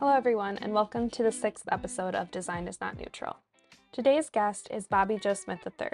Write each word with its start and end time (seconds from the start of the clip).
Hello, 0.00 0.12
everyone, 0.12 0.58
and 0.58 0.74
welcome 0.74 1.08
to 1.10 1.22
the 1.22 1.30
sixth 1.30 1.68
episode 1.70 2.16
of 2.16 2.32
Design 2.32 2.66
is 2.66 2.80
Not 2.80 2.98
Neutral. 2.98 3.36
Today's 3.92 4.28
guest 4.28 4.66
is 4.72 4.88
Bobby 4.88 5.18
Joe 5.18 5.34
Smith 5.34 5.60
III. 5.64 5.88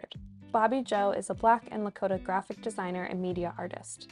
Bobby 0.51 0.83
Joe 0.83 1.11
is 1.11 1.29
a 1.29 1.35
Black 1.35 1.69
and 1.71 1.87
Lakota 1.87 2.21
graphic 2.21 2.63
designer 2.63 3.05
and 3.05 3.21
media 3.21 3.55
artist. 3.59 4.09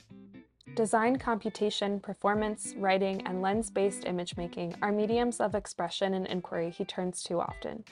Design, 0.74 1.16
computation, 1.16 2.01
performance, 2.01 2.74
writing, 2.77 3.27
and 3.27 3.41
lens 3.41 3.70
based 3.70 4.05
image 4.05 4.37
making 4.37 4.74
are 4.82 4.93
mediums 4.93 5.41
of 5.41 5.55
expression 5.55 6.12
and 6.12 6.27
inquiry 6.27 6.68
he 6.70 6.84
turns 6.84 7.23
to 7.23 7.41
often. 7.41 7.82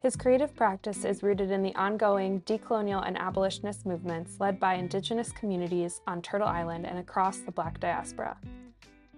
His 0.00 0.16
creative 0.16 0.56
practice 0.56 1.04
is 1.04 1.22
rooted 1.22 1.50
in 1.50 1.62
the 1.62 1.74
ongoing 1.74 2.40
decolonial 2.42 3.06
and 3.06 3.18
abolitionist 3.18 3.84
movements 3.84 4.40
led 4.40 4.58
by 4.58 4.74
Indigenous 4.74 5.32
communities 5.32 6.00
on 6.06 6.22
Turtle 6.22 6.48
Island 6.48 6.86
and 6.86 6.98
across 6.98 7.38
the 7.38 7.52
Black 7.52 7.78
diaspora. 7.78 8.38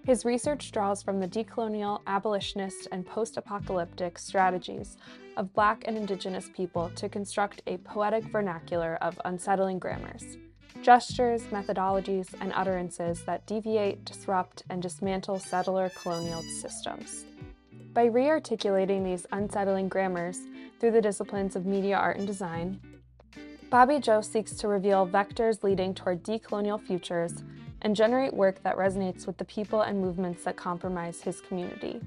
His 0.09 0.25
research 0.25 0.73
draws 0.73 1.03
from 1.03 1.21
the 1.21 1.29
decolonial, 1.29 2.01
abolitionist, 2.07 2.89
and 2.91 3.05
post 3.05 3.37
apocalyptic 3.37 4.19
strategies 4.19 4.97
of 5.37 5.53
Black 5.53 5.85
and 5.87 5.99
Indigenous 5.99 6.49
people 6.57 6.91
to 6.95 7.11
construct 7.11 7.61
a 7.67 7.77
poetic 7.77 8.25
vernacular 8.25 8.97
of 9.03 9.21
unsettling 9.27 9.79
grammars, 9.79 10.39
gestures, 10.81 11.43
methodologies, 11.49 12.29
and 12.41 12.55
utterances 12.55 13.23
that 13.27 13.45
deviate, 13.47 14.03
disrupt, 14.07 14.63
and 14.71 14.81
dismantle 14.81 15.41
settler 15.41 15.91
colonial 15.91 16.41
systems. 16.41 17.27
By 17.93 18.07
re 18.07 18.31
articulating 18.31 19.05
these 19.05 19.27
unsettling 19.33 19.91
grammars 19.91 20.41
through 20.81 20.93
the 20.93 21.03
disciplines 21.03 21.55
of 21.55 21.67
media 21.67 21.99
art 21.99 22.17
and 22.17 22.27
design, 22.27 22.81
Bobby 23.69 23.99
Joe 23.99 24.23
seeks 24.23 24.53
to 24.53 24.69
reveal 24.69 25.07
vectors 25.07 25.63
leading 25.63 25.93
toward 25.93 26.23
decolonial 26.23 26.81
futures 26.81 27.45
and 27.83 27.95
generate 27.95 28.35
work 28.35 28.63
that 28.63 28.77
resonates 28.77 29.27
with 29.27 29.37
the 29.39 29.45
people 29.45 29.83
and 29.83 30.01
movements 30.01 30.45
that 30.45 30.57
compromise 30.57 31.21
his 31.21 31.41
community. 31.41 32.01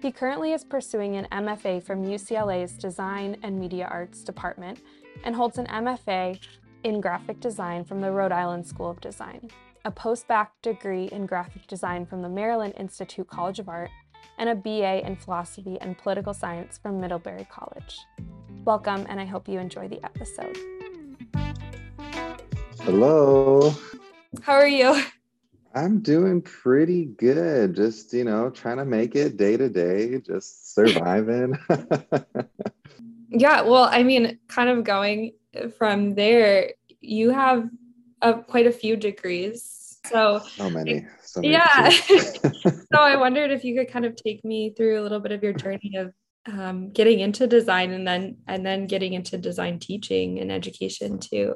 He 0.00 0.10
currently 0.10 0.52
is 0.52 0.64
pursuing 0.64 1.16
an 1.16 1.28
MFA 1.30 1.82
from 1.82 2.04
UCLA's 2.04 2.72
Design 2.72 3.36
and 3.42 3.60
Media 3.60 3.86
Arts 3.90 4.24
Department 4.24 4.80
and 5.24 5.34
holds 5.34 5.58
an 5.58 5.66
MFA 5.66 6.40
in 6.84 7.00
graphic 7.00 7.40
design 7.40 7.84
from 7.84 8.00
the 8.00 8.10
Rhode 8.10 8.32
Island 8.32 8.66
School 8.66 8.88
of 8.88 9.00
Design, 9.00 9.50
a 9.84 9.90
post-bac 9.90 10.52
degree 10.62 11.06
in 11.12 11.26
graphic 11.26 11.66
design 11.66 12.06
from 12.06 12.22
the 12.22 12.28
Maryland 12.28 12.74
Institute 12.78 13.28
College 13.28 13.58
of 13.58 13.68
Art, 13.68 13.90
and 14.38 14.48
a 14.48 14.54
BA 14.54 15.06
in 15.06 15.16
philosophy 15.16 15.76
and 15.82 15.98
political 15.98 16.32
science 16.32 16.78
from 16.78 16.98
Middlebury 16.98 17.46
College. 17.50 17.98
Welcome, 18.64 19.04
and 19.08 19.20
I 19.20 19.26
hope 19.26 19.48
you 19.48 19.58
enjoy 19.58 19.88
the 19.88 20.02
episode. 20.02 20.56
Hello. 22.80 23.74
How 24.42 24.54
are 24.54 24.68
you? 24.68 25.02
I'm 25.74 26.00
doing 26.00 26.42
pretty 26.42 27.04
good. 27.04 27.76
Just, 27.76 28.12
you 28.12 28.24
know, 28.24 28.50
trying 28.50 28.78
to 28.78 28.84
make 28.84 29.14
it 29.14 29.36
day 29.36 29.56
to 29.56 29.68
day, 29.68 30.20
just 30.20 30.74
surviving. 30.74 31.56
yeah, 33.28 33.62
well, 33.62 33.84
I 33.84 34.02
mean, 34.02 34.38
kind 34.48 34.68
of 34.68 34.82
going 34.82 35.34
from 35.78 36.16
there, 36.16 36.72
you 37.00 37.30
have 37.30 37.68
uh, 38.20 38.34
quite 38.34 38.66
a 38.66 38.72
few 38.72 38.96
degrees. 38.96 39.98
So, 40.06 40.40
so 40.56 40.70
many. 40.70 41.06
So 41.22 41.40
many 41.40 41.52
yeah. 41.52 41.90
so, 41.90 42.98
I 42.98 43.16
wondered 43.16 43.52
if 43.52 43.62
you 43.62 43.76
could 43.76 43.92
kind 43.92 44.04
of 44.04 44.16
take 44.16 44.44
me 44.44 44.74
through 44.76 45.00
a 45.00 45.02
little 45.02 45.20
bit 45.20 45.30
of 45.30 45.42
your 45.42 45.52
journey 45.52 45.94
of 45.96 46.12
um, 46.46 46.90
getting 46.90 47.20
into 47.20 47.46
design 47.46 47.92
and 47.92 48.08
then 48.08 48.38
and 48.48 48.64
then 48.64 48.86
getting 48.86 49.12
into 49.12 49.38
design 49.38 49.78
teaching 49.78 50.40
and 50.40 50.50
education 50.50 51.18
too. 51.18 51.54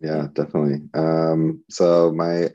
Yeah, 0.00 0.28
definitely. 0.32 0.88
Um, 0.94 1.64
so 1.70 2.12
my 2.12 2.50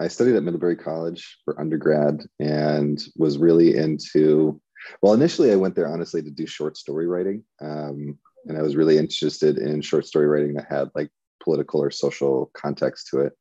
I 0.00 0.08
studied 0.08 0.34
at 0.36 0.42
Middlebury 0.42 0.76
College 0.76 1.38
for 1.44 1.58
undergrad 1.60 2.20
and 2.40 3.00
was 3.16 3.38
really 3.38 3.76
into 3.76 4.60
well, 5.02 5.14
initially 5.14 5.50
I 5.52 5.56
went 5.56 5.74
there 5.74 5.88
honestly 5.88 6.22
to 6.22 6.30
do 6.30 6.46
short 6.46 6.76
story 6.76 7.06
writing. 7.06 7.42
Um, 7.60 8.18
and 8.46 8.58
I 8.58 8.62
was 8.62 8.76
really 8.76 8.98
interested 8.98 9.58
in 9.58 9.80
short 9.80 10.06
story 10.06 10.26
writing 10.26 10.54
that 10.54 10.66
had 10.68 10.90
like 10.94 11.10
political 11.42 11.82
or 11.82 11.90
social 11.90 12.50
context 12.54 13.08
to 13.10 13.20
it. 13.20 13.32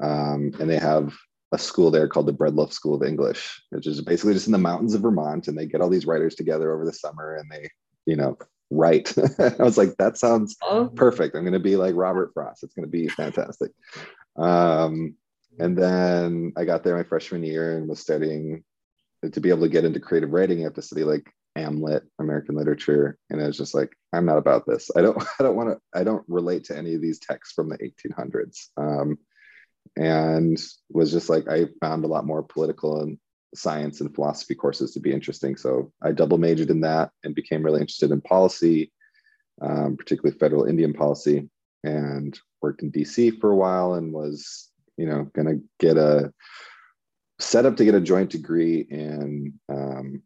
Um, 0.00 0.52
and 0.60 0.70
they 0.70 0.78
have 0.78 1.12
a 1.52 1.58
school 1.58 1.90
there 1.90 2.08
called 2.08 2.26
the 2.26 2.32
Bread 2.32 2.54
Loaf 2.54 2.72
School 2.72 2.94
of 2.94 3.02
English, 3.02 3.60
which 3.70 3.86
is 3.86 4.00
basically 4.00 4.34
just 4.34 4.46
in 4.46 4.52
the 4.52 4.58
mountains 4.58 4.94
of 4.94 5.02
Vermont. 5.02 5.48
And 5.48 5.58
they 5.58 5.66
get 5.66 5.80
all 5.80 5.88
these 5.88 6.06
writers 6.06 6.34
together 6.34 6.72
over 6.72 6.84
the 6.84 6.92
summer 6.92 7.34
and 7.34 7.50
they, 7.50 7.68
you 8.06 8.16
know, 8.16 8.38
write. 8.70 9.14
I 9.38 9.62
was 9.62 9.76
like, 9.76 9.96
that 9.98 10.16
sounds 10.16 10.56
oh. 10.62 10.88
perfect. 10.94 11.34
I'm 11.34 11.42
going 11.42 11.52
to 11.52 11.58
be 11.58 11.76
like 11.76 11.94
Robert 11.94 12.30
Frost. 12.32 12.62
It's 12.62 12.74
going 12.74 12.86
to 12.86 12.90
be 12.90 13.08
fantastic. 13.08 13.72
Um, 14.36 15.16
and 15.58 15.76
then 15.76 16.52
I 16.56 16.64
got 16.64 16.84
there 16.84 16.96
my 16.96 17.02
freshman 17.02 17.42
year 17.42 17.76
and 17.76 17.88
was 17.88 18.00
studying 18.00 18.64
to 19.30 19.40
be 19.40 19.50
able 19.50 19.62
to 19.62 19.68
get 19.68 19.84
into 19.84 20.00
creative 20.00 20.30
writing. 20.30 20.58
You 20.58 20.64
have 20.64 20.74
to 20.74 20.82
study 20.82 21.04
like 21.04 21.30
AmLit, 21.58 22.02
American 22.18 22.54
literature, 22.54 23.18
and 23.28 23.42
I 23.42 23.46
was 23.46 23.58
just 23.58 23.74
like, 23.74 23.92
I'm 24.12 24.24
not 24.24 24.38
about 24.38 24.66
this. 24.66 24.90
I 24.96 25.02
don't, 25.02 25.20
I 25.38 25.42
don't 25.42 25.56
want 25.56 25.70
to, 25.70 25.98
I 25.98 26.04
don't 26.04 26.24
relate 26.28 26.64
to 26.64 26.78
any 26.78 26.94
of 26.94 27.02
these 27.02 27.18
texts 27.18 27.54
from 27.54 27.68
the 27.68 27.78
1800s. 27.78 28.68
Um, 28.76 29.18
and 29.96 30.58
was 30.88 31.10
just 31.10 31.28
like, 31.28 31.48
I 31.48 31.66
found 31.80 32.04
a 32.04 32.08
lot 32.08 32.24
more 32.24 32.42
political 32.42 33.00
and 33.00 33.18
science 33.54 34.00
and 34.00 34.14
philosophy 34.14 34.54
courses 34.54 34.92
to 34.92 35.00
be 35.00 35.12
interesting. 35.12 35.56
So 35.56 35.92
I 36.02 36.12
double 36.12 36.38
majored 36.38 36.70
in 36.70 36.80
that 36.82 37.10
and 37.24 37.34
became 37.34 37.62
really 37.62 37.80
interested 37.80 38.10
in 38.10 38.20
policy, 38.20 38.92
um, 39.60 39.96
particularly 39.96 40.38
federal 40.38 40.64
Indian 40.64 40.92
policy, 40.92 41.48
and 41.82 42.38
worked 42.62 42.82
in 42.82 42.92
DC 42.92 43.40
for 43.40 43.50
a 43.50 43.56
while 43.56 43.94
and 43.94 44.12
was, 44.12 44.70
you 44.96 45.06
know, 45.06 45.24
going 45.34 45.48
to 45.48 45.62
get 45.78 45.96
a 45.96 46.32
set 47.40 47.66
up 47.66 47.76
to 47.76 47.84
get 47.84 47.94
a 47.94 48.00
joint 48.00 48.30
degree 48.30 48.86
in 48.90 49.54
um, 49.68 50.22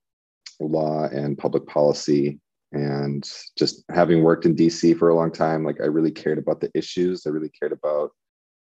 law 0.60 1.04
and 1.04 1.38
public 1.38 1.66
policy. 1.66 2.41
And 2.72 3.28
just 3.56 3.84
having 3.91 4.24
worked 4.24 4.46
in 4.46 4.56
DC 4.56 4.98
for 4.98 5.08
a 5.08 5.14
long 5.14 5.30
time, 5.30 5.64
like 5.64 5.80
I 5.80 5.84
really 5.84 6.10
cared 6.10 6.38
about 6.38 6.60
the 6.60 6.70
issues. 6.74 7.24
I 7.24 7.30
really 7.30 7.50
cared 7.50 7.70
about 7.70 8.10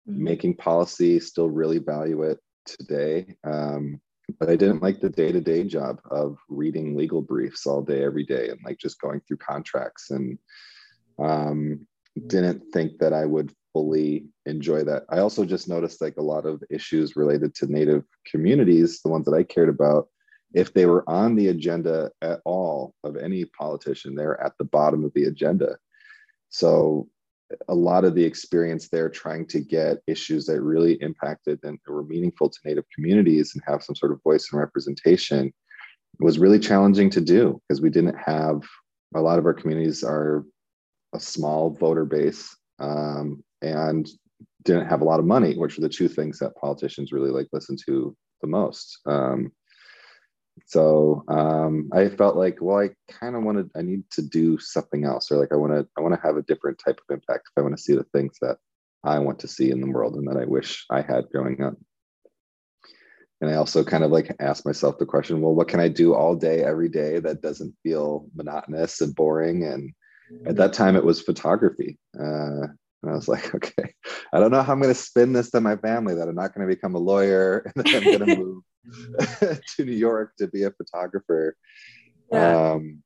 mm-hmm. 0.08 0.24
making 0.24 0.56
policy, 0.56 1.20
still 1.20 1.50
really 1.50 1.78
value 1.78 2.22
it 2.22 2.38
today. 2.64 3.34
Um, 3.44 4.00
but 4.38 4.50
I 4.50 4.56
didn't 4.56 4.82
like 4.82 5.00
the 5.00 5.08
day 5.08 5.32
to 5.32 5.40
day 5.40 5.64
job 5.64 6.00
of 6.10 6.38
reading 6.48 6.96
legal 6.96 7.22
briefs 7.22 7.66
all 7.66 7.82
day, 7.82 8.04
every 8.04 8.24
day, 8.24 8.48
and 8.50 8.60
like 8.64 8.78
just 8.78 9.00
going 9.00 9.20
through 9.20 9.38
contracts. 9.38 10.10
And 10.10 10.38
um, 11.18 11.86
didn't 12.26 12.62
think 12.72 12.98
that 12.98 13.12
I 13.12 13.24
would 13.24 13.52
fully 13.72 14.26
enjoy 14.46 14.84
that. 14.84 15.04
I 15.10 15.18
also 15.18 15.44
just 15.44 15.68
noticed 15.68 16.00
like 16.00 16.16
a 16.16 16.22
lot 16.22 16.46
of 16.46 16.62
issues 16.70 17.16
related 17.16 17.54
to 17.56 17.72
Native 17.72 18.04
communities, 18.26 19.00
the 19.00 19.10
ones 19.10 19.24
that 19.26 19.34
I 19.34 19.42
cared 19.42 19.68
about, 19.68 20.08
if 20.54 20.72
they 20.72 20.86
were 20.86 21.08
on 21.08 21.34
the 21.34 21.48
agenda 21.48 22.10
at 22.22 22.40
all 22.44 22.94
of 23.04 23.16
any 23.16 23.44
politician, 23.44 24.14
they're 24.14 24.40
at 24.42 24.52
the 24.58 24.64
bottom 24.64 25.04
of 25.04 25.12
the 25.14 25.24
agenda. 25.24 25.76
So 26.48 27.08
a 27.68 27.74
lot 27.74 28.04
of 28.04 28.14
the 28.14 28.24
experience 28.24 28.88
there 28.88 29.08
trying 29.08 29.46
to 29.46 29.60
get 29.60 29.98
issues 30.06 30.46
that 30.46 30.60
really 30.60 30.94
impacted 31.00 31.58
and 31.62 31.78
were 31.86 32.04
meaningful 32.04 32.50
to 32.50 32.58
Native 32.64 32.84
communities 32.94 33.52
and 33.54 33.62
have 33.66 33.82
some 33.82 33.96
sort 33.96 34.12
of 34.12 34.22
voice 34.22 34.48
and 34.52 34.60
representation 34.60 35.52
was 36.20 36.38
really 36.38 36.58
challenging 36.58 37.10
to 37.10 37.20
do 37.20 37.60
because 37.68 37.80
we 37.80 37.90
didn't 37.90 38.16
have 38.16 38.62
a 39.14 39.20
lot 39.20 39.38
of 39.38 39.46
our 39.46 39.54
communities 39.54 40.02
are 40.04 40.44
a 41.14 41.20
small 41.20 41.70
voter 41.70 42.04
base 42.04 42.54
um, 42.80 43.42
and 43.62 44.08
didn't 44.64 44.86
have 44.86 45.00
a 45.00 45.04
lot 45.04 45.20
of 45.20 45.26
money, 45.26 45.56
which 45.56 45.78
are 45.78 45.82
the 45.82 45.88
two 45.88 46.08
things 46.08 46.38
that 46.38 46.54
politicians 46.56 47.12
really 47.12 47.30
like 47.30 47.48
listen 47.52 47.76
to 47.86 48.14
the 48.42 48.46
most. 48.46 48.98
Um, 49.06 49.52
so 50.66 51.24
um, 51.28 51.90
I 51.92 52.08
felt 52.08 52.36
like, 52.36 52.58
well, 52.60 52.78
I 52.78 52.90
kind 53.10 53.36
of 53.36 53.42
wanted, 53.42 53.70
I 53.76 53.82
need 53.82 54.04
to 54.12 54.22
do 54.22 54.58
something 54.58 55.04
else, 55.04 55.30
or 55.30 55.36
like 55.36 55.52
I 55.52 55.56
want 55.56 55.72
to, 55.72 55.86
I 55.96 56.00
want 56.00 56.14
to 56.14 56.26
have 56.26 56.36
a 56.36 56.42
different 56.42 56.80
type 56.84 56.98
of 56.98 57.14
impact. 57.14 57.48
If 57.48 57.58
I 57.58 57.62
want 57.62 57.76
to 57.76 57.82
see 57.82 57.94
the 57.94 58.06
things 58.12 58.36
that 58.40 58.56
I 59.04 59.18
want 59.18 59.38
to 59.40 59.48
see 59.48 59.70
in 59.70 59.80
the 59.80 59.90
world 59.90 60.14
and 60.14 60.26
that 60.28 60.40
I 60.40 60.44
wish 60.44 60.84
I 60.90 61.02
had 61.02 61.28
growing 61.30 61.62
up. 61.62 61.74
And 63.40 63.50
I 63.50 63.54
also 63.54 63.84
kind 63.84 64.02
of 64.02 64.10
like 64.10 64.34
asked 64.40 64.66
myself 64.66 64.98
the 64.98 65.06
question, 65.06 65.40
well, 65.40 65.54
what 65.54 65.68
can 65.68 65.78
I 65.78 65.88
do 65.88 66.14
all 66.14 66.34
day, 66.34 66.64
every 66.64 66.88
day 66.88 67.20
that 67.20 67.40
doesn't 67.40 67.74
feel 67.84 68.28
monotonous 68.34 69.00
and 69.00 69.14
boring? 69.14 69.64
And 69.64 69.92
at 70.46 70.56
that 70.56 70.72
time, 70.72 70.96
it 70.96 71.04
was 71.04 71.22
photography. 71.22 71.98
Uh, 72.18 72.66
and 73.02 73.12
I 73.12 73.14
was 73.14 73.28
like, 73.28 73.54
okay, 73.54 73.94
I 74.32 74.40
don't 74.40 74.50
know 74.50 74.62
how 74.62 74.72
I'm 74.72 74.80
going 74.80 74.92
to 74.92 75.00
spin 75.00 75.32
this 75.32 75.50
to 75.50 75.60
my 75.60 75.76
family 75.76 76.14
that 76.16 76.28
I'm 76.28 76.34
not 76.34 76.54
going 76.54 76.68
to 76.68 76.74
become 76.74 76.96
a 76.96 76.98
lawyer 76.98 77.58
and 77.76 77.84
that 77.84 77.94
I'm 77.94 78.04
going 78.04 78.18
to 78.26 78.36
move 78.36 78.62
to 79.76 79.84
New 79.84 79.92
York 79.92 80.34
to 80.38 80.46
be 80.46 80.64
a 80.64 80.70
photographer. 80.70 81.56
Yeah. 82.32 82.72
Um, 82.72 83.02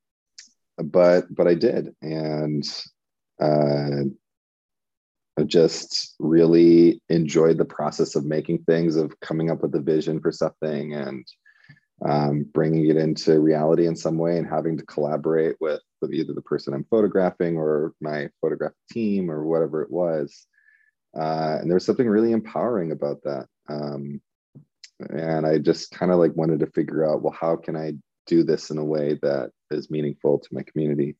but 0.79 1.33
but 1.35 1.47
I 1.47 1.55
did, 1.55 1.95
and 2.03 2.65
uh, 3.41 4.05
I 5.39 5.43
just 5.45 6.15
really 6.19 7.01
enjoyed 7.09 7.59
the 7.59 7.65
process 7.65 8.17
of 8.17 8.25
making 8.25 8.65
things, 8.65 8.97
of 8.97 9.19
coming 9.21 9.51
up 9.51 9.63
with 9.63 9.75
a 9.75 9.81
vision 9.81 10.21
for 10.21 10.33
something, 10.33 10.95
and 10.95 11.27
um, 12.05 12.47
bringing 12.53 12.89
it 12.89 12.97
into 12.97 13.39
reality 13.39 13.87
in 13.87 13.97
some 13.97 14.19
way, 14.19 14.39
and 14.39 14.49
having 14.49 14.77
to 14.79 14.87
collaborate 14.87 15.57
with 15.61 15.81
either 16.11 16.33
the 16.33 16.43
person 16.43 16.75
I'm 16.75 16.85
photographing 16.91 17.57
or 17.57 17.93
my 18.01 18.29
photographic 18.41 18.77
team 18.91 19.31
or 19.31 19.45
whatever 19.45 19.83
it 19.83 19.91
was. 19.91 20.47
Uh, 21.17 21.59
and 21.61 21.71
there 21.71 21.77
was 21.77 21.85
something 21.85 22.09
really 22.09 22.33
empowering 22.33 22.91
about 22.91 23.23
that. 23.25 23.47
Um, 23.69 24.21
and 25.11 25.47
I 25.47 25.59
just 25.59 25.91
kind 25.91 26.13
of 26.13 26.19
like 26.19 26.37
wanted 26.37 26.61
to 26.61 26.67
figure 26.67 27.09
out, 27.09 27.23
well, 27.23 27.37
how 27.39 27.57
can 27.57 27.77
I 27.77 27.95
do 28.27 28.43
this 28.43 28.71
in 28.71 28.79
a 28.79 28.85
way 28.85 29.19
that 29.23 29.51
is 29.71 29.91
meaningful 29.91 30.39
to 30.39 30.55
my 30.55 30.63
community? 30.63 31.17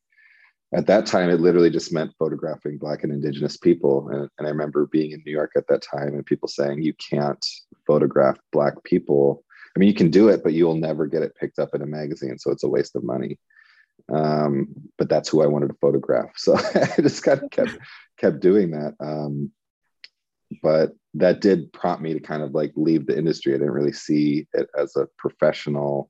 At 0.73 0.87
that 0.87 1.05
time, 1.05 1.29
it 1.29 1.39
literally 1.39 1.69
just 1.69 1.93
meant 1.93 2.15
photographing 2.17 2.79
Black 2.79 3.03
and 3.03 3.13
Indigenous 3.13 3.57
people. 3.57 4.09
And, 4.09 4.29
and 4.37 4.47
I 4.47 4.49
remember 4.49 4.87
being 4.87 5.11
in 5.11 5.21
New 5.25 5.31
York 5.31 5.51
at 5.55 5.67
that 5.67 5.83
time 5.83 6.15
and 6.15 6.25
people 6.25 6.47
saying, 6.47 6.81
you 6.81 6.93
can't 6.95 7.45
photograph 7.85 8.39
Black 8.51 8.83
people. 8.83 9.43
I 9.75 9.79
mean, 9.79 9.87
you 9.87 9.95
can 9.95 10.09
do 10.09 10.29
it, 10.29 10.43
but 10.43 10.53
you'll 10.53 10.75
never 10.75 11.05
get 11.05 11.21
it 11.21 11.35
picked 11.35 11.59
up 11.59 11.75
in 11.75 11.83
a 11.83 11.85
magazine. 11.85 12.39
So 12.39 12.51
it's 12.51 12.63
a 12.63 12.69
waste 12.69 12.95
of 12.95 13.03
money. 13.03 13.37
Um, 14.11 14.67
but 14.97 15.09
that's 15.09 15.29
who 15.29 15.43
I 15.43 15.47
wanted 15.47 15.67
to 15.67 15.77
photograph. 15.79 16.31
So 16.37 16.55
I 16.55 17.01
just 17.01 17.23
kind 17.23 17.43
of 17.43 17.51
kept, 17.51 17.77
kept 18.17 18.39
doing 18.39 18.71
that. 18.71 18.95
Um, 18.99 19.51
but 20.61 20.93
that 21.15 21.41
did 21.41 21.71
prompt 21.73 22.01
me 22.01 22.13
to 22.13 22.19
kind 22.19 22.43
of 22.43 22.53
like 22.53 22.71
leave 22.75 23.05
the 23.05 23.17
industry. 23.17 23.53
I 23.53 23.57
didn't 23.57 23.73
really 23.73 23.93
see 23.93 24.47
it 24.53 24.67
as 24.77 24.95
a 24.95 25.07
professional 25.17 26.09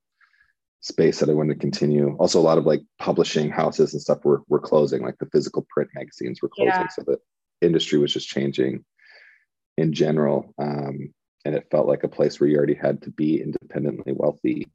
space 0.82 1.20
that 1.20 1.30
I 1.30 1.34
wanted 1.34 1.54
to 1.54 1.60
continue. 1.60 2.16
Also, 2.20 2.40
a 2.40 2.42
lot 2.42 2.58
of 2.58 2.66
like 2.66 2.82
publishing 3.00 3.50
houses 3.50 3.94
and 3.94 4.02
stuff 4.02 4.24
were, 4.24 4.44
were 4.48 4.60
closing, 4.60 5.02
like 5.02 5.18
the 5.20 5.30
physical 5.32 5.66
print 5.70 5.90
magazines 5.96 6.42
were 6.42 6.50
closing. 6.50 6.74
Yeah. 6.74 6.88
So 6.90 7.04
the 7.06 7.20
industry 7.62 8.00
was 8.00 8.14
just 8.14 8.28
changing 8.28 8.84
in 9.78 9.94
general. 9.94 10.54
Um, 10.58 11.14
and 11.46 11.56
it 11.56 11.68
felt 11.72 11.88
like 11.88 12.04
a 12.04 12.10
place 12.10 12.40
where 12.40 12.50
you 12.50 12.58
already 12.58 12.74
had 12.74 13.02
to 13.04 13.12
be 13.12 13.42
independently 13.42 14.14
wealthy 14.14 14.68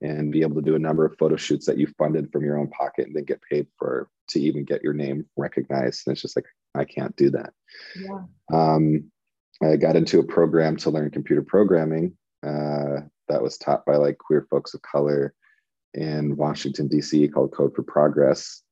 and 0.00 0.32
be 0.32 0.42
able 0.42 0.56
to 0.56 0.62
do 0.62 0.74
a 0.74 0.80
number 0.80 1.04
of 1.04 1.16
photo 1.16 1.36
shoots 1.36 1.66
that 1.66 1.78
you 1.78 1.86
funded 1.98 2.30
from 2.32 2.44
your 2.44 2.58
own 2.58 2.68
pocket 2.68 3.06
and 3.06 3.14
then 3.14 3.24
get 3.24 3.40
paid 3.48 3.66
for 3.78 4.08
to 4.28 4.40
even 4.40 4.64
get 4.64 4.82
your 4.82 4.94
name 4.94 5.24
recognized. 5.36 6.02
And 6.06 6.12
it's 6.12 6.22
just 6.22 6.36
like, 6.36 6.46
I 6.74 6.84
can't 6.84 7.14
do 7.16 7.30
that. 7.30 7.52
Yeah. 7.96 8.22
Um, 8.52 9.10
I 9.62 9.76
got 9.76 9.96
into 9.96 10.18
a 10.18 10.24
program 10.24 10.76
to 10.78 10.90
learn 10.90 11.10
computer 11.10 11.42
programming 11.42 12.16
uh, 12.44 13.02
that 13.28 13.42
was 13.42 13.58
taught 13.58 13.86
by 13.86 13.96
like 13.96 14.18
queer 14.18 14.46
folks 14.50 14.74
of 14.74 14.82
color 14.82 15.34
in 15.94 16.36
Washington, 16.36 16.88
DC 16.88 17.32
called 17.32 17.52
Code 17.52 17.74
for 17.74 17.82
Progress. 17.82 18.62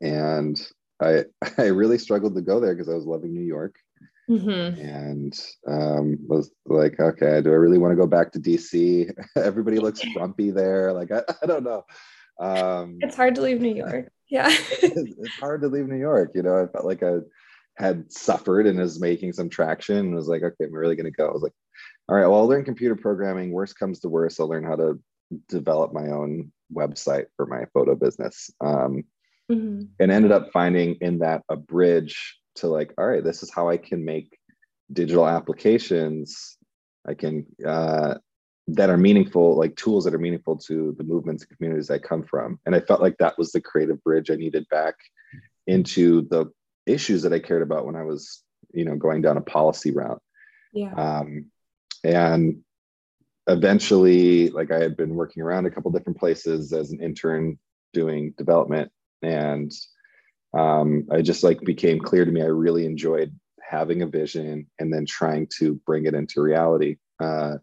And 0.00 0.60
I, 1.00 1.24
I 1.58 1.66
really 1.66 1.98
struggled 1.98 2.34
to 2.34 2.42
go 2.42 2.60
there 2.60 2.74
because 2.74 2.88
I 2.88 2.94
was 2.94 3.06
loving 3.06 3.34
New 3.34 3.44
York. 3.44 3.76
Mm-hmm. 4.30 4.78
and 4.78 5.40
um, 5.66 6.18
was 6.28 6.50
like, 6.66 7.00
okay, 7.00 7.40
do 7.40 7.50
I 7.50 7.54
really 7.54 7.78
want 7.78 7.92
to 7.92 7.96
go 7.96 8.06
back 8.06 8.30
to 8.32 8.38
DC? 8.38 9.10
Everybody 9.36 9.78
looks 9.78 10.02
grumpy 10.14 10.50
there. 10.50 10.92
Like, 10.92 11.10
I, 11.10 11.22
I 11.42 11.46
don't 11.46 11.64
know. 11.64 11.86
Um, 12.38 12.98
it's 13.00 13.16
hard 13.16 13.36
to 13.36 13.40
leave 13.40 13.62
New 13.62 13.74
York. 13.74 14.12
Yeah. 14.28 14.48
it's 14.82 15.38
hard 15.38 15.62
to 15.62 15.68
leave 15.68 15.86
New 15.86 15.96
York. 15.96 16.32
You 16.34 16.42
know, 16.42 16.62
I 16.62 16.66
felt 16.66 16.84
like 16.84 17.02
I 17.02 17.18
had 17.76 18.12
suffered 18.12 18.66
and 18.66 18.78
was 18.78 19.00
making 19.00 19.32
some 19.32 19.48
traction 19.48 19.98
and 19.98 20.14
was 20.14 20.28
like, 20.28 20.42
okay, 20.42 20.64
I'm 20.64 20.74
really 20.74 20.96
going 20.96 21.06
to 21.06 21.10
go. 21.10 21.28
I 21.28 21.32
was 21.32 21.42
like, 21.42 21.52
all 22.08 22.16
right, 22.16 22.26
well, 22.26 22.40
I'll 22.40 22.48
learn 22.48 22.64
computer 22.64 22.96
programming. 22.96 23.52
Worst 23.52 23.78
comes 23.78 24.00
to 24.00 24.08
worst, 24.08 24.40
I'll 24.40 24.48
learn 24.48 24.64
how 24.64 24.76
to 24.76 24.98
develop 25.48 25.92
my 25.92 26.08
own 26.08 26.50
website 26.72 27.26
for 27.36 27.46
my 27.46 27.64
photo 27.74 27.94
business. 27.94 28.50
Um, 28.60 29.04
mm-hmm. 29.50 29.82
And 30.00 30.10
ended 30.10 30.32
up 30.32 30.50
finding 30.52 30.96
in 31.00 31.18
that 31.20 31.42
a 31.48 31.56
bridge 31.56 32.38
to 32.56 32.66
like, 32.66 32.92
all 32.98 33.06
right, 33.06 33.24
this 33.24 33.42
is 33.42 33.52
how 33.52 33.68
I 33.68 33.76
can 33.76 34.04
make 34.04 34.36
digital 34.92 35.28
applications. 35.28 36.56
I 37.06 37.14
can 37.14 37.46
uh, 37.66 38.14
that 38.68 38.90
are 38.90 38.98
meaningful, 38.98 39.56
like 39.56 39.74
tools 39.76 40.04
that 40.04 40.14
are 40.14 40.18
meaningful 40.18 40.56
to 40.56 40.94
the 40.98 41.04
movements 41.04 41.42
and 41.42 41.56
communities 41.56 41.90
I 41.90 41.98
come 41.98 42.22
from. 42.22 42.60
And 42.66 42.74
I 42.74 42.80
felt 42.80 43.00
like 43.00 43.16
that 43.18 43.38
was 43.38 43.50
the 43.50 43.62
creative 43.62 44.02
bridge 44.04 44.30
I 44.30 44.34
needed 44.34 44.68
back 44.68 44.94
into 45.66 46.22
the 46.28 46.46
issues 46.86 47.22
that 47.22 47.32
I 47.32 47.38
cared 47.38 47.62
about 47.62 47.86
when 47.86 47.96
I 47.96 48.04
was, 48.04 48.42
you 48.72 48.84
know, 48.84 48.96
going 48.96 49.22
down 49.22 49.38
a 49.38 49.42
policy 49.42 49.90
route. 49.90 50.20
Yeah. 50.74 50.92
Um, 50.92 51.46
and 52.04 52.58
eventually, 53.46 54.50
like 54.50 54.70
I 54.70 54.80
had 54.80 54.96
been 54.96 55.14
working 55.14 55.42
around 55.42 55.64
a 55.64 55.70
couple 55.70 55.90
different 55.90 56.18
places 56.18 56.72
as 56.74 56.90
an 56.90 57.02
intern 57.02 57.58
doing 57.94 58.34
development, 58.36 58.92
and 59.22 59.72
um, 60.52 61.08
I 61.10 61.22
just 61.22 61.42
like 61.42 61.60
became 61.62 62.00
clear 62.00 62.26
to 62.26 62.30
me 62.30 62.42
I 62.42 62.46
really 62.46 62.84
enjoyed 62.84 63.34
having 63.62 64.02
a 64.02 64.06
vision 64.06 64.66
and 64.78 64.92
then 64.92 65.06
trying 65.06 65.46
to 65.58 65.74
bring 65.86 66.06
it 66.06 66.14
into 66.14 66.42
reality. 66.42 66.96
Uh, 67.18 67.56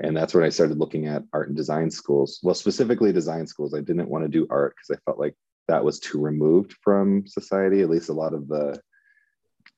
and 0.00 0.16
that's 0.16 0.34
when 0.34 0.44
I 0.44 0.48
started 0.48 0.78
looking 0.78 1.06
at 1.06 1.24
art 1.32 1.48
and 1.48 1.56
design 1.56 1.90
schools. 1.90 2.40
Well, 2.42 2.54
specifically 2.54 3.12
design 3.12 3.46
schools. 3.46 3.74
I 3.74 3.80
didn't 3.80 4.08
want 4.08 4.24
to 4.24 4.28
do 4.28 4.46
art 4.50 4.74
because 4.74 4.96
I 4.96 5.04
felt 5.04 5.18
like 5.18 5.34
that 5.68 5.84
was 5.84 6.00
too 6.00 6.18
removed 6.20 6.74
from 6.82 7.26
society. 7.26 7.82
At 7.82 7.90
least 7.90 8.08
a 8.08 8.14
lot 8.14 8.32
of 8.32 8.48
the 8.48 8.80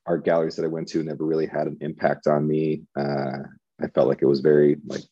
art 0.05 0.23
galleries 0.23 0.55
that 0.55 0.65
I 0.65 0.69
went 0.69 0.87
to 0.89 1.03
never 1.03 1.25
really 1.25 1.45
had 1.45 1.67
an 1.67 1.77
impact 1.81 2.27
on 2.27 2.47
me. 2.47 2.83
Uh, 2.97 3.39
I 3.81 3.87
felt 3.93 4.07
like 4.07 4.21
it 4.21 4.27
was 4.27 4.39
very 4.39 4.77
like 4.85 5.03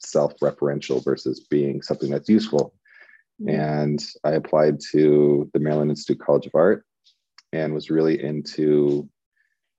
self-referential 0.00 1.02
versus 1.04 1.46
being 1.48 1.80
something 1.80 2.10
that's 2.10 2.28
useful. 2.28 2.74
Mm-hmm. 3.40 3.60
And 3.60 4.04
I 4.24 4.32
applied 4.32 4.80
to 4.92 5.48
the 5.52 5.60
Maryland 5.60 5.90
Institute 5.90 6.20
College 6.20 6.46
of 6.46 6.54
Art 6.54 6.84
and 7.52 7.72
was 7.72 7.90
really 7.90 8.22
into 8.22 9.08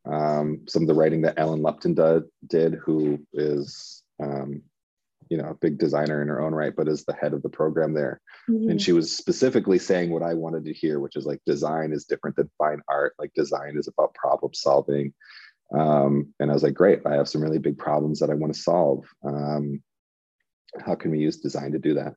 um, 0.05 0.61
some 0.67 0.83
of 0.83 0.87
the 0.87 0.93
writing 0.93 1.21
that 1.23 1.37
Ellen 1.37 1.61
Lupton 1.61 1.93
did, 2.47 2.75
who 2.75 3.19
is 3.33 4.03
um, 4.21 4.61
you 5.29 5.37
know 5.37 5.49
a 5.49 5.55
big 5.55 5.77
designer 5.77 6.21
in 6.21 6.27
her 6.27 6.41
own 6.41 6.53
right 6.53 6.75
but 6.75 6.87
as 6.87 7.05
the 7.05 7.13
head 7.13 7.33
of 7.33 7.41
the 7.43 7.49
program 7.49 7.93
there. 7.93 8.21
Mm-hmm. 8.49 8.69
and 8.69 8.81
she 8.81 8.93
was 8.93 9.15
specifically 9.15 9.79
saying 9.79 10.09
what 10.09 10.23
i 10.23 10.33
wanted 10.33 10.65
to 10.65 10.73
hear 10.73 10.99
which 10.99 11.15
is 11.15 11.25
like 11.25 11.41
design 11.45 11.91
is 11.91 12.05
different 12.05 12.35
than 12.35 12.49
fine 12.57 12.81
art. 12.87 13.13
Like 13.19 13.33
design 13.33 13.77
is 13.77 13.87
about 13.87 14.13
problem 14.13 14.53
solving. 14.53 15.13
Um, 15.73 16.33
and 16.39 16.49
i 16.49 16.53
was 16.53 16.63
like 16.63 16.73
great 16.73 17.01
i 17.05 17.15
have 17.15 17.29
some 17.29 17.41
really 17.41 17.59
big 17.59 17.77
problems 17.77 18.19
that 18.19 18.29
i 18.29 18.33
want 18.33 18.53
to 18.53 18.59
solve. 18.59 19.05
Um, 19.25 19.83
how 20.85 20.95
can 20.95 21.11
we 21.11 21.19
use 21.19 21.37
design 21.37 21.71
to 21.71 21.79
do 21.79 21.93
that? 21.95 22.13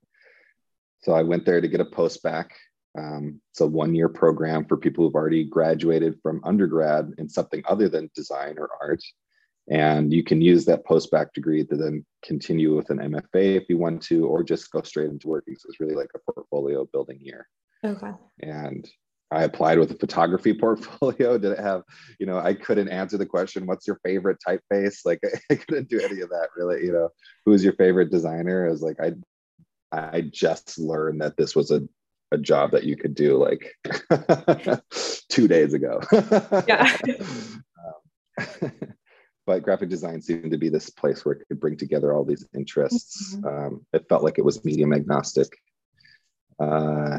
So 1.02 1.12
i 1.12 1.22
went 1.22 1.44
there 1.44 1.60
to 1.60 1.68
get 1.68 1.80
a 1.80 1.84
post-bac. 1.84 2.54
Um, 2.98 3.40
it's 3.52 3.60
a 3.60 3.66
one 3.66 3.94
year 3.94 4.08
program 4.08 4.64
for 4.66 4.76
people 4.76 5.04
who've 5.04 5.14
already 5.14 5.44
graduated 5.44 6.18
from 6.22 6.40
undergrad 6.44 7.12
in 7.18 7.28
something 7.28 7.62
other 7.68 7.88
than 7.88 8.10
design 8.14 8.56
or 8.58 8.68
art 8.80 9.02
and 9.70 10.12
you 10.12 10.24
can 10.24 10.40
use 10.40 10.64
that 10.64 10.84
post-bac 10.84 11.32
degree 11.32 11.64
to 11.64 11.76
then 11.76 12.04
continue 12.24 12.74
with 12.74 12.90
an 12.90 12.98
MFA 12.98 13.56
if 13.56 13.68
you 13.68 13.78
want 13.78 14.02
to, 14.02 14.26
or 14.26 14.42
just 14.42 14.70
go 14.72 14.82
straight 14.82 15.10
into 15.10 15.28
working. 15.28 15.54
So 15.56 15.68
it's 15.68 15.80
really 15.80 15.94
like 15.94 16.10
a 16.14 16.32
portfolio 16.32 16.86
building 16.92 17.18
year. 17.22 17.46
Okay. 17.84 18.10
And 18.42 18.88
I 19.30 19.44
applied 19.44 19.78
with 19.78 19.92
a 19.92 19.96
photography 19.96 20.52
portfolio. 20.60 21.38
Did 21.38 21.52
it 21.52 21.60
have, 21.60 21.82
you 22.18 22.26
know, 22.26 22.38
I 22.38 22.52
couldn't 22.54 22.88
answer 22.88 23.16
the 23.16 23.26
question, 23.26 23.66
what's 23.66 23.86
your 23.86 24.00
favorite 24.04 24.38
typeface? 24.46 24.98
Like 25.04 25.20
I 25.50 25.54
couldn't 25.54 25.88
do 25.88 26.00
any 26.00 26.20
of 26.20 26.30
that 26.30 26.48
really, 26.56 26.84
you 26.84 26.92
know, 26.92 27.10
who's 27.46 27.62
your 27.62 27.74
favorite 27.74 28.10
designer? 28.10 28.66
I 28.66 28.70
was 28.70 28.82
like, 28.82 28.98
I 29.00 29.12
I 29.92 30.22
just 30.22 30.78
learned 30.78 31.20
that 31.20 31.36
this 31.36 31.54
was 31.56 31.70
a 31.70 31.82
a 32.32 32.38
job 32.38 32.72
that 32.72 32.84
you 32.84 32.96
could 32.96 33.14
do 33.14 33.36
like 33.36 33.74
two 35.28 35.48
days 35.48 35.74
ago. 35.74 36.00
yeah. 36.68 36.96
um, 38.38 38.72
but 39.50 39.64
graphic 39.64 39.88
design 39.88 40.22
seemed 40.22 40.52
to 40.52 40.56
be 40.56 40.68
this 40.68 40.90
place 40.90 41.24
where 41.24 41.34
it 41.34 41.48
could 41.48 41.58
bring 41.58 41.76
together 41.76 42.12
all 42.12 42.24
these 42.24 42.46
interests. 42.54 43.34
Mm-hmm. 43.34 43.46
Um, 43.48 43.86
it 43.92 44.08
felt 44.08 44.22
like 44.22 44.38
it 44.38 44.44
was 44.44 44.64
medium 44.64 44.92
agnostic. 44.92 45.48
Uh, 46.60 47.18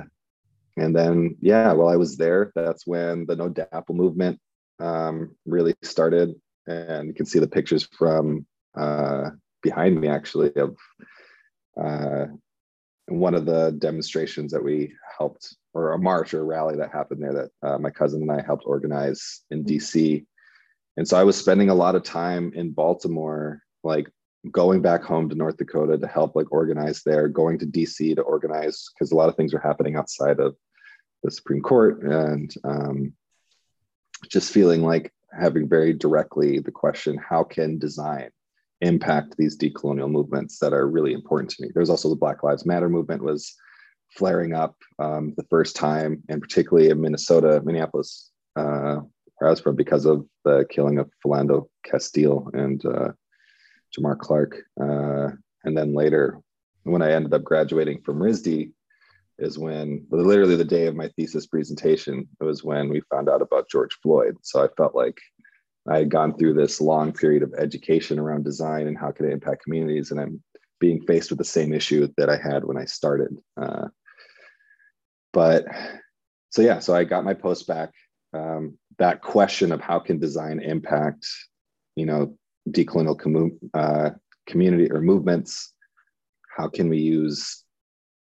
and 0.78 0.96
then, 0.96 1.36
yeah, 1.42 1.74
while 1.74 1.90
I 1.90 1.98
was 1.98 2.16
there, 2.16 2.54
that's 2.56 2.88
when 2.88 3.26
the 3.26 3.36
NoDAPL 3.36 3.90
movement 3.90 4.40
um, 4.80 5.36
really 5.46 5.76
started. 5.82 6.34
And 6.68 7.10
you 7.10 7.14
can 7.14 7.26
see 7.26 7.40
the 7.40 7.50
pictures 7.50 7.86
from 7.98 8.46
uh, 8.80 9.32
behind 9.62 10.00
me, 10.00 10.08
actually, 10.08 10.54
of 10.56 10.78
uh, 11.76 12.28
one 13.08 13.36
of 13.36 13.46
the 13.46 13.76
demonstrations 13.78 14.54
that 14.54 14.64
we 14.64 14.94
helped, 15.18 15.54
or 15.74 15.92
a 15.92 16.00
march 16.00 16.34
or 16.34 16.40
a 16.40 16.46
rally 16.46 16.78
that 16.78 16.94
happened 16.94 17.22
there 17.22 17.34
that 17.34 17.50
uh, 17.62 17.78
my 17.78 17.90
cousin 17.90 18.22
and 18.22 18.32
I 18.32 18.42
helped 18.42 18.64
organize 18.66 19.42
in. 19.50 19.66
DC 19.66 20.26
and 20.98 21.08
so 21.08 21.18
I 21.18 21.24
was 21.24 21.38
spending 21.38 21.70
a 21.70 21.76
lot 21.76 21.96
of 21.96 22.04
time 22.04 22.52
in 22.56 22.72
Baltimore, 22.72 23.62
like 23.84 24.08
going 24.50 24.82
back 24.82 25.04
home 25.04 25.30
to 25.30 25.36
North 25.36 25.58
Dakota 25.58 25.98
to 25.98 26.08
help 26.08 26.36
like 26.36 26.52
organize 26.52 27.04
there, 27.04 27.28
going 27.28 27.60
to 27.60 27.66
DC 27.66 28.16
to 28.16 28.22
organize 28.22 28.90
because 28.94 29.12
a 29.12 29.16
lot 29.16 29.30
of 29.30 29.36
things 29.36 29.54
were 29.54 29.60
happening 29.60 29.96
outside 29.96 30.40
of 30.40 30.56
the 31.24 31.32
Supreme 31.32 31.62
Court, 31.62 32.02
and 32.04 32.54
um, 32.64 33.14
just 34.30 34.52
feeling 34.52 34.82
like 34.82 35.14
having 35.40 35.70
very 35.70 35.94
directly 35.94 36.60
the 36.60 36.72
question: 36.72 37.18
How 37.18 37.44
can 37.44 37.78
design 37.78 38.30
impact 38.82 39.36
these 39.38 39.58
decolonial 39.58 40.10
movements 40.10 40.58
that 40.60 40.74
are 40.74 40.90
really 40.90 41.14
important 41.14 41.52
to 41.52 41.62
me? 41.62 41.70
There's 41.74 41.90
also 41.90 42.10
the 42.10 42.16
Black 42.16 42.44
Lives 42.44 42.66
Matter 42.66 42.90
movement 42.90 43.24
was 43.24 43.56
flaring 44.10 44.54
up 44.54 44.76
um, 45.00 45.34
the 45.38 45.46
first 45.50 45.76
time, 45.76 46.24
and 46.28 46.42
particularly 46.42 46.90
in 46.90 47.00
Minnesota, 47.00 47.62
Minneapolis, 47.64 48.32
uh, 48.56 49.02
I 49.48 49.72
because 49.72 50.06
of 50.06 50.26
the 50.46 50.66
killing 50.70 51.00
of 51.00 51.10
Philando 51.24 51.68
Castile 51.84 52.50
and 52.54 52.84
uh, 52.86 53.10
Jamar 53.98 54.18
Clark. 54.18 54.58
Uh, 54.80 55.30
and 55.64 55.78
then 55.78 55.94
later, 55.94 56.40
when 56.84 57.02
I 57.02 57.12
ended 57.12 57.34
up 57.34 57.44
graduating 57.44 58.02
from 58.02 58.20
RISD, 58.20 58.72
is 59.40 59.58
when 59.58 60.06
literally 60.12 60.56
the 60.56 60.64
day 60.64 60.86
of 60.86 60.96
my 60.96 61.08
thesis 61.10 61.48
presentation 61.48 62.28
it 62.40 62.44
was 62.44 62.64
when 62.64 62.90
we 62.90 63.02
found 63.12 63.28
out 63.28 63.42
about 63.42 63.70
George 63.70 63.98
Floyd. 64.04 64.38
So 64.44 64.64
I 64.64 64.68
felt 64.78 64.94
like 64.94 65.18
I 65.90 65.98
had 65.98 66.12
gone 66.12 66.38
through 66.38 66.54
this 66.54 66.80
long 66.80 67.12
period 67.12 67.42
of 67.42 67.54
education 67.58 68.20
around 68.20 68.44
design 68.44 68.88
and 68.88 68.98
how 68.98 69.12
can 69.12 69.26
it 69.26 69.34
impact 69.34 69.64
communities, 69.64 70.12
and 70.12 70.20
I'm 70.20 70.44
being 70.80 71.02
faced 71.02 71.32
with 71.32 71.40
the 71.40 71.46
same 71.46 71.74
issue 71.74 72.08
that 72.18 72.30
I 72.30 72.38
had 72.38 72.64
when 72.64 72.78
I 72.78 72.86
started. 72.86 73.36
Uh, 73.60 73.88
but 75.34 75.66
so 76.52 76.62
yeah, 76.62 76.80
so 76.80 76.94
I 76.94 77.04
got 77.04 77.26
my 77.26 77.34
post-bac. 77.34 77.92
Um, 78.34 78.78
that 78.98 79.22
question 79.22 79.72
of 79.72 79.82
how 79.82 80.00
can 80.00 80.20
design 80.20 80.60
impact, 80.60 81.28
you 81.96 82.06
know, 82.06 82.38
decolonial 82.70 83.20
com- 83.20 83.60
uh, 83.74 84.12
community 84.48 84.92
or 84.92 85.02
movements? 85.02 85.74
How 86.56 86.68
can 86.68 86.90
we 86.90 86.98
use 86.98 87.64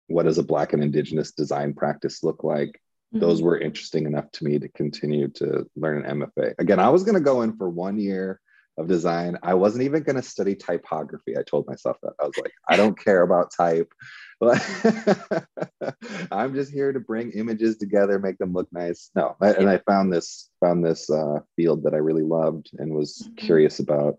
what 0.07 0.23
does 0.23 0.37
a 0.37 0.43
Black 0.43 0.73
and 0.73 0.83
Indigenous 0.83 1.31
design 1.31 1.73
practice 1.73 2.23
look 2.23 2.43
like? 2.43 2.69
Mm-hmm. 3.13 3.19
Those 3.19 3.41
were 3.41 3.59
interesting 3.59 4.05
enough 4.05 4.31
to 4.33 4.45
me 4.45 4.59
to 4.59 4.69
continue 4.69 5.27
to 5.29 5.65
learn 5.75 6.05
an 6.05 6.19
MFA. 6.19 6.53
Again, 6.59 6.79
I 6.79 6.89
was 6.89 7.03
going 7.03 7.15
to 7.15 7.21
go 7.21 7.41
in 7.41 7.57
for 7.57 7.69
one 7.69 7.99
year 7.99 8.39
of 8.77 8.87
design. 8.87 9.37
I 9.43 9.53
wasn't 9.53 9.83
even 9.83 10.03
going 10.03 10.15
to 10.15 10.21
study 10.21 10.55
typography. 10.55 11.37
I 11.37 11.43
told 11.43 11.67
myself 11.67 11.97
that. 12.01 12.13
I 12.19 12.25
was 12.25 12.37
like, 12.37 12.53
I 12.69 12.75
don't 12.75 12.97
care 12.97 13.21
about 13.21 13.51
type. 13.55 13.91
I'm 16.31 16.53
just 16.53 16.71
here 16.71 16.91
to 16.91 16.99
bring 16.99 17.31
images 17.31 17.77
together, 17.77 18.19
make 18.19 18.37
them 18.37 18.53
look 18.53 18.67
nice. 18.71 19.09
No, 19.15 19.35
I, 19.41 19.51
and 19.53 19.69
I 19.69 19.77
found 19.87 20.11
this 20.11 20.49
found 20.59 20.83
this 20.83 21.09
uh, 21.09 21.39
field 21.55 21.83
that 21.83 21.93
I 21.93 21.97
really 21.97 22.23
loved 22.23 22.71
and 22.77 22.93
was 22.93 23.21
mm-hmm. 23.23 23.35
curious 23.35 23.79
about, 23.79 24.15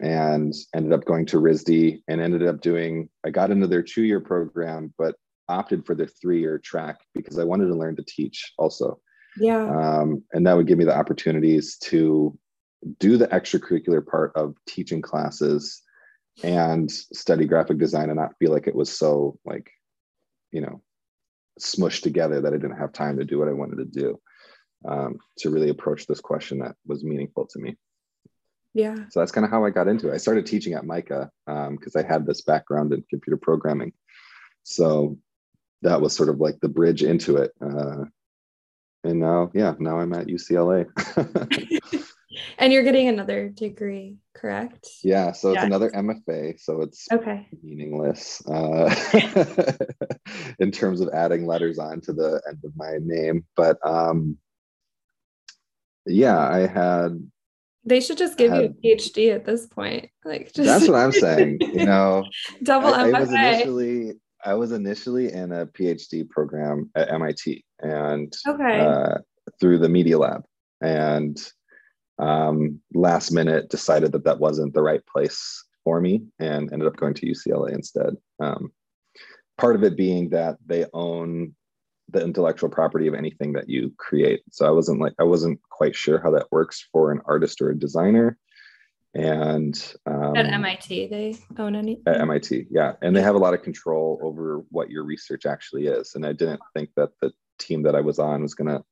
and 0.00 0.54
ended 0.74 0.92
up 0.92 1.04
going 1.04 1.26
to 1.26 1.40
RISD 1.40 2.02
and 2.08 2.20
ended 2.20 2.46
up 2.46 2.60
doing. 2.60 3.08
I 3.26 3.30
got 3.30 3.50
into 3.50 3.66
their 3.66 3.82
two 3.82 4.04
year 4.04 4.20
program, 4.20 4.94
but 4.96 5.16
opted 5.48 5.84
for 5.84 5.94
their 5.94 6.06
three 6.06 6.40
year 6.40 6.58
track 6.58 7.00
because 7.14 7.38
I 7.38 7.44
wanted 7.44 7.66
to 7.66 7.74
learn 7.74 7.96
to 7.96 8.04
teach 8.06 8.52
also. 8.58 9.00
Yeah. 9.36 9.68
Um, 9.68 10.22
and 10.32 10.46
that 10.46 10.56
would 10.56 10.66
give 10.66 10.78
me 10.78 10.84
the 10.84 10.96
opportunities 10.96 11.76
to 11.78 12.38
do 12.98 13.16
the 13.16 13.28
extracurricular 13.28 14.04
part 14.06 14.32
of 14.34 14.56
teaching 14.66 15.02
classes 15.02 15.82
and 16.42 16.90
study 16.90 17.46
graphic 17.46 17.78
design 17.78 18.10
and 18.10 18.18
not 18.18 18.36
feel 18.38 18.50
like 18.50 18.66
it 18.66 18.74
was 18.74 18.90
so 18.90 19.38
like 19.44 19.70
you 20.50 20.60
know 20.60 20.82
smushed 21.60 22.02
together 22.02 22.40
that 22.40 22.52
i 22.52 22.56
didn't 22.56 22.76
have 22.76 22.92
time 22.92 23.16
to 23.16 23.24
do 23.24 23.38
what 23.38 23.48
i 23.48 23.52
wanted 23.52 23.76
to 23.76 23.84
do 23.84 24.20
um, 24.86 25.18
to 25.38 25.50
really 25.50 25.70
approach 25.70 26.06
this 26.06 26.20
question 26.20 26.58
that 26.58 26.76
was 26.86 27.02
meaningful 27.02 27.46
to 27.46 27.58
me. 27.58 27.74
Yeah. 28.74 28.96
So 29.08 29.20
that's 29.20 29.32
kind 29.32 29.46
of 29.46 29.50
how 29.50 29.64
i 29.64 29.70
got 29.70 29.88
into 29.88 30.10
it. 30.10 30.14
I 30.14 30.18
started 30.18 30.44
teaching 30.44 30.74
at 30.74 30.84
MICA 30.84 31.30
because 31.46 31.96
um, 31.96 32.04
i 32.04 32.06
had 32.06 32.26
this 32.26 32.42
background 32.42 32.92
in 32.92 33.02
computer 33.08 33.38
programming. 33.38 33.94
So 34.62 35.16
that 35.84 36.00
was 36.00 36.14
sort 36.14 36.28
of 36.28 36.40
like 36.40 36.58
the 36.60 36.68
bridge 36.68 37.02
into 37.02 37.36
it 37.36 37.52
uh, 37.64 38.04
and 39.04 39.20
now 39.20 39.50
yeah 39.54 39.74
now 39.78 40.00
i'm 40.00 40.12
at 40.14 40.26
ucla 40.26 40.86
and 42.58 42.72
you're 42.72 42.82
getting 42.82 43.08
another 43.08 43.48
degree, 43.48 44.18
correct? 44.34 44.88
Yeah, 45.02 45.32
so 45.32 45.52
it's 45.52 45.62
another 45.62 45.90
MFA, 45.90 46.60
so 46.60 46.82
it's 46.82 47.06
okay 47.12 47.48
meaningless 47.62 48.46
uh, 48.46 48.94
in 50.58 50.70
terms 50.70 51.00
of 51.00 51.08
adding 51.12 51.46
letters 51.46 51.78
on 51.78 52.00
to 52.02 52.12
the 52.12 52.42
end 52.48 52.58
of 52.64 52.72
my 52.76 52.98
name. 53.00 53.44
But 53.56 53.78
um, 53.84 54.38
yeah, 56.06 56.38
I 56.38 56.66
had. 56.66 57.30
They 57.86 58.00
should 58.00 58.16
just 58.16 58.38
give 58.38 58.50
had, 58.50 58.62
you 58.62 58.92
a 58.92 58.96
PhD 58.96 59.34
at 59.34 59.44
this 59.44 59.66
point. 59.66 60.08
Like, 60.24 60.52
just 60.52 60.66
that's 60.66 60.88
what 60.88 60.98
I'm 60.98 61.12
saying. 61.12 61.58
You 61.60 61.84
know, 61.86 62.24
double 62.62 62.94
I, 62.94 63.10
MFA. 63.10 63.14
I 63.14 63.20
was 63.20 63.30
initially 63.30 64.12
I 64.44 64.54
was 64.54 64.72
initially 64.72 65.32
in 65.32 65.52
a 65.52 65.66
PhD 65.66 66.28
program 66.28 66.90
at 66.94 67.10
MIT, 67.12 67.64
and 67.80 68.32
okay. 68.46 68.80
uh, 68.80 69.18
through 69.60 69.78
the 69.78 69.88
Media 69.88 70.18
Lab, 70.18 70.44
and 70.82 71.38
um, 72.18 72.80
last 72.94 73.32
minute 73.32 73.68
decided 73.70 74.12
that 74.12 74.24
that 74.24 74.38
wasn't 74.38 74.74
the 74.74 74.82
right 74.82 75.04
place 75.06 75.64
for 75.82 76.00
me 76.00 76.22
and 76.38 76.72
ended 76.72 76.88
up 76.88 76.96
going 76.96 77.14
to 77.14 77.26
UCLA 77.26 77.72
instead. 77.72 78.16
Um, 78.40 78.72
part 79.58 79.76
of 79.76 79.84
it 79.84 79.96
being 79.96 80.30
that 80.30 80.56
they 80.66 80.86
own 80.92 81.54
the 82.10 82.22
intellectual 82.22 82.68
property 82.68 83.06
of 83.06 83.14
anything 83.14 83.52
that 83.52 83.68
you 83.68 83.92
create. 83.98 84.42
So 84.50 84.66
I 84.66 84.70
wasn't 84.70 85.00
like 85.00 85.14
I 85.18 85.24
wasn't 85.24 85.60
quite 85.70 85.96
sure 85.96 86.20
how 86.20 86.30
that 86.32 86.50
works 86.50 86.86
for 86.92 87.10
an 87.12 87.20
artist 87.24 87.60
or 87.60 87.70
a 87.70 87.78
designer. 87.78 88.38
And 89.14 89.74
um, 90.06 90.36
at 90.36 90.46
MIT, 90.46 91.06
they 91.06 91.36
own 91.56 91.76
any 91.76 92.00
at 92.06 92.20
MIT, 92.20 92.66
yeah, 92.68 92.94
and 93.00 93.14
they 93.14 93.22
have 93.22 93.36
a 93.36 93.38
lot 93.38 93.54
of 93.54 93.62
control 93.62 94.18
over 94.22 94.64
what 94.70 94.90
your 94.90 95.04
research 95.04 95.46
actually 95.46 95.86
is. 95.86 96.16
And 96.16 96.26
I 96.26 96.32
didn't 96.32 96.60
think 96.74 96.90
that 96.96 97.10
the 97.20 97.32
team 97.60 97.84
that 97.84 97.94
I 97.94 98.00
was 98.00 98.18
on 98.18 98.42
was 98.42 98.54
going 98.54 98.68
to 98.68 98.82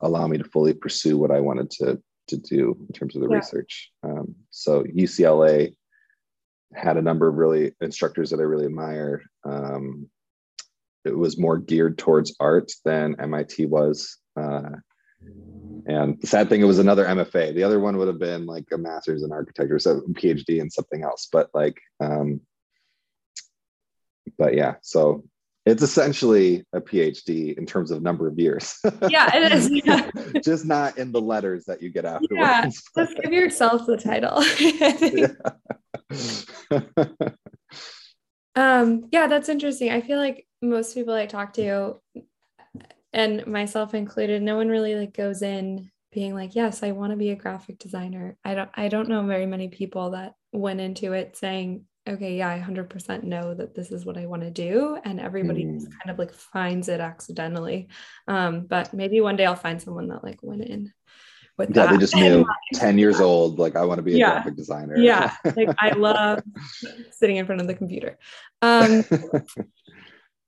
allow 0.00 0.26
me 0.26 0.36
to 0.36 0.44
fully 0.44 0.74
pursue 0.74 1.16
what 1.16 1.30
I 1.30 1.40
wanted 1.40 1.70
to 1.72 2.02
to 2.28 2.36
do 2.36 2.76
in 2.80 2.92
terms 2.92 3.16
of 3.16 3.22
the 3.22 3.28
yeah. 3.28 3.36
research. 3.36 3.90
Um, 4.02 4.34
so 4.50 4.82
UCLA 4.84 5.74
had 6.74 6.96
a 6.96 7.02
number 7.02 7.28
of 7.28 7.36
really 7.36 7.72
instructors 7.80 8.30
that 8.30 8.40
I 8.40 8.44
really 8.44 8.66
admired. 8.66 9.24
Um, 9.44 10.08
it 11.04 11.16
was 11.16 11.38
more 11.38 11.58
geared 11.58 11.98
towards 11.98 12.34
art 12.40 12.72
than 12.84 13.16
MIT 13.20 13.66
was. 13.66 14.18
Uh, 14.40 14.70
and 15.86 16.20
the 16.20 16.26
sad 16.26 16.48
thing, 16.48 16.60
it 16.60 16.66
was 16.66 16.78
another 16.78 17.04
MFA. 17.04 17.54
The 17.54 17.62
other 17.62 17.78
one 17.78 17.96
would 17.98 18.08
have 18.08 18.18
been 18.18 18.46
like 18.46 18.64
a 18.72 18.78
master's 18.78 19.22
in 19.22 19.32
architecture, 19.32 19.78
so 19.78 20.00
PhD 20.12 20.60
in 20.60 20.70
something 20.70 21.02
else. 21.02 21.28
But 21.30 21.50
like, 21.52 21.78
um, 22.00 22.40
but 24.38 24.54
yeah, 24.54 24.74
so 24.82 25.24
it's 25.66 25.82
essentially 25.82 26.64
a 26.72 26.80
PhD 26.80 27.56
in 27.56 27.64
terms 27.64 27.90
of 27.90 28.02
number 28.02 28.28
of 28.28 28.38
years. 28.38 28.78
yeah, 29.08 29.34
it 29.34 29.52
is. 29.52 29.70
Yeah. 29.84 30.10
Just 30.42 30.66
not 30.66 30.98
in 30.98 31.10
the 31.12 31.20
letters 31.20 31.64
that 31.66 31.82
you 31.82 31.90
get 31.90 32.04
afterwards. 32.04 32.82
Yeah, 32.96 33.04
just 33.04 33.16
give 33.22 33.32
yourself 33.32 33.86
the 33.86 33.96
title. 33.96 34.42
um, 38.54 39.08
yeah, 39.10 39.26
that's 39.26 39.48
interesting. 39.48 39.90
I 39.90 40.00
feel 40.00 40.18
like 40.18 40.46
most 40.62 40.94
people 40.94 41.14
I 41.14 41.26
talk 41.26 41.54
to, 41.54 42.00
and 43.12 43.46
myself 43.46 43.94
included, 43.94 44.42
no 44.42 44.56
one 44.56 44.68
really 44.68 44.94
like 44.96 45.14
goes 45.14 45.42
in 45.42 45.90
being 46.12 46.34
like, 46.34 46.54
yes, 46.54 46.82
I 46.82 46.92
want 46.92 47.10
to 47.10 47.16
be 47.16 47.30
a 47.30 47.36
graphic 47.36 47.78
designer. 47.78 48.36
I 48.44 48.54
don't 48.54 48.70
I 48.74 48.88
don't 48.88 49.08
know 49.08 49.26
very 49.26 49.46
many 49.46 49.68
people 49.68 50.10
that 50.10 50.34
went 50.52 50.80
into 50.80 51.12
it 51.12 51.36
saying, 51.36 51.84
okay, 52.06 52.36
yeah, 52.36 52.48
I 52.48 52.58
100% 52.58 53.22
know 53.22 53.54
that 53.54 53.74
this 53.74 53.90
is 53.90 54.04
what 54.04 54.18
I 54.18 54.26
want 54.26 54.42
to 54.42 54.50
do. 54.50 54.98
And 55.04 55.20
everybody 55.20 55.64
mm. 55.64 55.74
just 55.74 55.90
kind 55.90 56.10
of 56.10 56.18
like 56.18 56.32
finds 56.32 56.88
it 56.88 57.00
accidentally. 57.00 57.88
Um, 58.28 58.66
but 58.66 58.92
maybe 58.92 59.20
one 59.20 59.36
day 59.36 59.46
I'll 59.46 59.56
find 59.56 59.80
someone 59.80 60.08
that 60.08 60.22
like 60.22 60.38
went 60.42 60.62
in 60.62 60.92
with 61.56 61.70
yeah, 61.70 61.86
that. 61.86 61.92
they 61.92 61.98
just 61.98 62.16
knew 62.16 62.44
10 62.74 62.98
years 62.98 63.20
old, 63.20 63.58
like 63.58 63.76
I 63.76 63.84
want 63.84 63.98
to 63.98 64.02
be 64.02 64.14
a 64.14 64.18
yeah. 64.18 64.30
graphic 64.32 64.56
designer. 64.56 64.96
Yeah. 64.98 65.34
like 65.56 65.70
I 65.78 65.90
love 65.96 66.42
sitting 67.10 67.36
in 67.36 67.46
front 67.46 67.60
of 67.60 67.66
the 67.66 67.74
computer. 67.74 68.18
Um, 68.60 69.04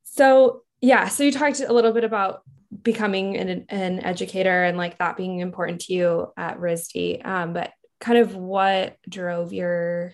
so 0.05 0.63
yeah, 0.81 1.09
so 1.09 1.25
you 1.25 1.33
talked 1.33 1.61
a 1.61 1.73
little 1.73 1.93
bit 1.93 2.05
about 2.05 2.43
becoming 2.83 3.37
an, 3.37 3.65
an 3.71 4.01
educator 4.01 4.65
and 4.65 4.77
like 4.77 4.99
that 4.99 5.17
being 5.17 5.41
important 5.41 5.81
to 5.83 5.95
you 5.95 6.33
at 6.37 6.59
RISD. 6.59 7.25
Um, 7.25 7.55
but 7.55 7.73
kind 8.01 8.19
of 8.19 8.35
what 8.37 8.97
drove 9.09 9.55
your 9.55 10.13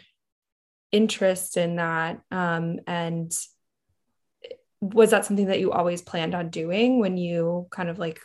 interest 0.93 1.57
in 1.57 1.77
that 1.77 2.21
um, 2.31 2.79
and 2.87 3.33
was 4.81 5.11
that 5.11 5.25
something 5.25 5.47
that 5.47 5.61
you 5.61 5.73
always 5.73 6.03
planned 6.03 6.35
on 6.35 6.51
doing 6.51 6.99
when 6.99 7.17
you 7.17 7.67
kind 7.71 7.89
of 7.89 7.99
like 7.99 8.21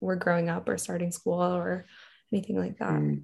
were 0.00 0.16
growing 0.16 0.48
up 0.48 0.68
or 0.68 0.76
starting 0.76 1.10
school 1.10 1.40
or 1.40 1.86
anything 2.32 2.58
like 2.58 2.78
that? 2.78 2.90
Mm. 2.90 3.22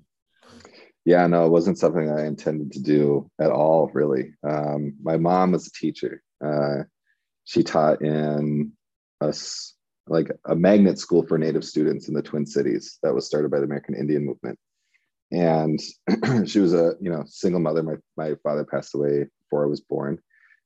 yeah 1.04 1.26
no 1.26 1.44
it 1.44 1.50
wasn't 1.50 1.78
something 1.78 2.10
i 2.10 2.24
intended 2.24 2.72
to 2.72 2.80
do 2.80 3.30
at 3.40 3.50
all 3.50 3.90
really. 3.92 4.32
Um, 4.48 4.94
my 5.02 5.16
mom 5.16 5.52
was 5.52 5.66
a 5.66 5.72
teacher. 5.72 6.22
Uh, 6.44 6.84
she 7.44 7.62
taught 7.62 8.02
in 8.02 8.72
us 9.20 9.74
like 10.06 10.30
a 10.44 10.54
magnet 10.54 10.98
school 10.98 11.26
for 11.26 11.38
native 11.38 11.64
students 11.64 12.08
in 12.08 12.14
the 12.14 12.22
twin 12.22 12.46
cities 12.46 12.98
that 13.02 13.14
was 13.14 13.26
started 13.26 13.50
by 13.50 13.58
the 13.58 13.64
american 13.64 13.94
indian 13.94 14.24
movement 14.24 14.58
and 15.32 15.80
she 16.48 16.60
was 16.60 16.74
a 16.74 16.94
you 17.00 17.10
know 17.10 17.24
single 17.26 17.60
mother. 17.60 17.82
My, 17.82 17.94
my 18.16 18.34
father 18.42 18.64
passed 18.64 18.94
away 18.94 19.26
before 19.42 19.64
i 19.64 19.68
was 19.68 19.80
born. 19.80 20.18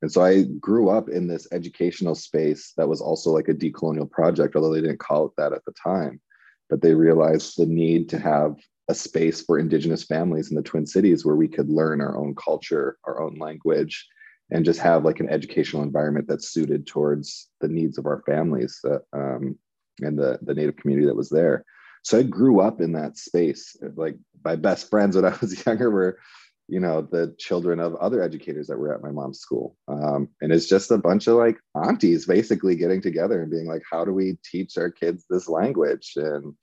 And 0.02 0.12
so 0.12 0.22
i 0.22 0.42
grew 0.60 0.90
up 0.90 1.08
in 1.08 1.26
this 1.26 1.48
educational 1.52 2.14
space 2.14 2.72
that 2.76 2.88
was 2.88 3.00
also 3.00 3.30
like 3.30 3.48
a 3.48 3.54
decolonial 3.54 4.10
project 4.10 4.54
although 4.56 4.74
they 4.74 4.82
didn't 4.82 5.00
call 5.00 5.26
it 5.26 5.32
that 5.38 5.52
at 5.52 5.64
the 5.64 5.72
time. 5.72 6.20
But 6.68 6.82
they 6.82 6.94
realized 6.94 7.56
the 7.56 7.66
need 7.66 8.08
to 8.10 8.18
have 8.18 8.56
a 8.88 8.94
space 8.94 9.40
for 9.40 9.58
indigenous 9.58 10.04
families 10.04 10.50
in 10.50 10.56
the 10.56 10.62
twin 10.62 10.86
cities 10.86 11.24
where 11.24 11.36
we 11.36 11.48
could 11.48 11.70
learn 11.70 12.00
our 12.00 12.16
own 12.16 12.34
culture 12.34 12.98
our 13.04 13.22
own 13.22 13.36
language 13.36 14.06
and 14.52 14.64
just 14.64 14.80
have 14.80 15.04
like 15.04 15.20
an 15.20 15.28
educational 15.28 15.82
environment 15.82 16.26
that's 16.28 16.50
suited 16.50 16.86
towards 16.86 17.48
the 17.60 17.68
needs 17.68 17.98
of 17.98 18.06
our 18.06 18.22
families 18.26 18.80
uh, 18.84 18.98
um, 19.12 19.58
and 20.00 20.18
the, 20.18 20.38
the 20.42 20.54
native 20.54 20.76
community 20.76 21.06
that 21.06 21.16
was 21.16 21.30
there 21.30 21.64
so 22.06 22.20
I 22.20 22.22
grew 22.22 22.60
up 22.60 22.80
in 22.80 22.92
that 22.92 23.18
space. 23.18 23.76
Like 23.96 24.16
my 24.44 24.54
best 24.54 24.88
friends 24.88 25.16
when 25.16 25.24
I 25.24 25.36
was 25.40 25.66
younger 25.66 25.90
were, 25.90 26.20
you 26.68 26.78
know, 26.78 27.02
the 27.02 27.34
children 27.36 27.80
of 27.80 27.96
other 27.96 28.22
educators 28.22 28.68
that 28.68 28.78
were 28.78 28.94
at 28.94 29.02
my 29.02 29.10
mom's 29.10 29.40
school. 29.40 29.76
Um, 29.88 30.28
and 30.40 30.52
it's 30.52 30.68
just 30.68 30.92
a 30.92 30.98
bunch 30.98 31.26
of 31.26 31.34
like 31.34 31.58
aunties 31.74 32.24
basically 32.24 32.76
getting 32.76 33.02
together 33.02 33.42
and 33.42 33.50
being 33.50 33.66
like, 33.66 33.82
how 33.90 34.04
do 34.04 34.12
we 34.12 34.38
teach 34.44 34.78
our 34.78 34.88
kids 34.88 35.24
this 35.28 35.48
language? 35.48 36.12
And 36.14 36.54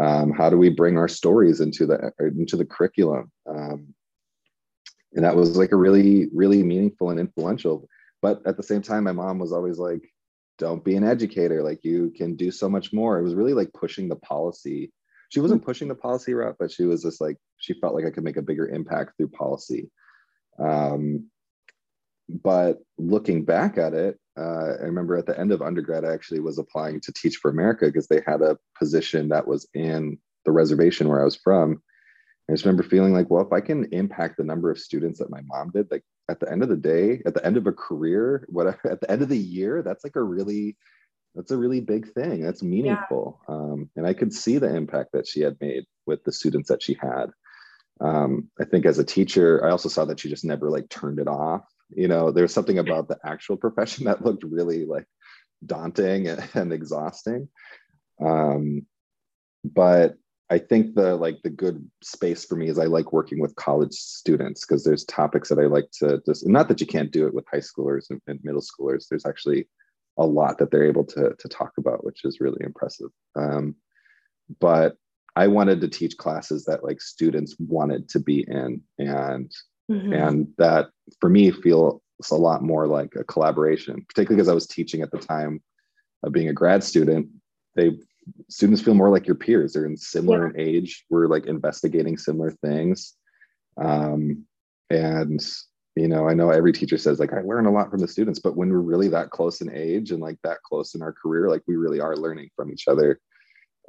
Um, 0.00 0.30
how 0.38 0.50
do 0.50 0.56
we 0.56 0.68
bring 0.68 0.96
our 0.98 1.08
stories 1.08 1.60
into 1.60 1.84
the 1.86 2.12
into 2.20 2.56
the 2.56 2.66
curriculum? 2.74 3.32
Um, 3.48 3.94
and 5.14 5.24
that 5.24 5.34
was 5.34 5.56
like 5.56 5.72
a 5.72 5.82
really 5.86 6.28
really 6.32 6.62
meaningful 6.62 7.10
and 7.10 7.18
influential. 7.18 7.88
But 8.22 8.46
at 8.46 8.56
the 8.56 8.62
same 8.70 8.82
time, 8.82 9.02
my 9.04 9.12
mom 9.12 9.40
was 9.40 9.52
always 9.52 9.78
like, 9.78 10.04
"Don't 10.58 10.84
be 10.84 10.96
an 10.96 11.04
educator. 11.04 11.62
Like 11.62 11.84
you 11.84 12.12
can 12.16 12.36
do 12.36 12.50
so 12.50 12.68
much 12.68 12.92
more." 12.92 13.18
It 13.18 13.22
was 13.22 13.34
really 13.34 13.54
like 13.54 13.72
pushing 13.72 14.08
the 14.08 14.16
policy. 14.16 14.92
She 15.30 15.40
wasn't 15.40 15.64
pushing 15.64 15.88
the 15.88 15.94
policy 15.94 16.34
route, 16.34 16.56
but 16.58 16.70
she 16.70 16.84
was 16.84 17.02
just 17.02 17.20
like 17.20 17.36
she 17.58 17.74
felt 17.80 17.94
like 17.94 18.04
I 18.04 18.10
could 18.10 18.24
make 18.24 18.36
a 18.36 18.42
bigger 18.42 18.68
impact 18.68 19.16
through 19.16 19.28
policy. 19.28 19.90
Um, 20.58 21.30
but 22.28 22.78
looking 22.98 23.44
back 23.44 23.78
at 23.78 23.94
it, 23.94 24.18
uh, 24.38 24.74
I 24.80 24.84
remember 24.84 25.16
at 25.16 25.26
the 25.26 25.38
end 25.38 25.52
of 25.52 25.62
undergrad, 25.62 26.04
I 26.04 26.12
actually 26.12 26.40
was 26.40 26.58
applying 26.58 27.00
to 27.00 27.12
Teach 27.12 27.36
for 27.36 27.50
America 27.50 27.86
because 27.86 28.08
they 28.08 28.22
had 28.26 28.42
a 28.42 28.58
position 28.78 29.28
that 29.28 29.46
was 29.46 29.68
in 29.74 30.18
the 30.44 30.52
reservation 30.52 31.08
where 31.08 31.20
I 31.20 31.24
was 31.24 31.36
from. 31.36 31.82
I 32.48 32.52
just 32.52 32.64
remember 32.64 32.82
feeling 32.82 33.12
like, 33.12 33.28
well, 33.28 33.44
if 33.44 33.52
I 33.52 33.60
can 33.60 33.92
impact 33.92 34.36
the 34.36 34.44
number 34.44 34.70
of 34.70 34.78
students 34.78 35.18
that 35.18 35.30
my 35.30 35.40
mom 35.46 35.70
did, 35.70 35.90
like 35.90 36.04
at 36.28 36.38
the 36.38 36.50
end 36.50 36.62
of 36.62 36.68
the 36.68 36.76
day, 36.76 37.20
at 37.26 37.34
the 37.34 37.44
end 37.44 37.56
of 37.56 37.66
a 37.66 37.72
career, 37.72 38.46
whatever, 38.48 38.78
at 38.90 39.00
the 39.00 39.10
end 39.10 39.22
of 39.22 39.28
the 39.28 39.38
year, 39.38 39.82
that's 39.82 40.04
like 40.04 40.16
a 40.16 40.22
really, 40.22 40.76
that's 41.34 41.50
a 41.50 41.56
really 41.56 41.80
big 41.80 42.12
thing. 42.12 42.42
That's 42.42 42.62
meaningful. 42.62 43.40
Yeah. 43.48 43.54
Um, 43.54 43.90
and 43.96 44.06
I 44.06 44.14
could 44.14 44.32
see 44.32 44.58
the 44.58 44.74
impact 44.74 45.10
that 45.12 45.26
she 45.26 45.40
had 45.40 45.56
made 45.60 45.84
with 46.06 46.22
the 46.24 46.32
students 46.32 46.68
that 46.68 46.82
she 46.82 46.96
had. 47.00 47.26
Um, 48.00 48.50
I 48.60 48.64
think 48.64 48.86
as 48.86 48.98
a 48.98 49.04
teacher, 49.04 49.64
I 49.64 49.70
also 49.70 49.88
saw 49.88 50.04
that 50.04 50.20
she 50.20 50.28
just 50.28 50.44
never 50.44 50.70
like 50.70 50.88
turned 50.88 51.18
it 51.18 51.28
off 51.28 51.64
you 51.94 52.08
know 52.08 52.30
there's 52.30 52.52
something 52.52 52.78
about 52.78 53.08
the 53.08 53.18
actual 53.24 53.56
profession 53.66 54.04
that 54.04 54.24
looked 54.24 54.44
really 54.44 54.84
like 54.84 55.06
daunting 55.64 56.28
and, 56.28 56.44
and 56.54 56.72
exhausting 56.72 57.48
um, 58.24 58.86
but 59.64 60.16
i 60.50 60.58
think 60.58 60.94
the 60.94 61.16
like 61.16 61.40
the 61.42 61.50
good 61.50 61.88
space 62.02 62.44
for 62.44 62.56
me 62.56 62.68
is 62.68 62.78
i 62.78 62.84
like 62.84 63.12
working 63.12 63.40
with 63.40 63.54
college 63.56 63.92
students 63.92 64.64
because 64.64 64.84
there's 64.84 65.04
topics 65.04 65.48
that 65.48 65.58
i 65.58 65.66
like 65.66 65.90
to 65.90 66.20
just 66.26 66.46
not 66.46 66.68
that 66.68 66.80
you 66.80 66.86
can't 66.86 67.12
do 67.12 67.26
it 67.26 67.34
with 67.34 67.44
high 67.50 67.58
schoolers 67.58 68.10
and, 68.10 68.20
and 68.26 68.40
middle 68.42 68.62
schoolers 68.62 69.06
there's 69.08 69.26
actually 69.26 69.66
a 70.18 70.24
lot 70.24 70.56
that 70.56 70.70
they're 70.70 70.86
able 70.86 71.04
to, 71.04 71.34
to 71.38 71.48
talk 71.48 71.72
about 71.76 72.04
which 72.04 72.24
is 72.24 72.40
really 72.40 72.62
impressive 72.64 73.10
um, 73.36 73.74
but 74.60 74.96
i 75.34 75.46
wanted 75.46 75.80
to 75.80 75.88
teach 75.88 76.16
classes 76.16 76.64
that 76.64 76.84
like 76.84 77.00
students 77.00 77.54
wanted 77.58 78.08
to 78.08 78.18
be 78.18 78.44
in 78.48 78.80
and 78.98 79.52
Mm-hmm. 79.90 80.12
And 80.12 80.48
that 80.58 80.88
for 81.20 81.28
me 81.28 81.50
feels 81.50 82.00
a 82.30 82.34
lot 82.34 82.62
more 82.62 82.86
like 82.86 83.14
a 83.16 83.24
collaboration, 83.24 84.04
particularly 84.08 84.36
because 84.36 84.48
I 84.48 84.54
was 84.54 84.66
teaching 84.66 85.02
at 85.02 85.10
the 85.10 85.18
time 85.18 85.62
of 86.22 86.32
being 86.32 86.48
a 86.48 86.54
grad 86.54 86.82
student. 86.82 87.28
They 87.74 87.92
students 88.48 88.82
feel 88.82 88.94
more 88.94 89.10
like 89.10 89.26
your 89.26 89.36
peers. 89.36 89.72
They're 89.72 89.86
in 89.86 89.96
similar 89.96 90.52
yeah. 90.56 90.64
age. 90.64 91.04
We're 91.10 91.26
like 91.26 91.46
investigating 91.46 92.18
similar 92.18 92.50
things. 92.50 93.14
Um, 93.76 94.44
and 94.90 95.40
you 95.96 96.08
know, 96.08 96.28
I 96.28 96.34
know 96.34 96.50
every 96.50 96.72
teacher 96.72 96.98
says 96.98 97.18
like 97.18 97.32
I 97.32 97.40
learn 97.40 97.66
a 97.66 97.72
lot 97.72 97.90
from 97.90 98.00
the 98.00 98.08
students, 98.08 98.38
but 98.38 98.56
when 98.56 98.70
we're 98.70 98.78
really 98.78 99.08
that 99.08 99.30
close 99.30 99.62
in 99.62 99.74
age 99.74 100.10
and 100.10 100.20
like 100.20 100.36
that 100.44 100.62
close 100.62 100.94
in 100.94 101.02
our 101.02 101.12
career, 101.12 101.48
like 101.48 101.62
we 101.66 101.76
really 101.76 102.00
are 102.00 102.16
learning 102.16 102.50
from 102.54 102.70
each 102.70 102.86
other. 102.86 103.18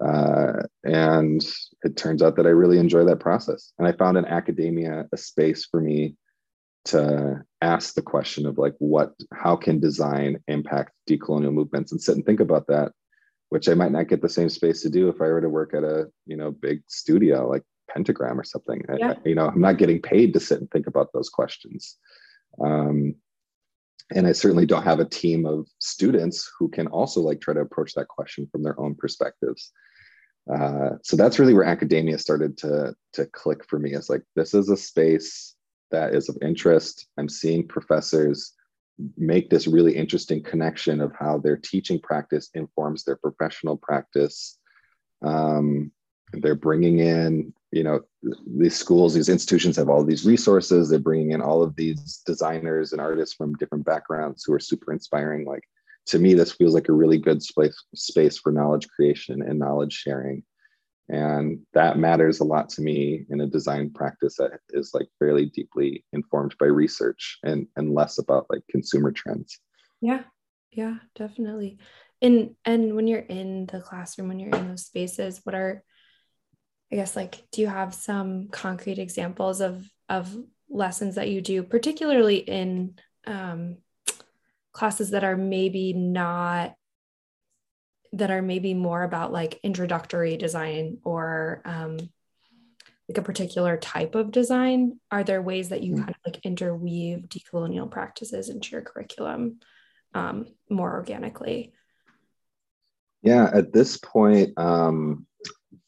Uh, 0.03 0.61
and 0.83 1.45
it 1.83 1.97
turns 1.97 2.21
out 2.21 2.35
that 2.37 2.45
I 2.45 2.51
really 2.51 2.77
enjoy 2.77 3.03
that 3.05 3.19
process. 3.19 3.73
And 3.77 3.87
I 3.87 3.91
found 3.91 4.17
in 4.17 4.25
academia 4.25 5.07
a 5.11 5.17
space 5.17 5.65
for 5.65 5.81
me 5.81 6.15
to 6.85 7.43
ask 7.61 7.93
the 7.93 8.01
question 8.01 8.45
of 8.45 8.57
like, 8.57 8.75
what, 8.79 9.13
how 9.33 9.57
can 9.57 9.79
design 9.79 10.37
impact 10.47 10.93
decolonial 11.09 11.51
movements 11.51 11.91
and 11.91 12.01
sit 12.01 12.15
and 12.15 12.25
think 12.25 12.39
about 12.39 12.67
that, 12.67 12.93
which 13.49 13.69
I 13.69 13.73
might 13.73 13.91
not 13.91 14.09
get 14.09 14.21
the 14.21 14.29
same 14.29 14.49
space 14.49 14.81
to 14.81 14.89
do 14.89 15.09
if 15.09 15.21
I 15.21 15.27
were 15.27 15.41
to 15.41 15.49
work 15.49 15.73
at 15.73 15.83
a, 15.83 16.07
you 16.25 16.35
know, 16.35 16.51
big 16.51 16.81
studio 16.87 17.47
like 17.47 17.63
Pentagram 17.89 18.39
or 18.39 18.43
something. 18.43 18.83
Yeah. 18.97 19.11
I, 19.11 19.29
you 19.29 19.35
know, 19.35 19.47
I'm 19.47 19.61
not 19.61 19.77
getting 19.77 20.01
paid 20.01 20.33
to 20.33 20.39
sit 20.39 20.59
and 20.59 20.69
think 20.71 20.87
about 20.87 21.13
those 21.13 21.29
questions. 21.29 21.97
Um, 22.63 23.15
and 24.15 24.27
i 24.27 24.31
certainly 24.31 24.65
don't 24.65 24.83
have 24.83 24.99
a 24.99 25.05
team 25.05 25.45
of 25.45 25.67
students 25.79 26.49
who 26.57 26.69
can 26.69 26.87
also 26.87 27.21
like 27.21 27.41
try 27.41 27.53
to 27.53 27.61
approach 27.61 27.93
that 27.93 28.07
question 28.07 28.47
from 28.51 28.63
their 28.63 28.79
own 28.79 28.95
perspectives 28.95 29.71
uh, 30.53 30.91
so 31.03 31.17
that's 31.17 31.39
really 31.39 31.53
where 31.53 31.65
academia 31.65 32.17
started 32.17 32.57
to 32.57 32.93
to 33.13 33.25
click 33.27 33.65
for 33.67 33.79
me 33.79 33.93
it's 33.93 34.09
like 34.09 34.23
this 34.35 34.53
is 34.53 34.69
a 34.69 34.77
space 34.77 35.55
that 35.91 36.13
is 36.13 36.29
of 36.29 36.37
interest 36.41 37.07
i'm 37.17 37.29
seeing 37.29 37.67
professors 37.67 38.53
make 39.17 39.49
this 39.49 39.67
really 39.67 39.95
interesting 39.95 40.41
connection 40.41 41.01
of 41.01 41.11
how 41.17 41.37
their 41.37 41.57
teaching 41.57 41.99
practice 41.99 42.49
informs 42.53 43.03
their 43.03 43.17
professional 43.17 43.77
practice. 43.77 44.57
Um, 45.23 45.91
they're 46.33 46.55
bringing 46.55 46.99
in 46.99 47.53
you 47.71 47.83
know 47.83 48.01
these 48.45 48.75
schools 48.75 49.13
these 49.13 49.29
institutions 49.29 49.75
have 49.75 49.89
all 49.89 50.03
these 50.03 50.25
resources. 50.25 50.89
They're 50.89 50.99
bringing 50.99 51.31
in 51.31 51.41
all 51.41 51.63
of 51.63 51.75
these 51.75 52.21
designers 52.25 52.91
and 52.91 53.01
artists 53.01 53.35
from 53.35 53.55
different 53.55 53.85
backgrounds 53.85 54.43
who 54.43 54.53
are 54.53 54.59
super 54.59 54.93
inspiring. 54.93 55.45
Like 55.45 55.63
to 56.07 56.19
me 56.19 56.33
this 56.33 56.53
feels 56.53 56.73
like 56.73 56.89
a 56.89 56.93
really 56.93 57.17
good 57.17 57.43
space 57.43 57.75
space 57.93 58.37
for 58.37 58.51
knowledge 58.51 58.87
creation 58.87 59.41
and 59.41 59.59
knowledge 59.59 59.93
sharing 59.93 60.43
and 61.09 61.59
that 61.73 61.97
matters 61.97 62.39
a 62.39 62.43
lot 62.43 62.69
to 62.69 62.81
me 62.81 63.25
in 63.29 63.41
a 63.41 63.47
design 63.47 63.91
practice 63.91 64.35
that 64.37 64.59
is 64.69 64.91
like 64.93 65.07
fairly 65.19 65.45
deeply 65.45 66.03
informed 66.13 66.55
by 66.59 66.65
research 66.65 67.39
and 67.43 67.67
and 67.75 67.93
less 67.93 68.17
about 68.17 68.47
like 68.49 68.61
consumer 68.69 69.11
trends. 69.11 69.59
Yeah. 70.01 70.23
Yeah 70.71 70.95
definitely. 71.15 71.79
And 72.21 72.55
and 72.65 72.95
when 72.95 73.07
you're 73.07 73.19
in 73.19 73.67
the 73.67 73.79
classroom 73.79 74.27
when 74.27 74.39
you're 74.39 74.55
in 74.55 74.67
those 74.67 74.85
spaces 74.85 75.39
what 75.43 75.55
are 75.55 75.83
I 76.91 76.95
guess 76.95 77.15
like 77.15 77.43
do 77.51 77.61
you 77.61 77.67
have 77.67 77.93
some 77.93 78.49
concrete 78.49 78.99
examples 78.99 79.61
of 79.61 79.89
of 80.09 80.35
lessons 80.69 81.15
that 81.15 81.29
you 81.29 81.41
do, 81.41 81.63
particularly 81.63 82.37
in 82.37 82.95
um, 83.25 83.77
classes 84.71 85.11
that 85.11 85.23
are 85.23 85.37
maybe 85.37 85.93
not 85.93 86.75
that 88.13 88.31
are 88.31 88.41
maybe 88.41 88.73
more 88.73 89.03
about 89.03 89.31
like 89.31 89.59
introductory 89.63 90.37
design 90.37 90.97
or 91.03 91.61
um, 91.65 91.97
like 93.07 93.17
a 93.17 93.21
particular 93.21 93.77
type 93.77 94.15
of 94.15 94.31
design 94.31 94.99
are 95.11 95.23
there 95.23 95.41
ways 95.41 95.69
that 95.69 95.83
you 95.83 95.93
mm-hmm. 95.93 96.03
kind 96.03 96.15
of 96.15 96.33
like 96.33 96.45
interweave 96.45 97.27
decolonial 97.29 97.89
practices 97.89 98.49
into 98.49 98.71
your 98.71 98.81
curriculum 98.81 99.59
um, 100.13 100.47
more 100.69 100.93
organically 100.93 101.73
yeah 103.21 103.49
at 103.53 103.71
this 103.71 103.97
point 103.97 104.57
um, 104.57 105.27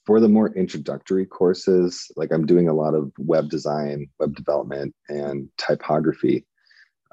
for 0.09 0.19
the 0.19 0.27
more 0.27 0.51
introductory 0.55 1.23
courses, 1.23 2.11
like 2.15 2.31
I'm 2.31 2.47
doing 2.47 2.67
a 2.67 2.73
lot 2.73 2.95
of 2.95 3.11
web 3.19 3.47
design, 3.47 4.09
web 4.19 4.35
development, 4.35 4.95
and 5.07 5.49
typography. 5.55 6.47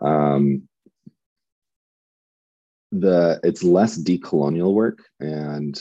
Um, 0.01 0.67
the 2.93 3.41
it's 3.43 3.63
less 3.63 3.99
decolonial 3.99 4.73
work, 4.73 4.99
and 5.21 5.81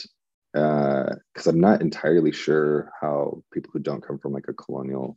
uh, 0.56 1.14
because 1.32 1.46
uh, 1.46 1.50
I'm 1.50 1.60
not 1.60 1.80
entirely 1.80 2.32
sure 2.32 2.90
how 3.00 3.42
people 3.52 3.70
who 3.72 3.80
don't 3.80 4.06
come 4.06 4.18
from 4.18 4.32
like 4.32 4.48
a 4.48 4.54
colonial 4.54 5.16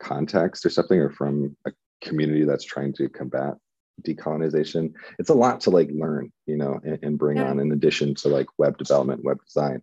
context 0.00 0.64
or 0.64 0.70
something, 0.70 0.98
or 0.98 1.10
from 1.10 1.56
a 1.66 1.72
community 2.00 2.44
that's 2.44 2.64
trying 2.64 2.92
to 2.94 3.08
combat 3.08 3.54
decolonization, 4.02 4.92
it's 5.18 5.30
a 5.30 5.34
lot 5.34 5.60
to 5.60 5.70
like 5.70 5.90
learn, 5.92 6.32
you 6.46 6.56
know, 6.56 6.80
and, 6.84 6.98
and 7.02 7.18
bring 7.18 7.36
yeah. 7.36 7.50
on 7.50 7.60
in 7.60 7.72
addition 7.72 8.14
to 8.14 8.28
like 8.28 8.46
web 8.58 8.78
development, 8.78 9.24
web 9.24 9.38
design. 9.44 9.82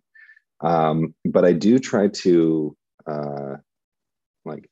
Um, 0.60 1.14
but 1.24 1.44
I 1.44 1.52
do 1.52 1.78
try 1.78 2.08
to 2.08 2.76
uh, 3.06 3.56
like 4.44 4.68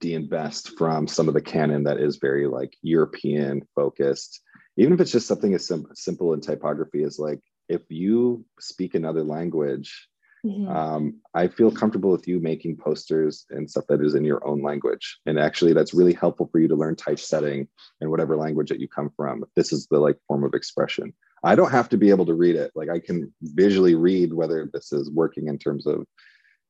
de-invest 0.00 0.76
from 0.78 1.06
some 1.06 1.28
of 1.28 1.34
the 1.34 1.40
canon 1.40 1.84
that 1.84 1.98
is 1.98 2.16
very 2.16 2.46
like 2.46 2.74
European 2.82 3.62
focused. 3.74 4.40
Even 4.76 4.92
if 4.92 5.00
it's 5.00 5.12
just 5.12 5.26
something 5.26 5.54
as 5.54 5.66
sim- 5.66 5.86
simple 5.94 6.32
in 6.32 6.40
typography 6.40 7.02
as 7.02 7.18
like 7.18 7.40
if 7.68 7.82
you 7.88 8.44
speak 8.58 8.94
another 8.94 9.22
language, 9.22 10.08
mm-hmm. 10.44 10.68
um, 10.68 11.20
I 11.34 11.48
feel 11.48 11.70
comfortable 11.70 12.10
with 12.10 12.26
you 12.26 12.40
making 12.40 12.76
posters 12.76 13.46
and 13.50 13.70
stuff 13.70 13.84
that 13.88 14.02
is 14.02 14.14
in 14.14 14.24
your 14.24 14.46
own 14.46 14.62
language. 14.62 15.18
And 15.26 15.38
actually, 15.38 15.72
that's 15.72 15.94
really 15.94 16.14
helpful 16.14 16.48
for 16.50 16.58
you 16.58 16.68
to 16.68 16.76
learn 16.76 16.96
typesetting 16.96 17.68
in 18.00 18.10
whatever 18.10 18.36
language 18.36 18.68
that 18.70 18.80
you 18.80 18.88
come 18.88 19.10
from. 19.16 19.44
This 19.56 19.72
is 19.72 19.86
the 19.90 19.98
like 19.98 20.18
form 20.26 20.44
of 20.44 20.54
expression. 20.54 21.12
I 21.44 21.54
don't 21.54 21.72
have 21.72 21.88
to 21.90 21.96
be 21.96 22.10
able 22.10 22.26
to 22.26 22.34
read 22.34 22.56
it. 22.56 22.70
Like 22.74 22.88
I 22.88 23.00
can 23.00 23.32
visually 23.42 23.94
read 23.94 24.32
whether 24.32 24.70
this 24.72 24.92
is 24.92 25.10
working 25.10 25.48
in 25.48 25.58
terms 25.58 25.86
of, 25.86 26.06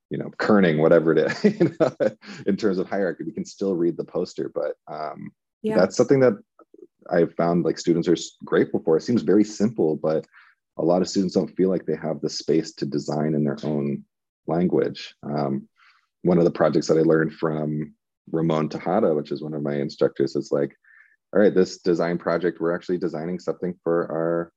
you 0.09 0.17
know, 0.17 0.31
kerning, 0.39 0.79
whatever 0.79 1.11
it 1.11 1.19
is, 1.19 1.43
you 1.59 1.75
know, 1.79 1.95
in 2.47 2.57
terms 2.57 2.79
of 2.79 2.89
hierarchy. 2.89 3.23
We 3.23 3.33
can 3.33 3.45
still 3.45 3.75
read 3.75 3.97
the 3.97 4.03
poster, 4.03 4.51
but 4.53 4.73
um, 4.91 5.31
yeah. 5.61 5.75
that's 5.77 5.95
something 5.95 6.19
that 6.21 6.33
I've 7.11 7.33
found 7.35 7.65
like 7.65 7.79
students 7.79 8.07
are 8.07 8.15
grateful 8.45 8.81
for. 8.83 8.97
It 8.97 9.01
seems 9.01 9.21
very 9.21 9.43
simple, 9.43 9.95
but 9.95 10.25
a 10.77 10.83
lot 10.83 11.01
of 11.01 11.09
students 11.09 11.35
don't 11.35 11.55
feel 11.55 11.69
like 11.69 11.85
they 11.85 11.95
have 11.95 12.21
the 12.21 12.29
space 12.29 12.73
to 12.75 12.85
design 12.85 13.35
in 13.35 13.43
their 13.43 13.57
own 13.63 14.03
language. 14.47 15.15
Um, 15.23 15.67
one 16.23 16.37
of 16.37 16.45
the 16.45 16.51
projects 16.51 16.87
that 16.87 16.97
I 16.97 17.01
learned 17.01 17.33
from 17.33 17.93
Ramon 18.31 18.69
Tejada, 18.69 19.13
which 19.13 19.31
is 19.31 19.41
one 19.41 19.53
of 19.53 19.61
my 19.61 19.75
instructors, 19.75 20.35
is 20.35 20.51
like, 20.51 20.75
all 21.33 21.41
right, 21.41 21.53
this 21.53 21.79
design 21.79 22.17
project, 22.17 22.59
we're 22.59 22.75
actually 22.75 22.97
designing 22.97 23.39
something 23.39 23.73
for 23.83 24.11
our 24.11 24.51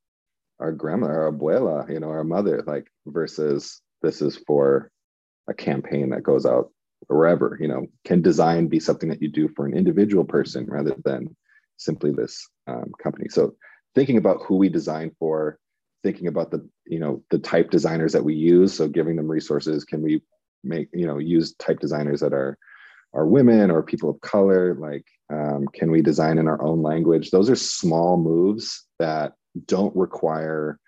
our 0.59 0.73
grandma, 0.73 1.09
our 1.09 1.31
abuela, 1.31 1.91
you 1.91 2.01
know, 2.01 2.09
our 2.09 2.25
mother, 2.25 2.63
like 2.67 2.87
versus 3.07 3.83
this 4.01 4.23
is 4.23 4.39
for 4.47 4.91
a 5.49 5.55
campaign 5.55 6.09
that 6.11 6.23
goes 6.23 6.47
out 6.47 6.71
wherever 7.09 7.57
you 7.61 7.69
know 7.69 7.87
can 8.05 8.23
design 8.23 8.67
be 8.69 8.81
something 8.81 9.09
that 9.09 9.23
you 9.23 9.29
do 9.29 9.49
for 9.49 9.67
an 9.67 9.77
individual 9.77 10.25
person 10.25 10.67
rather 10.67 10.97
than 11.05 11.35
simply 11.77 12.13
this 12.13 12.49
um, 12.67 12.93
company. 13.03 13.29
So 13.29 13.55
thinking 13.95 14.17
about 14.17 14.43
who 14.47 14.57
we 14.57 14.69
design 14.69 15.13
for 15.19 15.59
thinking 16.03 16.29
about 16.29 16.51
the 16.51 16.69
you 16.87 16.99
know 16.99 17.23
the 17.31 17.39
type 17.39 17.71
designers 17.71 18.13
that 18.13 18.25
we 18.25 18.35
use. 18.35 18.73
So 18.73 18.89
giving 18.89 19.17
them 19.17 19.29
resources 19.29 19.85
can 19.85 20.03
we 20.03 20.23
make 20.65 20.89
you 20.93 21.07
know 21.07 21.19
use 21.19 21.55
type 21.55 21.81
designers 21.81 22.21
that 22.21 22.33
are 22.33 22.59
are 23.15 23.27
women 23.27 23.71
or 23.71 23.83
people 23.83 24.11
of 24.11 24.21
color? 24.21 24.75
Like 24.75 25.07
um, 25.33 25.67
can 25.73 25.91
we 25.91 26.03
design 26.03 26.39
in 26.39 26.49
our 26.49 26.63
own 26.63 26.83
language? 26.83 27.31
Those 27.31 27.51
are 27.51 27.57
small 27.57 28.17
moves 28.17 28.85
that 28.99 29.33
don't 29.67 29.95
require 29.97 30.79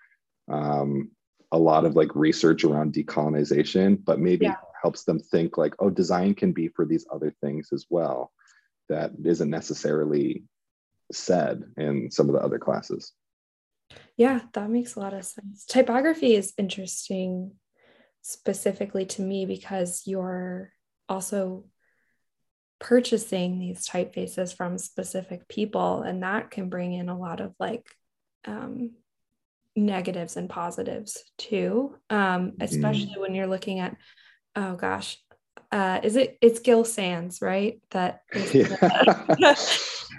um, 0.51 1.09
a 1.51 1.57
lot 1.57 1.85
of 1.85 1.95
like 1.95 2.15
research 2.15 2.63
around 2.63 2.93
decolonization 2.93 3.97
but 4.05 4.19
maybe 4.19 4.45
yeah. 4.45 4.55
helps 4.81 5.03
them 5.03 5.19
think 5.19 5.57
like 5.57 5.73
oh 5.79 5.89
design 5.89 6.33
can 6.33 6.51
be 6.51 6.67
for 6.67 6.85
these 6.85 7.05
other 7.11 7.33
things 7.41 7.69
as 7.73 7.85
well 7.89 8.31
that 8.87 9.11
isn't 9.23 9.49
necessarily 9.49 10.43
said 11.11 11.63
in 11.77 12.09
some 12.11 12.29
of 12.29 12.35
the 12.35 12.41
other 12.41 12.59
classes 12.59 13.13
yeah 14.17 14.41
that 14.53 14.69
makes 14.69 14.95
a 14.95 14.99
lot 14.99 15.13
of 15.13 15.25
sense 15.25 15.65
typography 15.65 16.35
is 16.35 16.53
interesting 16.57 17.51
specifically 18.21 19.05
to 19.05 19.21
me 19.21 19.45
because 19.45 20.03
you're 20.05 20.71
also 21.07 21.65
purchasing 22.79 23.59
these 23.59 23.87
typefaces 23.87 24.55
from 24.55 24.77
specific 24.77 25.47
people 25.47 26.01
and 26.01 26.23
that 26.23 26.49
can 26.51 26.69
bring 26.69 26.93
in 26.93 27.09
a 27.09 27.17
lot 27.17 27.41
of 27.41 27.53
like 27.59 27.85
um, 28.45 28.91
negatives 29.75 30.37
and 30.37 30.49
positives 30.49 31.23
too 31.37 31.95
um, 32.09 32.53
especially 32.61 33.15
mm. 33.17 33.21
when 33.21 33.35
you're 33.35 33.47
looking 33.47 33.79
at 33.79 33.95
oh 34.55 34.75
gosh 34.75 35.17
uh, 35.71 35.99
is 36.03 36.15
it 36.15 36.37
it's 36.41 36.59
Gill 36.59 36.83
Sans 36.83 37.41
right 37.41 37.81
that 37.91 38.21
yeah. 38.53 38.75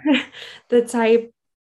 the, 0.69 0.83
type 0.83 1.33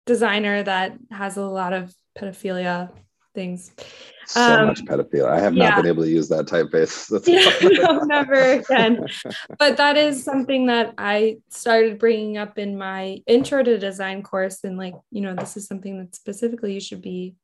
designer 0.06 0.62
that 0.62 0.96
has 1.10 1.36
a 1.36 1.44
lot 1.44 1.72
of 1.72 1.94
pedophilia 2.18 2.90
things 3.34 3.72
so 4.26 4.40
um, 4.40 4.66
much 4.68 4.82
pedophilia. 4.84 5.28
I 5.28 5.40
have 5.40 5.54
yeah. 5.54 5.70
not 5.70 5.76
been 5.76 5.86
able 5.86 6.04
to 6.04 6.10
use 6.10 6.28
that 6.28 6.46
typeface. 6.46 7.10
no, 7.82 7.98
never 8.00 8.34
again. 8.34 9.06
But 9.58 9.76
that 9.76 9.96
is 9.96 10.22
something 10.22 10.66
that 10.66 10.94
I 10.98 11.38
started 11.48 11.98
bringing 11.98 12.36
up 12.36 12.58
in 12.58 12.78
my 12.78 13.22
intro 13.26 13.62
to 13.62 13.78
design 13.78 14.22
course. 14.22 14.64
And 14.64 14.78
like, 14.78 14.94
you 15.10 15.20
know, 15.20 15.34
this 15.34 15.56
is 15.56 15.66
something 15.66 15.98
that 15.98 16.14
specifically 16.14 16.74
you 16.74 16.80
should 16.80 17.02
be 17.02 17.34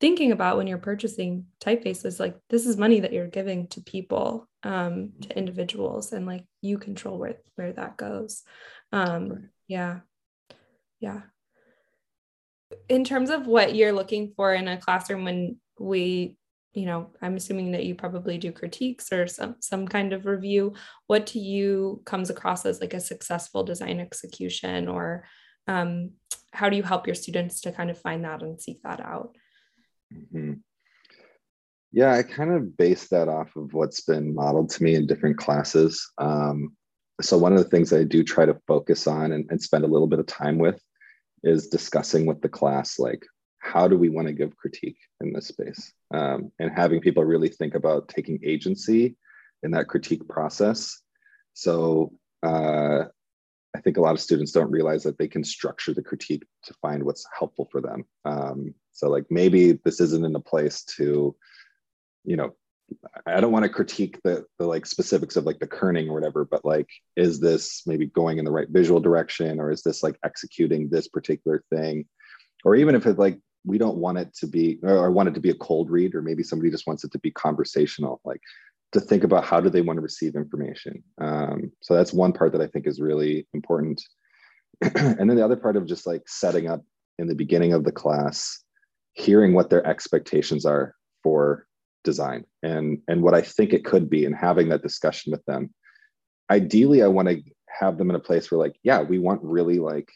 thinking 0.00 0.32
about 0.32 0.56
when 0.56 0.66
you're 0.66 0.78
purchasing 0.78 1.46
typefaces. 1.62 2.18
Like, 2.18 2.36
this 2.48 2.66
is 2.66 2.76
money 2.76 3.00
that 3.00 3.12
you're 3.12 3.28
giving 3.28 3.68
to 3.68 3.80
people, 3.80 4.48
um, 4.62 5.12
to 5.22 5.36
individuals, 5.36 6.12
and 6.12 6.26
like 6.26 6.44
you 6.60 6.78
control 6.78 7.18
where 7.18 7.36
where 7.54 7.72
that 7.72 7.96
goes. 7.96 8.42
Um, 8.90 9.28
right. 9.28 9.38
Yeah, 9.68 10.00
yeah. 11.02 11.20
In 12.88 13.04
terms 13.04 13.28
of 13.28 13.46
what 13.46 13.74
you're 13.74 13.92
looking 13.92 14.32
for 14.34 14.54
in 14.54 14.68
a 14.68 14.78
classroom 14.78 15.24
when 15.24 15.56
we 15.78 16.38
you 16.72 16.86
know 16.86 17.10
i'm 17.20 17.36
assuming 17.36 17.72
that 17.72 17.84
you 17.84 17.94
probably 17.94 18.38
do 18.38 18.50
critiques 18.50 19.12
or 19.12 19.26
some 19.26 19.56
some 19.60 19.86
kind 19.86 20.14
of 20.14 20.24
review 20.24 20.72
what 21.06 21.26
to 21.26 21.38
you 21.38 22.00
comes 22.06 22.30
across 22.30 22.64
as 22.64 22.80
like 22.80 22.94
a 22.94 23.00
successful 23.00 23.62
design 23.62 24.00
execution 24.00 24.88
or 24.88 25.24
um, 25.68 26.10
how 26.52 26.68
do 26.68 26.76
you 26.76 26.82
help 26.82 27.06
your 27.06 27.14
students 27.14 27.60
to 27.60 27.72
kind 27.72 27.90
of 27.90 27.98
find 27.98 28.24
that 28.24 28.42
and 28.42 28.60
seek 28.60 28.82
that 28.82 29.00
out? 29.00 29.36
Mm-hmm. 30.12 30.54
yeah 31.92 32.12
i 32.14 32.22
kind 32.22 32.52
of 32.52 32.76
base 32.76 33.08
that 33.08 33.28
off 33.28 33.54
of 33.56 33.74
what's 33.74 34.02
been 34.02 34.34
modeled 34.34 34.70
to 34.70 34.82
me 34.82 34.94
in 34.94 35.06
different 35.06 35.36
classes. 35.36 36.10
Um, 36.18 36.76
so 37.20 37.38
one 37.38 37.52
of 37.52 37.58
the 37.58 37.68
things 37.68 37.92
i 37.92 38.04
do 38.04 38.24
try 38.24 38.46
to 38.46 38.60
focus 38.66 39.06
on 39.06 39.32
and, 39.32 39.46
and 39.50 39.60
spend 39.60 39.84
a 39.84 39.88
little 39.88 40.06
bit 40.06 40.18
of 40.18 40.26
time 40.26 40.58
with 40.58 40.82
is 41.42 41.68
discussing 41.68 42.26
with 42.26 42.40
the 42.40 42.48
class 42.48 42.98
like 42.98 43.24
how 43.58 43.86
do 43.86 43.96
we 43.96 44.08
want 44.08 44.26
to 44.26 44.34
give 44.34 44.56
critique 44.56 44.98
in 45.20 45.32
this 45.32 45.46
space? 45.46 45.92
Um, 46.12 46.50
and 46.58 46.70
having 46.74 47.00
people 47.00 47.24
really 47.24 47.48
think 47.48 47.76
about 47.76 48.08
taking 48.08 48.40
agency 48.42 49.16
in 49.62 49.70
that 49.70 49.86
critique 49.86 50.28
process. 50.28 51.00
So 51.54 52.12
uh, 52.42 53.04
i 53.74 53.80
think 53.80 53.96
a 53.96 54.00
lot 54.00 54.14
of 54.14 54.20
students 54.20 54.52
don't 54.52 54.70
realize 54.70 55.02
that 55.04 55.16
they 55.16 55.28
can 55.28 55.44
structure 55.44 55.94
the 55.94 56.02
critique 56.02 56.44
to 56.64 56.74
find 56.82 57.02
what's 57.02 57.24
helpful 57.38 57.68
for 57.70 57.80
them. 57.80 58.04
Um, 58.24 58.74
so 58.90 59.08
like 59.08 59.26
maybe 59.30 59.78
this 59.84 60.00
isn't 60.00 60.24
in 60.24 60.34
a 60.36 60.40
place 60.40 60.82
to 60.96 61.34
you 62.24 62.36
know 62.36 62.54
I 63.26 63.40
don't 63.40 63.52
want 63.52 63.64
to 63.64 63.68
critique 63.68 64.20
the 64.22 64.44
the 64.58 64.66
like 64.66 64.86
specifics 64.86 65.36
of 65.36 65.44
like 65.44 65.58
the 65.58 65.66
kerning 65.66 66.08
or 66.08 66.14
whatever, 66.14 66.44
but 66.44 66.64
like, 66.64 66.88
is 67.16 67.40
this 67.40 67.82
maybe 67.86 68.06
going 68.06 68.38
in 68.38 68.44
the 68.44 68.50
right 68.50 68.68
visual 68.68 69.00
direction, 69.00 69.60
or 69.60 69.70
is 69.70 69.82
this 69.82 70.02
like 70.02 70.18
executing 70.24 70.88
this 70.88 71.08
particular 71.08 71.62
thing, 71.70 72.06
or 72.64 72.74
even 72.76 72.94
if 72.94 73.06
it 73.06 73.18
like 73.18 73.38
we 73.64 73.78
don't 73.78 73.98
want 73.98 74.18
it 74.18 74.34
to 74.34 74.46
be 74.46 74.78
or 74.82 75.10
want 75.10 75.28
it 75.28 75.34
to 75.34 75.40
be 75.40 75.50
a 75.50 75.54
cold 75.54 75.90
read, 75.90 76.14
or 76.14 76.22
maybe 76.22 76.42
somebody 76.42 76.70
just 76.70 76.86
wants 76.86 77.04
it 77.04 77.12
to 77.12 77.18
be 77.18 77.30
conversational, 77.30 78.20
like 78.24 78.40
to 78.92 79.00
think 79.00 79.24
about 79.24 79.44
how 79.44 79.60
do 79.60 79.70
they 79.70 79.80
want 79.80 79.96
to 79.96 80.02
receive 80.02 80.34
information. 80.34 81.02
Um, 81.20 81.72
so 81.80 81.94
that's 81.94 82.12
one 82.12 82.32
part 82.32 82.52
that 82.52 82.60
I 82.60 82.66
think 82.66 82.86
is 82.86 83.00
really 83.00 83.46
important. 83.54 84.02
and 84.82 85.30
then 85.30 85.36
the 85.36 85.44
other 85.44 85.56
part 85.56 85.76
of 85.76 85.86
just 85.86 86.06
like 86.06 86.22
setting 86.26 86.68
up 86.68 86.82
in 87.18 87.26
the 87.26 87.34
beginning 87.34 87.72
of 87.72 87.84
the 87.84 87.92
class, 87.92 88.62
hearing 89.14 89.54
what 89.54 89.70
their 89.70 89.86
expectations 89.86 90.66
are 90.66 90.94
for 91.22 91.66
design 92.04 92.44
and 92.62 92.98
and 93.08 93.22
what 93.22 93.34
I 93.34 93.42
think 93.42 93.72
it 93.72 93.84
could 93.84 94.10
be 94.10 94.24
and 94.24 94.34
having 94.34 94.68
that 94.68 94.82
discussion 94.82 95.32
with 95.32 95.44
them. 95.44 95.72
Ideally, 96.50 97.02
I 97.02 97.08
want 97.08 97.28
to 97.28 97.42
have 97.68 97.98
them 97.98 98.10
in 98.10 98.16
a 98.16 98.20
place 98.20 98.50
where 98.50 98.58
like, 98.58 98.76
yeah, 98.82 99.02
we 99.02 99.18
want 99.18 99.40
really 99.42 99.78
like 99.78 100.10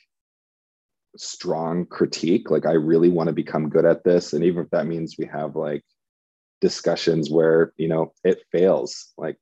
strong 1.17 1.87
critique. 1.87 2.51
Like 2.51 2.67
I 2.67 2.73
really 2.73 3.09
want 3.09 3.29
to 3.29 3.33
become 3.33 3.69
good 3.69 3.85
at 3.85 4.05
this. 4.05 4.33
And 4.33 4.45
even 4.45 4.65
if 4.65 4.71
that 4.71 4.87
means 4.87 5.17
we 5.19 5.27
have 5.27 5.57
like 5.57 5.83
discussions 6.61 7.31
where, 7.31 7.73
you 7.77 7.89
know, 7.89 8.13
it 8.25 8.43
fails, 8.53 9.13
like 9.17 9.37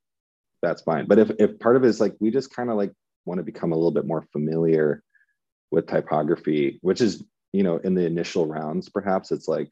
that's 0.61 0.81
fine. 0.83 1.07
But 1.07 1.19
if 1.19 1.31
if 1.39 1.59
part 1.59 1.75
of 1.75 1.83
it 1.83 1.87
is 1.87 1.99
like 1.99 2.15
we 2.19 2.31
just 2.31 2.55
kind 2.55 2.69
of 2.69 2.77
like 2.77 2.93
want 3.25 3.39
to 3.39 3.43
become 3.43 3.71
a 3.71 3.75
little 3.75 3.91
bit 3.91 4.05
more 4.05 4.23
familiar 4.31 5.03
with 5.71 5.87
typography, 5.87 6.79
which 6.81 7.01
is, 7.01 7.23
you 7.51 7.63
know, 7.63 7.77
in 7.77 7.95
the 7.95 8.05
initial 8.05 8.45
rounds, 8.47 8.89
perhaps 8.89 9.31
it's 9.31 9.47
like 9.47 9.71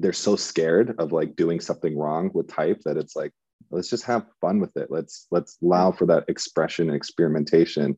they're 0.00 0.12
so 0.12 0.36
scared 0.36 0.94
of 0.98 1.12
like 1.12 1.36
doing 1.36 1.60
something 1.60 1.96
wrong 1.96 2.30
with 2.34 2.48
type 2.48 2.80
that 2.84 2.96
it's 2.96 3.16
like 3.16 3.32
let's 3.70 3.88
just 3.90 4.04
have 4.04 4.26
fun 4.40 4.60
with 4.60 4.76
it. 4.76 4.88
Let's 4.90 5.26
let's 5.30 5.58
allow 5.62 5.92
for 5.92 6.06
that 6.06 6.24
expression 6.28 6.88
and 6.88 6.96
experimentation. 6.96 7.96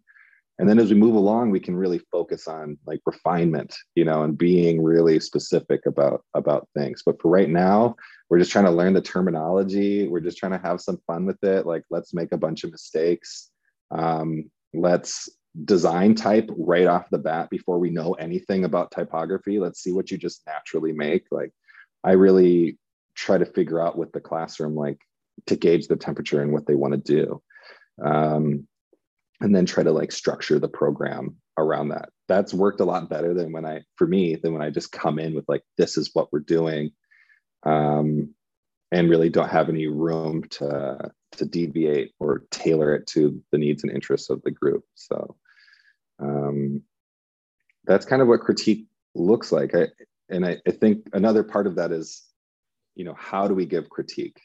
And 0.58 0.68
then 0.68 0.78
as 0.78 0.88
we 0.88 0.96
move 0.96 1.14
along 1.14 1.50
we 1.50 1.60
can 1.60 1.76
really 1.76 2.00
focus 2.10 2.48
on 2.48 2.78
like 2.86 3.00
refinement 3.04 3.74
you 3.94 4.04
know 4.04 4.22
and 4.22 4.38
being 4.38 4.82
really 4.82 5.20
specific 5.20 5.86
about 5.86 6.24
about 6.34 6.68
things. 6.76 7.02
But 7.04 7.20
for 7.20 7.30
right 7.30 7.50
now 7.50 7.96
we're 8.28 8.38
just 8.38 8.52
trying 8.52 8.64
to 8.64 8.70
learn 8.70 8.94
the 8.94 9.00
terminology. 9.00 10.08
We're 10.08 10.20
just 10.20 10.38
trying 10.38 10.52
to 10.52 10.66
have 10.66 10.80
some 10.80 10.98
fun 11.06 11.26
with 11.26 11.42
it. 11.44 11.66
Like 11.66 11.84
let's 11.90 12.14
make 12.14 12.32
a 12.32 12.38
bunch 12.38 12.64
of 12.64 12.72
mistakes. 12.72 13.50
Um, 13.90 14.50
let's 14.74 15.28
design 15.64 16.14
type 16.14 16.50
right 16.58 16.86
off 16.86 17.08
the 17.10 17.18
bat 17.18 17.48
before 17.48 17.78
we 17.78 17.88
know 17.88 18.12
anything 18.14 18.64
about 18.64 18.90
typography. 18.90 19.58
Let's 19.58 19.82
see 19.82 19.92
what 19.92 20.10
you 20.10 20.18
just 20.18 20.42
naturally 20.46 20.92
make. 20.92 21.24
Like 21.30 21.52
I 22.06 22.12
really 22.12 22.78
try 23.14 23.36
to 23.36 23.44
figure 23.44 23.80
out 23.80 23.98
with 23.98 24.12
the 24.12 24.20
classroom, 24.20 24.74
like 24.76 24.98
to 25.46 25.56
gauge 25.56 25.88
the 25.88 25.96
temperature 25.96 26.40
and 26.40 26.52
what 26.52 26.66
they 26.66 26.74
want 26.74 26.94
to 26.94 26.98
do. 26.98 27.42
Um, 28.04 28.66
and 29.40 29.54
then 29.54 29.66
try 29.66 29.82
to 29.82 29.92
like 29.92 30.12
structure 30.12 30.58
the 30.58 30.68
program 30.68 31.36
around 31.58 31.88
that. 31.88 32.10
That's 32.28 32.54
worked 32.54 32.80
a 32.80 32.84
lot 32.84 33.10
better 33.10 33.34
than 33.34 33.52
when 33.52 33.66
I, 33.66 33.82
for 33.96 34.06
me, 34.06 34.36
than 34.36 34.52
when 34.52 34.62
I 34.62 34.70
just 34.70 34.92
come 34.92 35.18
in 35.18 35.34
with 35.34 35.44
like, 35.48 35.62
this 35.76 35.98
is 35.98 36.10
what 36.14 36.32
we're 36.32 36.40
doing. 36.40 36.92
Um, 37.64 38.34
and 38.92 39.10
really 39.10 39.28
don't 39.28 39.48
have 39.48 39.68
any 39.68 39.88
room 39.88 40.44
to 40.50 41.10
to 41.32 41.44
deviate 41.44 42.12
or 42.20 42.44
tailor 42.50 42.94
it 42.94 43.06
to 43.08 43.42
the 43.50 43.58
needs 43.58 43.82
and 43.82 43.92
interests 43.92 44.30
of 44.30 44.40
the 44.42 44.50
group. 44.50 44.84
So 44.94 45.36
um, 46.20 46.82
that's 47.84 48.06
kind 48.06 48.22
of 48.22 48.28
what 48.28 48.40
critique 48.40 48.86
looks 49.14 49.52
like. 49.52 49.74
I, 49.74 49.88
and 50.28 50.44
I, 50.44 50.58
I, 50.66 50.70
think 50.70 51.08
another 51.12 51.42
part 51.42 51.66
of 51.66 51.76
that 51.76 51.92
is 51.92 52.22
you 52.94 53.04
know 53.04 53.14
how 53.18 53.48
do 53.48 53.54
we 53.54 53.66
give 53.66 53.88
critique? 53.88 54.40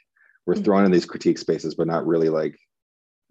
We're 0.46 0.56
mm-hmm. 0.56 0.64
thrown 0.64 0.86
in 0.86 0.92
these 0.92 1.06
critique 1.06 1.38
spaces 1.38 1.76
but 1.76 1.88
not 1.88 2.08
really 2.08 2.30
like 2.30 2.58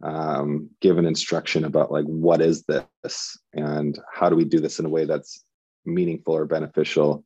um, 0.03 0.71
given 0.81 1.07
instruction 1.07 1.65
about 1.65 1.93
like 1.93 2.07
what 2.07 2.41
is 2.41 2.65
this? 2.65 3.39
And 3.53 3.99
how 4.13 4.29
do 4.29 4.37
we 4.37 4.45
do 4.45 4.61
this 4.61 4.79
in 4.79 4.87
a 4.87 4.91
way 4.91 5.05
that's 5.05 5.45
meaningful 5.85 6.35
or 6.35 6.47
beneficial 6.47 7.25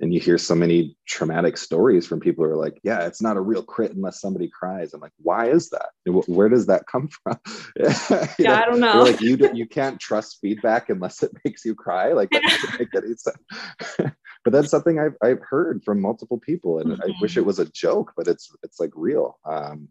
and 0.00 0.12
you 0.12 0.20
hear 0.20 0.36
so 0.36 0.54
many 0.54 0.96
traumatic 1.06 1.56
stories 1.56 2.06
from 2.06 2.20
people 2.20 2.44
who 2.44 2.50
are 2.50 2.56
like, 2.56 2.78
yeah, 2.82 3.06
it's 3.06 3.22
not 3.22 3.38
a 3.38 3.40
real 3.40 3.62
crit 3.62 3.92
unless 3.92 4.20
somebody 4.20 4.48
cries. 4.48 4.92
I'm 4.92 5.00
like, 5.00 5.12
why 5.18 5.48
is 5.48 5.70
that? 5.70 5.88
Where 6.26 6.50
does 6.50 6.66
that 6.66 6.86
come 6.86 7.08
from? 7.08 7.38
yeah, 7.78 8.28
know, 8.38 8.54
I 8.54 8.64
don't 8.66 8.80
know. 8.80 9.02
Like 9.02 9.22
you, 9.22 9.38
you 9.54 9.66
can't 9.66 9.98
trust 9.98 10.38
feedback 10.42 10.90
unless 10.90 11.22
it 11.22 11.32
makes 11.44 11.64
you 11.64 11.74
cry. 11.74 12.12
Like 12.12 12.28
that 12.30 12.42
doesn't 12.42 12.78
make 12.78 12.94
any 12.94 13.14
sense. 13.16 14.16
but 14.44 14.52
that's 14.52 14.70
something 14.70 14.98
I've, 14.98 15.16
I've 15.22 15.42
heard 15.42 15.82
from 15.82 16.02
multiple 16.02 16.38
people 16.38 16.78
and 16.78 16.90
mm-hmm. 16.90 17.02
I 17.02 17.14
wish 17.20 17.36
it 17.36 17.40
mm-hmm. 17.40 17.46
was 17.46 17.58
a 17.58 17.70
joke, 17.70 18.12
but 18.16 18.28
it's, 18.28 18.50
it's 18.62 18.78
like 18.78 18.92
real. 18.94 19.38
Um, 19.46 19.88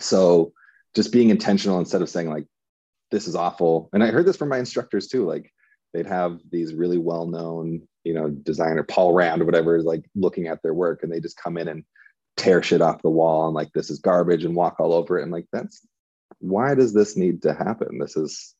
so 0.00 0.54
just 0.94 1.12
being 1.12 1.28
intentional 1.28 1.78
instead 1.78 2.00
of 2.00 2.08
saying 2.08 2.30
like, 2.30 2.46
this 3.10 3.28
is 3.28 3.36
awful. 3.36 3.90
And 3.92 4.02
I 4.02 4.10
heard 4.10 4.24
this 4.24 4.38
from 4.38 4.48
my 4.48 4.58
instructors 4.58 5.08
too. 5.08 5.26
Like 5.26 5.52
they'd 5.92 6.06
have 6.06 6.40
these 6.50 6.72
really 6.72 6.96
well-known 6.96 7.86
you 8.04 8.14
know 8.14 8.28
designer 8.28 8.82
paul 8.82 9.12
rand 9.12 9.40
or 9.40 9.44
whatever 9.44 9.76
is 9.76 9.84
like 9.84 10.04
looking 10.14 10.48
at 10.48 10.62
their 10.62 10.74
work 10.74 11.02
and 11.02 11.12
they 11.12 11.20
just 11.20 11.36
come 11.36 11.56
in 11.56 11.68
and 11.68 11.84
tear 12.36 12.62
shit 12.62 12.80
off 12.80 13.02
the 13.02 13.10
wall 13.10 13.46
and 13.46 13.54
like 13.54 13.72
this 13.72 13.90
is 13.90 13.98
garbage 13.98 14.44
and 14.44 14.56
walk 14.56 14.80
all 14.80 14.92
over 14.92 15.18
it. 15.18 15.22
And 15.22 15.32
like 15.32 15.46
that's 15.52 15.86
why 16.38 16.74
does 16.74 16.92
this 16.92 17.16
need 17.16 17.42
to 17.42 17.54
happen? 17.54 17.98
This 17.98 18.16
is 18.16 18.54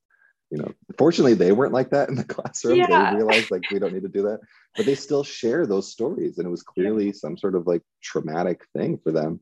you 0.51 0.59
know 0.59 0.71
fortunately 0.99 1.35
they 1.35 1.53
weren't 1.53 1.73
like 1.73 1.91
that 1.91 2.09
in 2.09 2.15
the 2.15 2.25
classroom. 2.35 2.79
Yeah. 2.79 3.11
they 3.11 3.17
realized 3.17 3.51
like 3.51 3.63
we 3.71 3.79
don't 3.79 3.95
need 3.95 4.03
to 4.03 4.09
do 4.09 4.23
that. 4.23 4.41
But 4.77 4.87
they 4.87 4.95
still 4.95 5.25
share 5.25 5.67
those 5.67 5.91
stories 5.91 6.39
and 6.39 6.47
it 6.47 6.51
was 6.51 6.63
clearly 6.63 7.07
yeah. 7.07 7.13
some 7.15 7.37
sort 7.37 7.55
of 7.55 7.67
like 7.67 7.83
traumatic 8.03 8.63
thing 8.77 8.99
for 9.03 9.13
them. 9.13 9.41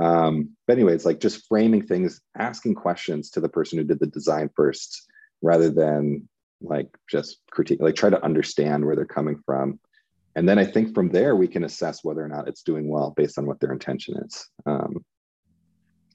Um 0.00 0.50
but 0.66 0.74
anyway, 0.74 0.94
it's 0.94 1.04
like 1.04 1.20
just 1.20 1.46
framing 1.46 1.86
things 1.86 2.20
asking 2.36 2.74
questions 2.74 3.30
to 3.30 3.40
the 3.40 3.48
person 3.48 3.78
who 3.78 3.84
did 3.84 4.00
the 4.00 4.06
design 4.06 4.50
first 4.56 5.06
rather 5.42 5.70
than 5.70 6.28
like 6.60 6.88
just 7.10 7.40
critique 7.50 7.80
like 7.80 7.94
try 7.94 8.10
to 8.10 8.24
understand 8.24 8.84
where 8.84 8.96
they're 8.96 9.04
coming 9.04 9.40
from. 9.44 9.78
And 10.36 10.48
then 10.48 10.58
i 10.58 10.64
think 10.64 10.94
from 10.94 11.10
there 11.10 11.34
we 11.34 11.48
can 11.48 11.64
assess 11.64 12.04
whether 12.04 12.22
or 12.22 12.28
not 12.28 12.48
it's 12.48 12.62
doing 12.62 12.88
well 12.88 13.12
based 13.16 13.38
on 13.38 13.46
what 13.46 13.60
their 13.60 13.72
intention 13.72 14.16
is. 14.24 14.46
Um, 14.66 15.04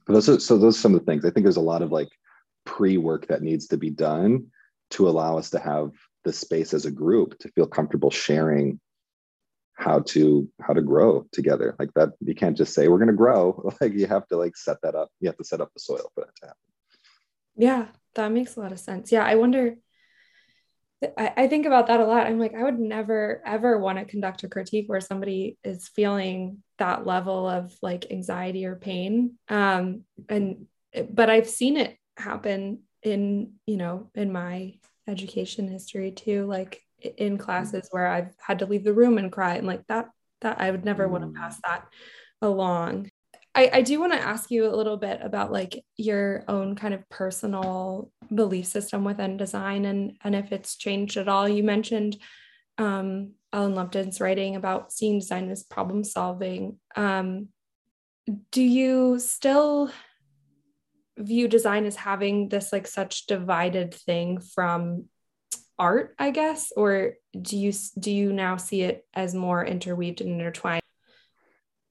those 0.08 0.30
are, 0.30 0.40
so 0.40 0.58
those 0.58 0.78
are 0.78 0.80
some 0.80 0.94
of 0.94 1.00
the 1.00 1.06
things. 1.06 1.26
I 1.26 1.32
think 1.32 1.44
there's 1.44 1.58
a 1.58 1.62
lot 1.62 1.82
of 1.82 1.92
like 1.92 2.10
pre-work 2.66 3.28
that 3.28 3.42
needs 3.42 3.68
to 3.68 3.78
be 3.78 3.90
done 3.90 4.48
to 4.92 5.10
allow 5.10 5.38
us 5.38 5.50
to 5.52 5.60
have 5.60 5.92
the 6.24 6.34
space 6.34 6.74
as 6.74 6.86
a 6.86 6.92
group 6.92 7.38
to 7.40 7.50
feel 7.50 7.68
comfortable 7.68 8.12
sharing 8.12 8.80
how 9.74 10.00
to 10.00 10.48
how 10.62 10.74
to 10.74 10.82
grow 10.82 11.26
together. 11.32 11.76
Like 11.80 11.94
that 11.96 12.10
you 12.22 12.36
can't 12.36 12.56
just 12.56 12.74
say 12.74 12.88
we're 12.88 12.98
going 12.98 13.08
to 13.08 13.14
grow. 13.14 13.72
Like 13.82 13.94
you 13.94 14.08
have 14.08 14.28
to 14.28 14.38
like 14.38 14.56
set 14.56 14.78
that 14.84 14.96
up. 14.96 15.10
You 15.20 15.28
have 15.28 15.38
to 15.38 15.44
set 15.44 15.62
up 15.62 15.72
the 15.74 15.80
soil 15.80 16.10
for 16.14 16.22
that 16.22 16.36
to 16.42 16.46
happen. 16.48 16.58
Yeah 17.58 17.88
that 18.16 18.32
makes 18.32 18.56
a 18.56 18.62
lot 18.62 18.72
of 18.72 18.80
sense. 18.80 19.12
Yeah 19.12 19.26
i 19.26 19.36
wonder 19.36 19.76
I, 21.18 21.34
I 21.38 21.48
think 21.48 21.66
about 21.66 21.88
that 21.88 22.00
a 22.00 22.06
lot. 22.06 22.26
I'm 22.26 22.40
like, 22.40 22.56
I 22.56 22.64
would 22.64 22.80
never 22.80 23.42
ever 23.46 23.78
want 23.78 24.00
to 24.00 24.06
conduct 24.06 24.44
a 24.44 24.48
critique 24.48 24.88
where 24.88 25.02
somebody 25.02 25.58
is 25.64 25.88
feeling 25.88 26.64
that 26.78 27.06
level 27.06 27.48
of 27.48 27.76
like 27.82 28.12
anxiety 28.12 28.66
or 28.66 28.76
pain. 28.76 29.38
Um, 29.50 30.04
and 30.30 30.68
but 31.10 31.30
I've 31.30 31.50
seen 31.50 31.78
it 31.78 31.98
happen 32.18 32.84
in, 33.04 33.54
you 33.66 33.78
know, 33.78 34.10
in 34.16 34.32
my 34.32 34.76
education 35.08 35.68
history 35.68 36.12
too, 36.12 36.46
like 36.46 36.82
in 37.18 37.38
classes 37.38 37.88
where 37.92 38.08
I've 38.08 38.34
had 38.40 38.60
to 38.60 38.66
leave 38.66 38.84
the 38.84 38.94
room 38.94 39.18
and 39.18 39.32
cry 39.32 39.56
and 39.56 39.68
like 39.68 39.86
that 39.88 40.10
that 40.42 40.60
I 40.60 40.72
would 40.72 40.86
never 40.86 41.08
want 41.08 41.24
to 41.24 41.40
pass 41.40 41.60
that 41.66 41.88
along. 42.42 43.10
I, 43.56 43.70
I 43.74 43.82
do 43.82 44.00
want 44.02 44.12
to 44.12 44.20
ask 44.20 44.52
you 44.52 44.68
a 44.68 44.76
little 44.76 44.98
bit 44.98 45.20
about 45.22 45.52
like 45.52 45.84
your 45.96 46.44
own 46.48 46.76
kind 46.76 46.94
of 46.94 47.08
personal 47.10 48.12
belief 48.34 48.66
system 48.66 49.06
within 49.06 49.38
design 49.38 49.86
and 49.86 50.18
and 50.24 50.36
if 50.36 50.52
it's 50.52 50.76
changed 50.76 51.16
at 51.16 51.30
all. 51.30 51.48
You 51.48 51.64
mentioned 51.64 52.18
um, 52.78 53.32
Ellen 53.54 53.76
Lupton's 53.76 54.20
writing 54.20 54.58
about 54.58 54.92
seeing 54.92 55.20
design 55.20 55.50
as 55.50 55.64
problem 55.64 56.04
solving. 56.04 56.78
Um, 56.96 57.48
do 58.52 58.62
you 58.62 59.20
still 59.20 59.90
view 61.18 61.48
design 61.48 61.86
as 61.86 61.96
having 61.96 62.50
this 62.50 62.74
like 62.74 62.88
such 62.88 63.26
divided 63.26 63.94
thing 63.94 64.42
from 64.42 65.06
art, 65.80 66.14
I 66.20 66.32
guess, 66.32 66.74
or 66.76 67.14
do 67.40 67.58
you 67.58 67.72
do 67.98 68.12
you 68.12 68.34
now 68.34 68.58
see 68.58 68.82
it 68.82 69.06
as 69.14 69.34
more 69.34 69.64
interweaved 69.66 70.20
and 70.20 70.32
intertwined? 70.32 70.85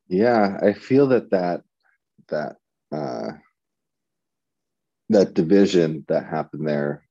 Yeah 0.08 0.58
i 0.62 0.72
feel 0.72 1.06
that 1.06 1.30
that 1.30 1.62
that 2.28 2.56
uh 2.92 3.32
that 5.08 5.34
division 5.34 6.04
that 6.08 6.26
happened 6.26 6.66
there 6.66 7.04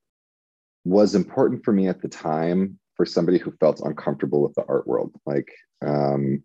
was 0.86 1.16
important 1.16 1.64
for 1.64 1.72
me 1.72 1.88
at 1.88 2.02
the 2.02 2.08
time 2.08 2.78
for 2.96 3.06
somebody 3.06 3.38
who 3.38 3.52
felt 3.60 3.82
uncomfortable 3.82 4.42
with 4.42 4.54
the 4.56 4.66
art 4.68 4.88
world 4.88 5.12
like 5.26 5.52
um 5.86 6.42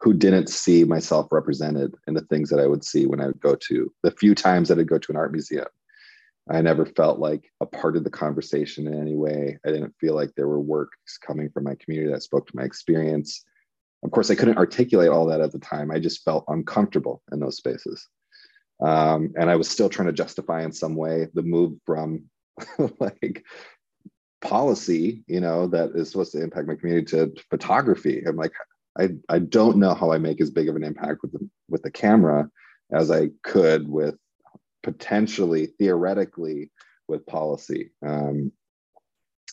who 0.00 0.12
didn't 0.12 0.48
see 0.48 0.84
myself 0.84 1.28
represented 1.30 1.94
in 2.06 2.14
the 2.14 2.22
things 2.22 2.50
that 2.50 2.60
i 2.60 2.66
would 2.66 2.84
see 2.84 3.06
when 3.06 3.20
i 3.20 3.26
would 3.26 3.40
go 3.40 3.54
to 3.54 3.92
the 4.02 4.10
few 4.12 4.34
times 4.34 4.68
that 4.68 4.78
i'd 4.78 4.88
go 4.88 4.98
to 4.98 5.12
an 5.12 5.16
art 5.16 5.32
museum. 5.32 5.66
I 6.50 6.60
never 6.60 6.84
felt 6.84 7.18
like 7.18 7.50
a 7.60 7.66
part 7.66 7.96
of 7.96 8.04
the 8.04 8.10
conversation 8.10 8.86
in 8.86 9.00
any 9.00 9.16
way. 9.16 9.58
I 9.64 9.70
didn't 9.70 9.94
feel 9.98 10.14
like 10.14 10.34
there 10.34 10.48
were 10.48 10.60
works 10.60 11.16
coming 11.16 11.48
from 11.48 11.64
my 11.64 11.74
community 11.76 12.12
that 12.12 12.22
spoke 12.22 12.46
to 12.46 12.56
my 12.56 12.64
experience 12.64 13.44
of 14.04 14.10
course, 14.10 14.30
I 14.30 14.34
couldn't 14.34 14.58
articulate 14.58 15.08
all 15.08 15.26
that 15.26 15.40
at 15.40 15.52
the 15.52 15.58
time. 15.58 15.90
I 15.90 15.98
just 15.98 16.24
felt 16.24 16.44
uncomfortable 16.48 17.22
in 17.32 17.40
those 17.40 17.56
spaces. 17.56 18.06
Um, 18.80 19.32
and 19.38 19.50
I 19.50 19.56
was 19.56 19.68
still 19.68 19.88
trying 19.88 20.06
to 20.06 20.12
justify 20.12 20.62
in 20.62 20.72
some 20.72 20.94
way 20.94 21.28
the 21.32 21.42
move 21.42 21.78
from 21.86 22.24
like 23.00 23.44
policy, 24.42 25.24
you 25.26 25.40
know, 25.40 25.66
that 25.68 25.92
is 25.94 26.10
supposed 26.10 26.32
to 26.32 26.42
impact 26.42 26.68
my 26.68 26.74
community 26.74 27.06
to 27.06 27.32
photography. 27.48 28.22
I'm 28.26 28.36
like, 28.36 28.52
I, 28.98 29.10
I 29.28 29.38
don't 29.38 29.78
know 29.78 29.94
how 29.94 30.12
I 30.12 30.18
make 30.18 30.40
as 30.40 30.50
big 30.50 30.68
of 30.68 30.76
an 30.76 30.84
impact 30.84 31.22
with 31.22 31.32
the, 31.32 31.48
with 31.68 31.82
the 31.82 31.90
camera 31.90 32.48
as 32.92 33.10
I 33.10 33.30
could 33.42 33.88
with 33.88 34.16
potentially 34.82 35.66
theoretically 35.78 36.70
with 37.08 37.26
policy. 37.26 37.90
Um, 38.06 38.52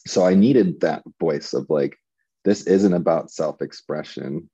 so 0.06 0.26
I 0.26 0.34
needed 0.34 0.82
that 0.82 1.04
voice 1.20 1.54
of 1.54 1.68
like, 1.70 1.98
this 2.44 2.64
isn't 2.64 2.94
about 2.94 3.32
self-expression. 3.32 4.50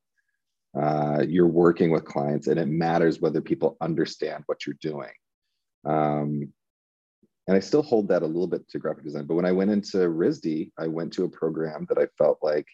Uh, 0.80 1.24
you're 1.28 1.48
working 1.48 1.92
with 1.92 2.06
clients 2.06 2.48
and 2.48 2.60
it 2.60 2.68
matters 2.68 3.20
whether 3.20 3.42
people 3.42 3.78
understand 3.82 4.44
what 4.46 4.66
you're 4.66 4.76
doing. 4.82 5.12
Um, 5.86 6.54
and 7.48 7.56
i 7.56 7.60
still 7.60 7.82
hold 7.82 8.08
that 8.10 8.24
a 8.24 8.28
little 8.28 8.48
bit 8.48 8.68
to 8.70 8.80
graphic 8.80 9.04
design 9.04 9.26
but 9.26 9.36
when 9.36 9.46
i 9.46 9.52
went 9.52 9.72
into 9.72 9.98
risd 9.98 10.72
i 10.78 10.88
went 10.88 11.12
to 11.14 11.24
a 11.24 11.30
program 11.30 11.86
that 11.90 11.98
i 11.98 12.06
felt 12.18 12.38
like 12.42 12.68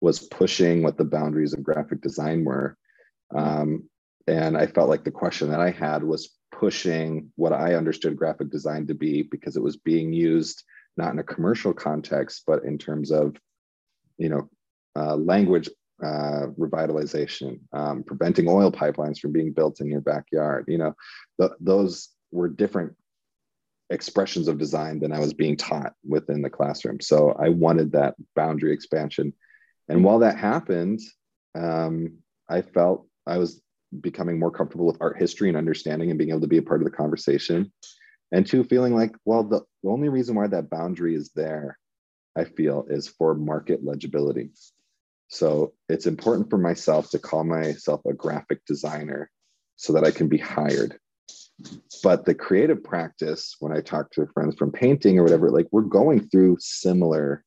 was 0.00 0.20
pushing 0.20 0.82
what 0.82 0.96
the 0.96 1.04
boundaries 1.04 1.52
of 1.52 1.62
graphic 1.62 2.00
design 2.00 2.44
were. 2.44 2.76
Um, 3.32 3.88
and 4.26 4.56
i 4.56 4.66
felt 4.66 4.88
like 4.88 5.04
the 5.04 5.10
question 5.10 5.50
that 5.50 5.60
i 5.60 5.70
had 5.70 6.02
was 6.02 6.36
pushing 6.52 7.32
what 7.36 7.52
i 7.52 7.74
understood 7.74 8.16
graphic 8.16 8.50
design 8.50 8.86
to 8.86 8.94
be 8.94 9.22
because 9.22 9.56
it 9.56 9.62
was 9.62 9.76
being 9.76 10.12
used 10.12 10.62
not 10.96 11.12
in 11.12 11.18
a 11.18 11.24
commercial 11.24 11.72
context 11.72 12.42
but 12.46 12.64
in 12.64 12.78
terms 12.78 13.10
of 13.10 13.36
you 14.22 14.28
know, 14.28 14.48
uh, 14.94 15.16
language 15.16 15.68
uh, 16.02 16.46
revitalization, 16.58 17.58
um, 17.72 18.04
preventing 18.04 18.48
oil 18.48 18.70
pipelines 18.70 19.18
from 19.18 19.32
being 19.32 19.52
built 19.52 19.80
in 19.80 19.88
your 19.88 20.00
backyard. 20.00 20.64
You 20.68 20.78
know, 20.78 20.94
th- 21.40 21.52
those 21.60 22.10
were 22.30 22.48
different 22.48 22.94
expressions 23.90 24.46
of 24.46 24.58
design 24.58 25.00
than 25.00 25.12
I 25.12 25.18
was 25.18 25.34
being 25.34 25.56
taught 25.56 25.92
within 26.08 26.40
the 26.40 26.50
classroom. 26.50 27.00
So 27.00 27.32
I 27.32 27.48
wanted 27.48 27.92
that 27.92 28.14
boundary 28.36 28.72
expansion. 28.72 29.32
And 29.88 30.04
while 30.04 30.20
that 30.20 30.38
happened, 30.38 31.00
um, 31.56 32.18
I 32.48 32.62
felt 32.62 33.06
I 33.26 33.38
was 33.38 33.60
becoming 34.00 34.38
more 34.38 34.52
comfortable 34.52 34.86
with 34.86 34.98
art 35.00 35.18
history 35.18 35.48
and 35.48 35.58
understanding 35.58 36.10
and 36.10 36.18
being 36.18 36.30
able 36.30 36.40
to 36.42 36.46
be 36.46 36.58
a 36.58 36.62
part 36.62 36.80
of 36.80 36.84
the 36.84 36.96
conversation. 36.96 37.72
And 38.30 38.46
two, 38.46 38.62
feeling 38.62 38.94
like, 38.94 39.14
well, 39.24 39.42
the, 39.42 39.62
the 39.82 39.90
only 39.90 40.08
reason 40.08 40.36
why 40.36 40.46
that 40.46 40.70
boundary 40.70 41.14
is 41.16 41.32
there 41.34 41.76
I 42.36 42.44
feel, 42.44 42.86
is 42.88 43.08
for 43.08 43.34
market 43.34 43.84
legibility. 43.84 44.50
So 45.28 45.72
it's 45.88 46.06
important 46.06 46.50
for 46.50 46.58
myself 46.58 47.10
to 47.10 47.18
call 47.18 47.44
myself 47.44 48.02
a 48.06 48.12
graphic 48.12 48.64
designer 48.66 49.30
so 49.76 49.92
that 49.94 50.04
I 50.04 50.10
can 50.10 50.28
be 50.28 50.38
hired. 50.38 50.98
But 52.02 52.24
the 52.24 52.34
creative 52.34 52.82
practice, 52.82 53.56
when 53.60 53.72
I 53.72 53.80
talk 53.80 54.10
to 54.12 54.26
friends 54.34 54.56
from 54.56 54.72
painting 54.72 55.18
or 55.18 55.22
whatever, 55.22 55.50
like 55.50 55.68
we're 55.70 55.82
going 55.82 56.28
through 56.28 56.58
similar 56.60 57.44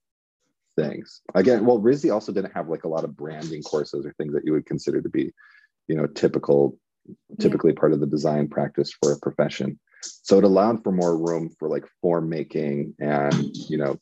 things. 0.76 1.21
Again, 1.34 1.65
well, 1.65 1.80
RISD 1.80 2.13
also 2.13 2.32
didn't 2.32 2.54
have 2.54 2.69
like 2.69 2.84
a 2.84 2.89
lot 2.89 3.04
of 3.04 3.15
branding 3.15 3.63
courses 3.63 4.06
or 4.06 4.13
things 4.13 4.34
that 4.34 4.45
you 4.45 4.54
would 4.54 4.65
consider 4.65 5.02
to 5.02 5.10
be, 5.10 5.32
you 5.88 5.95
know, 5.95 6.08
typical, 6.08 6.78
typically 7.39 7.71
yeah. 7.71 7.80
part 7.80 7.93
of 7.93 8.00
the 8.00 8.08
design 8.08 8.48
practice 8.48 8.93
for 9.02 9.12
a 9.12 9.19
profession. 9.19 9.80
So 10.02 10.38
it 10.38 10.43
allowed 10.43 10.84
for 10.84 10.91
more 10.91 11.17
room 11.17 11.50
for 11.58 11.69
like 11.69 11.86
form 12.02 12.30
making 12.30 12.93
and, 13.00 13.56
you 13.69 13.78
know, 13.78 13.98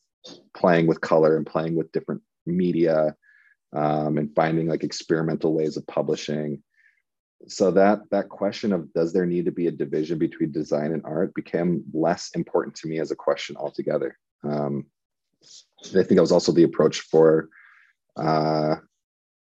playing 0.56 0.88
with 0.88 1.02
color 1.02 1.38
and 1.38 1.46
playing 1.46 1.76
with 1.76 1.92
different 1.92 2.22
media 2.46 3.16
um, 3.74 4.18
and 4.18 4.36
finding 4.36 4.68
like 4.68 4.84
experimental 4.84 5.54
ways 5.54 5.78
of 5.78 5.88
publishing 5.88 6.62
so 7.48 7.72
that 7.72 8.00
that 8.10 8.30
question 8.30 8.72
of 8.72 8.92
does 8.94 9.12
there 9.12 9.26
need 9.26 9.46
to 9.46 9.52
be 9.52 9.68
a 9.68 9.72
division 9.72 10.18
between 10.18 10.52
design 10.52 10.94
and 10.94 11.04
art 11.04 11.34
became 11.34 11.84
less 11.94 12.30
important 12.36 12.74
to 12.74 12.88
me 12.88 13.00
as 13.00 13.12
a 13.12 13.16
question 13.16 13.56
altogether 13.58 14.18
um, 14.44 14.86
i 15.90 16.04
think 16.04 16.16
that 16.16 16.22
was 16.22 16.32
also 16.32 16.52
the 16.52 16.64
approach 16.64 17.02
for 17.02 17.50
uh, 18.16 18.76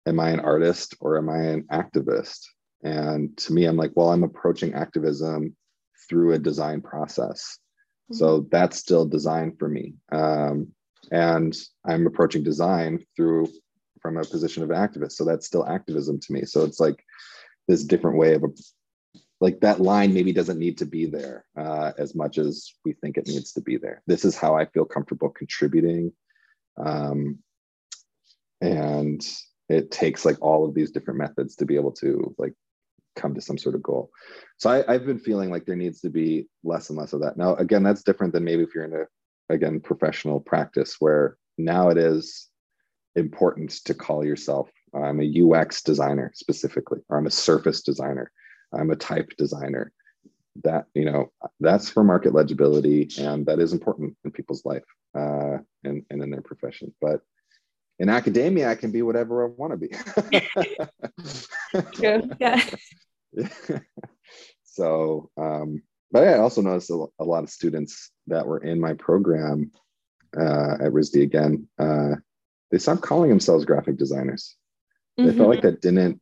am 0.05 0.19
I 0.19 0.29
an 0.29 0.39
artist 0.39 0.95
or 0.99 1.17
am 1.17 1.29
I 1.29 1.37
an 1.37 1.63
activist? 1.71 2.45
And 2.83 3.35
to 3.37 3.53
me, 3.53 3.65
I'm 3.65 3.77
like, 3.77 3.91
well, 3.95 4.09
I'm 4.09 4.23
approaching 4.23 4.73
activism 4.73 5.55
through 6.09 6.33
a 6.33 6.39
design 6.39 6.81
process. 6.81 7.57
Mm-hmm. 8.11 8.17
So 8.17 8.47
that's 8.51 8.77
still 8.77 9.05
design 9.05 9.55
for 9.57 9.69
me. 9.69 9.95
Um, 10.11 10.69
and 11.11 11.55
I'm 11.85 12.05
approaching 12.05 12.43
design 12.43 13.05
through 13.15 13.47
from 14.01 14.17
a 14.17 14.25
position 14.25 14.63
of 14.63 14.69
activist. 14.69 15.13
So 15.13 15.25
that's 15.25 15.45
still 15.45 15.67
activism 15.67 16.19
to 16.19 16.33
me. 16.33 16.45
So 16.45 16.63
it's 16.63 16.79
like 16.79 17.03
this 17.67 17.83
different 17.83 18.17
way 18.17 18.33
of 18.33 18.43
a, 18.43 18.47
like 19.39 19.59
that 19.61 19.81
line 19.81 20.13
maybe 20.13 20.31
doesn't 20.33 20.59
need 20.59 20.77
to 20.79 20.85
be 20.85 21.05
there 21.05 21.45
uh, 21.57 21.91
as 21.97 22.15
much 22.15 22.37
as 22.37 22.73
we 22.85 22.93
think 22.93 23.17
it 23.17 23.27
needs 23.27 23.53
to 23.53 23.61
be 23.61 23.77
there. 23.77 24.01
This 24.07 24.25
is 24.25 24.37
how 24.37 24.55
I 24.55 24.65
feel 24.65 24.85
comfortable 24.85 25.29
contributing. 25.29 26.13
Um, 26.77 27.39
and 28.61 29.25
it 29.69 29.89
takes 29.89 30.25
like 30.25 30.37
all 30.41 30.65
of 30.65 30.73
these 30.73 30.91
different 30.91 31.19
methods 31.19 31.55
to 31.55 31.65
be 31.65 31.75
able 31.75 31.91
to 31.93 32.35
like 32.37 32.53
come 33.15 33.33
to 33.33 33.41
some 33.41 33.57
sort 33.57 33.75
of 33.75 33.83
goal. 33.83 34.11
So 34.57 34.69
I, 34.69 34.93
have 34.93 35.05
been 35.05 35.19
feeling 35.19 35.49
like 35.49 35.65
there 35.65 35.75
needs 35.75 36.01
to 36.01 36.09
be 36.09 36.47
less 36.63 36.89
and 36.89 36.97
less 36.97 37.13
of 37.13 37.21
that. 37.21 37.37
Now, 37.37 37.55
again, 37.55 37.83
that's 37.83 38.03
different 38.03 38.33
than 38.33 38.43
maybe 38.43 38.63
if 38.63 38.75
you're 38.75 38.85
in 38.85 38.93
a 38.93 39.05
again 39.51 39.79
professional 39.79 40.39
practice 40.39 40.95
where 40.99 41.37
now 41.57 41.89
it 41.89 41.97
is 41.97 42.49
important 43.15 43.69
to 43.69 43.93
call 43.93 44.23
yourself 44.25 44.69
i'm 44.95 45.21
a 45.21 45.41
ux 45.41 45.81
designer 45.81 46.31
specifically 46.35 46.99
or 47.09 47.17
i'm 47.17 47.27
a 47.27 47.31
surface 47.31 47.81
designer 47.81 48.31
i'm 48.73 48.91
a 48.91 48.95
type 48.95 49.29
designer. 49.37 49.91
That 50.65 50.85
you 50.93 51.05
know 51.05 51.31
that's 51.61 51.89
for 51.89 52.03
market 52.03 52.33
legibility 52.33 53.09
and 53.17 53.45
that 53.45 53.59
is 53.59 53.71
important 53.71 54.17
in 54.25 54.31
people's 54.31 54.65
life 54.65 54.83
uh, 55.17 55.59
and, 55.85 56.03
and 56.09 56.21
in 56.21 56.29
their 56.29 56.41
profession. 56.41 56.93
But 56.99 57.21
in 57.99 58.09
academia 58.09 58.69
i 58.69 58.75
can 58.75 58.91
be 58.91 59.01
whatever 59.01 59.45
i 59.45 59.49
want 59.55 59.71
to 59.71 59.77
be. 59.77 59.95
True. 61.93 62.29
yeah. 62.39 62.61
So 64.71 65.29
um, 65.37 65.83
but 66.11 66.27
I 66.27 66.37
also 66.37 66.61
noticed 66.61 66.89
a, 66.89 67.05
a, 67.19 67.23
lot 67.23 67.43
of 67.43 67.49
students 67.49 68.11
that 68.27 68.45
were 68.45 68.59
in 68.59 68.79
my 68.79 68.93
program 68.93 69.71
uh, 70.37 70.73
at 70.73 70.91
RISD 70.91 71.21
again, 71.23 71.67
uh, 71.79 72.15
they 72.69 72.77
stopped 72.77 73.01
calling 73.01 73.29
themselves 73.29 73.65
graphic 73.65 73.97
designers. 73.97 74.55
They 75.17 75.23
mm-hmm. 75.23 75.37
felt 75.37 75.49
like 75.49 75.61
that 75.61 75.81
didn't 75.81 76.21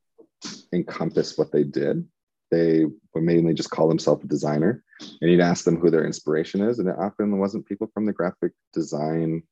encompass 0.73 1.38
what 1.38 1.52
they 1.52 1.63
did. 1.63 2.08
They 2.52 2.86
would 3.13 3.23
mainly 3.23 3.54
just 3.54 3.69
call 3.69 3.88
themselves 3.88 4.23
a 4.23 4.28
designer, 4.28 4.84
and 5.21 5.30
you'd 5.30 5.39
ask 5.39 5.65
them 5.65 5.78
who 5.78 5.91
their 5.91 6.06
inspiration 6.06 6.62
is, 6.62 6.80
and 6.80 6.89
it 6.89 6.95
often 6.97 7.38
wasn't 7.38 7.67
people 7.67 7.89
from 7.93 8.06
the 8.06 8.13
graphic 8.13 8.54
design 8.73 9.43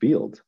field. 0.00 0.40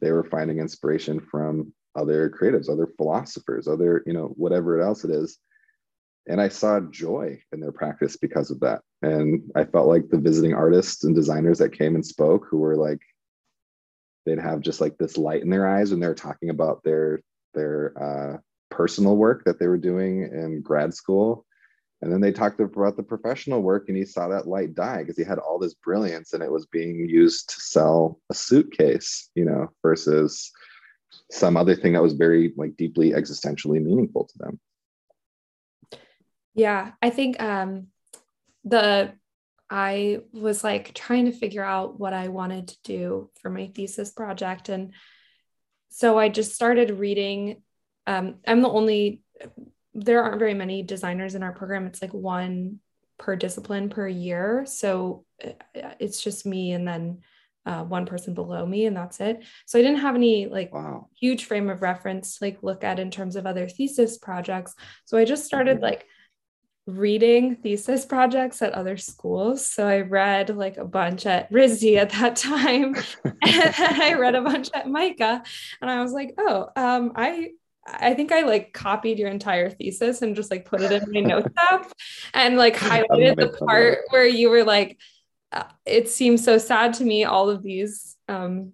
They 0.00 0.12
were 0.12 0.24
finding 0.24 0.58
inspiration 0.58 1.20
from 1.20 1.74
other 1.94 2.30
creatives, 2.30 2.70
other 2.70 2.88
philosophers, 2.96 3.68
other 3.68 4.02
you 4.06 4.14
know 4.14 4.32
whatever 4.36 4.80
else 4.80 5.04
it 5.04 5.10
is 5.10 5.38
and 6.28 6.40
I 6.40 6.48
saw 6.48 6.80
joy 6.80 7.40
in 7.52 7.60
their 7.60 7.72
practice 7.72 8.16
because 8.16 8.50
of 8.50 8.60
that. 8.60 8.82
And 9.02 9.42
I 9.54 9.64
felt 9.64 9.88
like 9.88 10.08
the 10.08 10.18
visiting 10.18 10.54
artists 10.54 11.04
and 11.04 11.14
designers 11.14 11.58
that 11.58 11.76
came 11.76 11.94
and 11.94 12.04
spoke, 12.04 12.46
who 12.50 12.58
were 12.58 12.76
like, 12.76 13.00
they'd 14.24 14.40
have 14.40 14.60
just 14.60 14.80
like 14.80 14.98
this 14.98 15.16
light 15.16 15.42
in 15.42 15.50
their 15.50 15.68
eyes 15.68 15.90
when 15.90 16.00
they 16.00 16.08
were 16.08 16.14
talking 16.14 16.50
about 16.50 16.82
their 16.82 17.20
their 17.54 17.92
uh, 18.00 18.38
personal 18.70 19.16
work 19.16 19.44
that 19.44 19.58
they 19.58 19.68
were 19.68 19.78
doing 19.78 20.22
in 20.22 20.62
grad 20.62 20.92
school. 20.92 21.46
And 22.02 22.12
then 22.12 22.20
they 22.20 22.32
talked 22.32 22.60
about 22.60 22.96
the 22.98 23.02
professional 23.02 23.62
work, 23.62 23.88
and 23.88 23.96
he 23.96 24.04
saw 24.04 24.28
that 24.28 24.46
light 24.46 24.74
die 24.74 24.98
because 24.98 25.16
he 25.16 25.24
had 25.24 25.38
all 25.38 25.58
this 25.58 25.74
brilliance, 25.74 26.34
and 26.34 26.42
it 26.42 26.52
was 26.52 26.66
being 26.66 27.08
used 27.08 27.48
to 27.48 27.60
sell 27.60 28.20
a 28.30 28.34
suitcase, 28.34 29.30
you 29.34 29.46
know, 29.46 29.70
versus 29.82 30.52
some 31.30 31.56
other 31.56 31.74
thing 31.74 31.94
that 31.94 32.02
was 32.02 32.12
very 32.12 32.52
like 32.56 32.76
deeply 32.76 33.12
existentially 33.12 33.82
meaningful 33.82 34.24
to 34.24 34.38
them. 34.38 34.60
Yeah, 36.56 36.92
I 37.00 37.10
think 37.10 37.40
um 37.40 37.88
the 38.64 39.12
I 39.70 40.20
was 40.32 40.64
like 40.64 40.94
trying 40.94 41.26
to 41.26 41.32
figure 41.32 41.64
out 41.64 41.98
what 41.98 42.12
I 42.12 42.28
wanted 42.28 42.68
to 42.68 42.76
do 42.82 43.30
for 43.40 43.50
my 43.50 43.66
thesis 43.68 44.10
project 44.12 44.68
and 44.68 44.92
so 45.88 46.18
I 46.18 46.28
just 46.28 46.54
started 46.54 46.90
reading 46.90 47.62
um 48.06 48.36
I'm 48.46 48.62
the 48.62 48.68
only 48.68 49.22
there 49.96 50.22
aren't 50.22 50.38
very 50.38 50.54
many 50.54 50.82
designers 50.82 51.34
in 51.34 51.42
our 51.42 51.52
program. 51.52 51.86
It's 51.86 52.02
like 52.02 52.12
one 52.12 52.80
per 53.18 53.34
discipline 53.34 53.88
per 53.88 54.06
year. 54.06 54.64
So 54.66 55.24
uh, 55.42 55.52
it's 55.98 56.22
just 56.22 56.44
me 56.44 56.72
and 56.72 56.86
then 56.86 57.20
uh, 57.64 57.82
one 57.82 58.06
person 58.06 58.34
below 58.34 58.64
me, 58.64 58.86
and 58.86 58.96
that's 58.96 59.20
it. 59.20 59.42
So 59.64 59.78
I 59.78 59.82
didn't 59.82 60.00
have 60.00 60.14
any 60.14 60.46
like 60.46 60.72
wow. 60.72 61.08
huge 61.18 61.46
frame 61.46 61.68
of 61.68 61.82
reference 61.82 62.38
to 62.38 62.44
like 62.44 62.62
look 62.62 62.84
at 62.84 63.00
in 63.00 63.10
terms 63.10 63.34
of 63.34 63.46
other 63.46 63.68
thesis 63.68 64.18
projects. 64.18 64.74
So 65.04 65.16
I 65.18 65.24
just 65.24 65.46
started 65.46 65.76
mm-hmm. 65.76 65.84
like 65.84 66.06
reading 66.86 67.56
thesis 67.56 68.06
projects 68.06 68.62
at 68.62 68.72
other 68.72 68.96
schools. 68.96 69.68
So 69.68 69.86
I 69.86 70.00
read 70.02 70.50
like 70.50 70.76
a 70.76 70.84
bunch 70.84 71.26
at 71.26 71.50
RISD 71.52 71.96
at 71.96 72.10
that 72.10 72.36
time. 72.36 72.94
and 73.24 73.74
I 73.78 74.14
read 74.14 74.36
a 74.36 74.42
bunch 74.42 74.70
at 74.72 74.88
MICA. 74.88 75.42
And 75.80 75.90
I 75.90 76.00
was 76.02 76.12
like, 76.12 76.34
oh, 76.38 76.68
um, 76.76 77.12
I 77.16 77.50
I 77.88 78.14
think 78.14 78.32
I 78.32 78.40
like 78.42 78.72
copied 78.72 79.18
your 79.18 79.30
entire 79.30 79.70
thesis 79.70 80.22
and 80.22 80.34
just 80.34 80.50
like 80.50 80.64
put 80.64 80.80
it 80.80 80.90
in 80.90 81.12
my 81.12 81.20
notes 81.20 81.48
app 81.70 81.92
and 82.34 82.56
like 82.56 82.74
highlighted 82.76 83.36
the 83.36 83.56
part 83.64 84.00
where 84.10 84.26
you 84.26 84.50
were 84.50 84.64
like, 84.64 84.98
uh, 85.52 85.64
it 85.84 86.08
seems 86.08 86.44
so 86.44 86.58
sad 86.58 86.94
to 86.94 87.04
me, 87.04 87.24
all 87.24 87.48
of 87.48 87.62
these 87.62 88.16
um, 88.28 88.72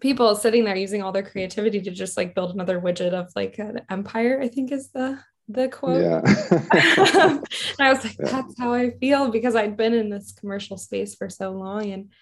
people 0.00 0.36
sitting 0.36 0.64
there 0.64 0.76
using 0.76 1.02
all 1.02 1.12
their 1.12 1.24
creativity 1.24 1.80
to 1.80 1.90
just 1.90 2.16
like 2.16 2.34
build 2.34 2.54
another 2.54 2.80
widget 2.80 3.12
of 3.12 3.30
like 3.34 3.58
an 3.58 3.80
empire, 3.90 4.40
I 4.40 4.48
think 4.48 4.70
is 4.70 4.90
the 4.90 5.18
the 5.52 5.68
quote. 5.68 6.02
Yeah. 6.02 6.20
and 6.24 7.80
I 7.80 7.92
was 7.92 8.04
like, 8.04 8.16
yeah. 8.20 8.30
that's 8.30 8.58
how 8.58 8.72
I 8.72 8.90
feel 8.90 9.30
because 9.30 9.54
I'd 9.54 9.76
been 9.76 9.94
in 9.94 10.10
this 10.10 10.32
commercial 10.32 10.76
space 10.76 11.14
for 11.14 11.28
so 11.28 11.50
long 11.50 11.90
and 11.90 12.12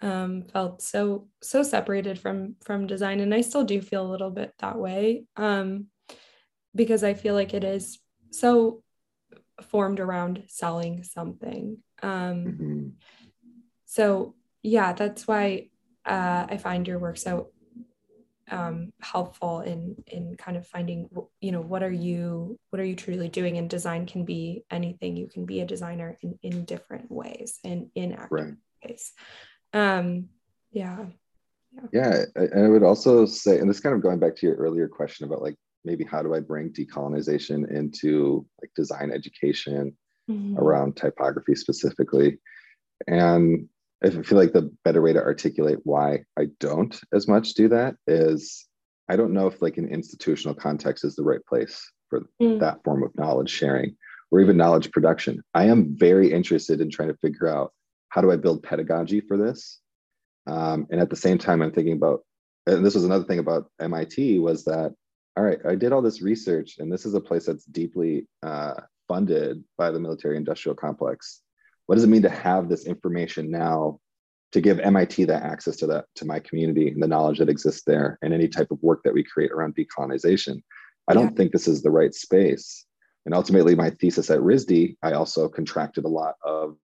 um, 0.00 0.42
felt 0.52 0.82
so 0.82 1.28
so 1.42 1.62
separated 1.62 2.18
from 2.18 2.56
from 2.62 2.86
design, 2.86 3.20
and 3.20 3.34
I 3.34 3.40
still 3.40 3.64
do 3.64 3.80
feel 3.80 4.06
a 4.06 4.10
little 4.10 4.30
bit 4.30 4.52
that 4.58 4.78
way 4.78 5.24
um, 5.36 5.86
because 6.74 7.02
I 7.02 7.14
feel 7.14 7.34
like 7.34 7.54
it 7.54 7.64
is 7.64 7.98
so 8.30 8.82
formed 9.62 10.00
around 10.00 10.44
selling 10.48 11.02
something. 11.02 11.78
Um, 12.02 12.44
mm-hmm. 12.44 12.88
So 13.86 14.34
yeah, 14.62 14.92
that's 14.92 15.26
why 15.26 15.70
uh, 16.04 16.46
I 16.48 16.58
find 16.58 16.86
your 16.86 16.98
work 16.98 17.16
so 17.16 17.50
um, 18.50 18.92
helpful 19.00 19.60
in 19.60 19.96
in 20.06 20.36
kind 20.36 20.56
of 20.56 20.66
finding 20.66 21.08
you 21.40 21.52
know 21.52 21.60
what 21.60 21.82
are 21.82 21.92
you 21.92 22.58
what 22.70 22.80
are 22.80 22.84
you 22.84 22.96
truly 22.96 23.28
doing? 23.28 23.58
And 23.58 23.68
design 23.68 24.06
can 24.06 24.24
be 24.24 24.64
anything. 24.70 25.16
You 25.16 25.28
can 25.28 25.46
be 25.46 25.60
a 25.60 25.66
designer 25.66 26.16
in 26.22 26.38
in 26.42 26.64
different 26.64 27.10
ways 27.10 27.58
and 27.64 27.88
in 27.94 28.12
active 28.12 28.30
right. 28.30 28.54
ways. 28.84 29.12
Um 29.72 30.28
yeah. 30.70 31.06
Yeah, 31.92 32.24
yeah. 32.34 32.46
I 32.56 32.68
would 32.68 32.82
also 32.82 33.26
say 33.26 33.58
and 33.58 33.68
this 33.68 33.80
kind 33.80 33.94
of 33.94 34.02
going 34.02 34.18
back 34.18 34.36
to 34.36 34.46
your 34.46 34.56
earlier 34.56 34.88
question 34.88 35.26
about 35.26 35.42
like 35.42 35.56
maybe 35.84 36.04
how 36.04 36.22
do 36.22 36.34
i 36.34 36.40
bring 36.40 36.72
decolonization 36.72 37.70
into 37.70 38.44
like 38.60 38.70
design 38.74 39.12
education 39.12 39.96
mm-hmm. 40.30 40.58
around 40.58 40.96
typography 40.96 41.54
specifically? 41.54 42.38
And 43.06 43.68
I 44.04 44.10
feel 44.10 44.38
like 44.38 44.52
the 44.52 44.70
better 44.84 45.00
way 45.00 45.12
to 45.12 45.22
articulate 45.22 45.78
why 45.84 46.20
I 46.38 46.48
don't 46.60 46.98
as 47.12 47.26
much 47.26 47.54
do 47.54 47.68
that 47.68 47.96
is 48.06 48.66
I 49.08 49.16
don't 49.16 49.32
know 49.32 49.46
if 49.46 49.62
like 49.62 49.78
an 49.78 49.88
institutional 49.88 50.54
context 50.54 51.04
is 51.04 51.16
the 51.16 51.22
right 51.22 51.44
place 51.46 51.90
for 52.10 52.26
mm. 52.40 52.60
that 52.60 52.82
form 52.84 53.02
of 53.02 53.16
knowledge 53.16 53.50
sharing 53.50 53.96
or 54.30 54.40
even 54.40 54.56
knowledge 54.56 54.90
production. 54.90 55.42
I 55.54 55.64
am 55.64 55.96
very 55.96 56.32
interested 56.32 56.80
in 56.80 56.90
trying 56.90 57.08
to 57.08 57.16
figure 57.18 57.48
out 57.48 57.72
how 58.08 58.20
do 58.20 58.30
I 58.30 58.36
build 58.36 58.62
pedagogy 58.62 59.20
for 59.20 59.36
this. 59.36 59.80
Um, 60.46 60.86
and 60.90 61.00
at 61.00 61.10
the 61.10 61.16
same 61.16 61.38
time, 61.38 61.62
I'm 61.62 61.72
thinking 61.72 61.94
about, 61.94 62.20
and 62.66 62.84
this 62.84 62.94
was 62.94 63.04
another 63.04 63.24
thing 63.24 63.38
about 63.38 63.70
MIT 63.80 64.38
was 64.38 64.64
that, 64.64 64.94
all 65.36 65.44
right, 65.44 65.58
I 65.68 65.74
did 65.74 65.92
all 65.92 66.02
this 66.02 66.22
research, 66.22 66.76
and 66.78 66.90
this 66.90 67.04
is 67.04 67.14
a 67.14 67.20
place 67.20 67.46
that's 67.46 67.64
deeply 67.64 68.26
uh, 68.42 68.74
funded 69.06 69.62
by 69.76 69.90
the 69.90 70.00
military 70.00 70.36
industrial 70.36 70.74
complex 70.74 71.42
what 71.86 71.94
does 71.94 72.04
it 72.04 72.08
mean 72.08 72.22
to 72.22 72.28
have 72.28 72.68
this 72.68 72.86
information 72.86 73.50
now 73.50 74.00
to 74.52 74.60
give 74.60 74.78
MIT 74.78 75.24
that 75.24 75.42
access 75.42 75.76
to 75.76 75.86
that 75.88 76.06
to 76.16 76.24
my 76.24 76.38
community 76.40 76.88
and 76.88 77.02
the 77.02 77.08
knowledge 77.08 77.38
that 77.38 77.48
exists 77.48 77.82
there 77.86 78.18
and 78.22 78.32
any 78.32 78.48
type 78.48 78.70
of 78.70 78.82
work 78.82 79.02
that 79.04 79.14
we 79.14 79.24
create 79.24 79.52
around 79.52 79.74
decolonization? 79.76 80.62
I 81.08 81.14
don't 81.14 81.30
yeah. 81.30 81.36
think 81.36 81.52
this 81.52 81.68
is 81.68 81.82
the 81.82 81.90
right 81.90 82.14
space. 82.14 82.84
And 83.24 83.34
ultimately, 83.34 83.74
my 83.74 83.90
thesis 83.90 84.30
at 84.30 84.40
RISD, 84.40 84.96
I 85.02 85.12
also 85.12 85.48
contracted 85.48 86.04
a 86.04 86.08
lot 86.08 86.36
of 86.44 86.76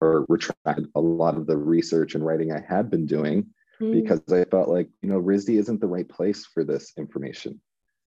or 0.00 0.26
retracted 0.28 0.88
a 0.94 1.00
lot 1.00 1.36
of 1.36 1.46
the 1.46 1.56
research 1.56 2.14
and 2.14 2.24
writing 2.24 2.52
I 2.52 2.60
had 2.60 2.90
been 2.90 3.06
doing 3.06 3.46
mm. 3.80 3.92
because 3.92 4.20
I 4.30 4.44
felt 4.44 4.68
like, 4.68 4.88
you 5.00 5.08
know, 5.08 5.20
RISD 5.20 5.58
isn't 5.58 5.80
the 5.80 5.86
right 5.86 6.06
place 6.06 6.44
for 6.44 6.64
this 6.64 6.92
information. 6.98 7.60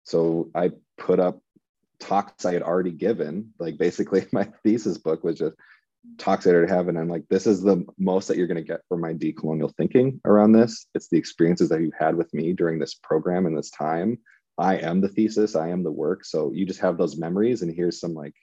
So 0.05 0.51
I 0.55 0.73
put 0.99 1.21
up 1.21 1.41
talks 1.99 2.45
I 2.45 2.53
had 2.53 2.63
already 2.63 2.91
given. 2.91 3.53
Like 3.59 3.79
basically, 3.79 4.27
my 4.33 4.49
thesis 4.63 4.99
book 4.99 5.25
was 5.25 5.39
just 5.39 5.55
talks 6.19 6.47
I 6.47 6.67
have, 6.69 6.89
and 6.89 6.99
I'm 6.99 7.09
like, 7.09 7.25
this 7.29 7.47
is 7.47 7.63
the 7.63 7.85
most 7.99 8.29
that 8.29 8.37
you're 8.37 8.47
going 8.47 8.57
to 8.57 8.63
get 8.63 8.81
from 8.89 9.01
my 9.01 9.13
decolonial 9.13 9.75
thinking 9.77 10.21
around 10.25 10.53
this. 10.53 10.87
It's 10.95 11.09
the 11.09 11.19
experiences 11.19 11.69
that 11.69 11.81
you 11.81 11.93
had 11.99 12.17
with 12.17 12.33
me 12.33 12.53
during 12.53 12.79
this 12.79 12.95
program 12.95 13.47
and 13.47 13.57
this 13.57 13.71
time 13.71 14.19
I 14.61 14.77
am 14.77 15.01
the 15.01 15.09
thesis, 15.09 15.57
I 15.57 15.69
am 15.69 15.83
the 15.83 15.91
work. 15.91 16.25
So 16.25 16.53
you 16.53 16.67
just 16.67 16.81
have 16.81 16.99
those 16.99 17.17
memories, 17.17 17.63
and 17.63 17.75
here's 17.75 17.99
some 17.99 18.15
like 18.15 18.35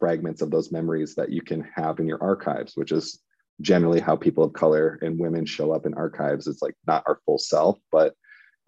fragments 0.00 0.42
of 0.42 0.50
those 0.50 0.72
memories 0.72 1.14
that 1.14 1.30
you 1.30 1.42
can 1.42 1.66
have 1.74 2.00
in 2.00 2.08
your 2.08 2.22
archives, 2.22 2.76
which 2.76 2.90
is 2.90 3.20
generally 3.60 4.00
how 4.00 4.16
people 4.16 4.42
of 4.42 4.52
color 4.52 4.98
and 5.00 5.18
women 5.18 5.46
show 5.46 5.72
up 5.72 5.86
in 5.86 5.94
archives. 5.94 6.48
It's 6.48 6.60
like 6.60 6.74
not 6.88 7.04
our 7.06 7.20
full 7.24 7.38
self, 7.38 7.78
but 7.92 8.14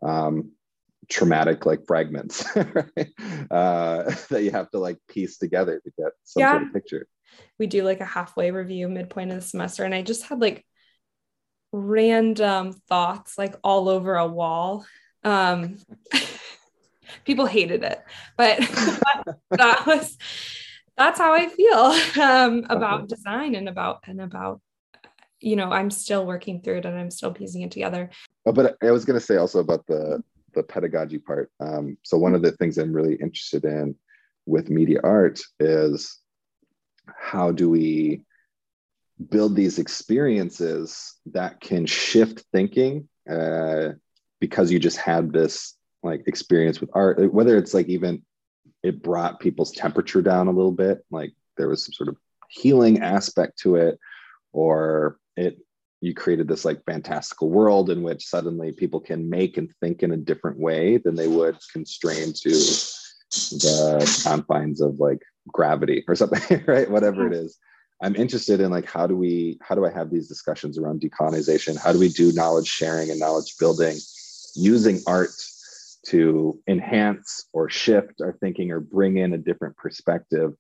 um, 0.03 0.53
traumatic 1.09 1.67
like 1.67 1.85
fragments 1.87 2.45
right? 2.57 3.09
uh, 3.51 4.05
that 4.31 4.43
you 4.45 4.53
have 4.53 4.71
to 4.71 4.79
like 4.79 4.99
piece 5.09 5.39
together 5.39 5.81
to 5.85 5.91
get 5.99 6.13
some 6.23 6.41
yeah. 6.41 6.53
sort 6.53 6.63
of 6.63 6.73
picture. 6.73 7.09
We 7.59 7.67
do 7.67 7.83
like 7.83 8.01
a 8.01 8.05
halfway 8.05 8.51
review 8.51 8.89
midpoint 8.89 9.31
of 9.31 9.37
the 9.37 9.43
semester, 9.43 9.85
and 9.85 9.95
I 9.95 10.03
just 10.03 10.25
had 10.25 10.41
like 10.41 10.65
random 11.73 12.73
thoughts 12.73 13.37
like 13.37 13.55
all 13.63 13.89
over 13.89 14.17
a 14.17 14.27
wall. 14.27 14.87
Um, 15.25 15.79
people 17.25 17.47
hated 17.47 17.83
it, 17.83 18.03
but 18.37 18.59
that 19.51 19.85
was 19.87 20.17
that's 20.97 21.19
how 21.19 21.35
I 21.35 21.49
feel 21.49 22.23
um, 22.23 22.65
about 22.71 23.09
design 23.09 23.55
and 23.55 23.69
about 23.69 24.01
and 24.07 24.21
about 24.21 24.61
you 25.41 25.57
know 25.57 25.71
I'm 25.71 25.91
still 25.91 26.25
working 26.25 26.63
through 26.63 26.79
it 26.79 26.87
and 26.87 26.99
I'm 26.99 27.11
still 27.11 27.33
piecing 27.33 27.63
it 27.63 27.71
together. 27.71 28.11
Oh, 28.47 28.53
but 28.53 28.77
I 28.83 28.91
was 28.91 29.05
going 29.05 29.19
to 29.19 29.25
say 29.25 29.37
also 29.37 29.61
about 29.61 29.87
the 29.87 30.23
the 30.55 30.63
pedagogy 30.63 31.19
part. 31.19 31.51
Um, 31.61 31.99
so 32.03 32.17
one 32.17 32.35
of 32.35 32.43
the 32.43 32.53
things 32.53 32.79
I'm 32.79 32.93
really 32.93 33.15
interested 33.15 33.65
in 33.65 33.95
with 34.47 34.71
media 34.71 35.01
art 35.05 35.41
is 35.61 36.19
how 37.15 37.53
do 37.53 37.69
we 37.69 38.23
build 39.31 39.57
these 39.57 39.79
experiences 39.79 41.15
that 41.27 41.61
can 41.61 41.87
shift 41.87 42.45
thinking 42.53 43.09
uh, 43.31 43.91
because 44.41 44.71
you 44.71 44.79
just 44.79 44.99
had 44.99 45.33
this 45.33 45.75
like 46.03 46.23
experience 46.27 46.81
with 46.81 46.91
art 46.93 47.33
whether 47.33 47.57
it's 47.57 47.75
like 47.75 47.89
even 47.89 48.23
it 48.83 49.03
brought 49.03 49.41
people's 49.41 49.73
temperature 49.73 50.23
down 50.23 50.47
a 50.47 50.53
little 50.53 50.73
bit 50.73 51.05
like 51.11 51.33
there 51.57 51.69
was 51.69 51.85
some 51.85 51.93
sort 51.93 52.09
of 52.09 52.17
healing 52.49 53.01
aspect 53.01 53.59
to 53.59 53.77
it 53.77 53.99
or 54.53 55.19
it 55.37 55.59
you 56.01 56.15
created 56.15 56.47
this 56.47 56.65
like 56.65 56.85
fantastical 56.85 57.51
world 57.51 57.91
in 57.91 58.03
which 58.03 58.27
suddenly 58.27 58.71
people 58.71 59.01
can 59.01 59.29
make 59.29 59.57
and 59.57 59.73
think 59.81 60.03
in 60.03 60.13
a 60.13 60.17
different 60.17 60.59
way 60.59 60.99
than 60.99 61.15
they 61.15 61.27
would 61.27 61.57
constrained 61.73 62.37
to 62.37 62.51
the 62.51 64.21
confines 64.23 64.81
of 64.81 65.01
like 65.01 65.21
gravity 65.49 66.05
or 66.09 66.15
something 66.15 66.65
right? 66.67 66.91
Whatever 66.91 67.27
it 67.27 67.33
is. 67.33 67.59
I'm 68.03 68.15
interested 68.15 68.61
in 68.61 68.71
like 68.71 68.85
how 68.85 69.07
do 69.07 69.17
we 69.17 69.59
how 69.63 69.75
do 69.75 69.87
i 69.87 69.91
have 69.91 70.11
these 70.11 70.29
discussions 70.29 70.79
around 70.79 71.01
decolonization? 71.01 71.79
How 71.79 71.93
do 71.93 71.99
we 71.99 72.09
do 72.09 72.33
knowledge 72.33 72.69
sharing 72.69 73.11
and 73.11 73.19
knowledge 73.19 73.57
building 73.59 73.97
using 74.55 75.01
art 75.07 75.31
to 76.07 76.61
enhance 76.69 77.49
or 77.53 77.69
shift 77.69 78.21
our 78.21 78.37
thinking 78.41 78.71
or 78.71 78.81
bring 78.81 79.17
in 79.17 79.33
a 79.33 79.39
different 79.39 79.77
perspective? 79.77 80.53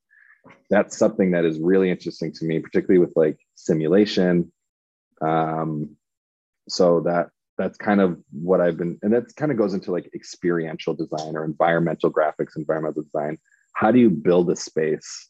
That's 0.70 0.96
something 0.96 1.32
that 1.32 1.44
is 1.44 1.58
really 1.58 1.90
interesting 1.90 2.32
to 2.32 2.44
me 2.46 2.60
particularly 2.60 3.04
with 3.04 3.14
like 3.16 3.38
simulation. 3.54 4.50
Um, 5.20 5.96
so 6.68 7.00
that 7.00 7.28
that's 7.58 7.78
kind 7.78 8.00
of 8.00 8.18
what 8.32 8.60
i've 8.60 8.76
been 8.76 8.98
and 9.02 9.12
that 9.12 9.34
kind 9.36 9.50
of 9.50 9.58
goes 9.58 9.74
into 9.74 9.92
like 9.92 10.10
experiential 10.14 10.94
design 10.94 11.36
or 11.36 11.44
environmental 11.44 12.12
graphics 12.12 12.56
environmental 12.56 13.02
design 13.02 13.38
how 13.76 13.90
do 13.90 13.98
you 13.98 14.08
build 14.08 14.50
a 14.50 14.56
space 14.56 15.28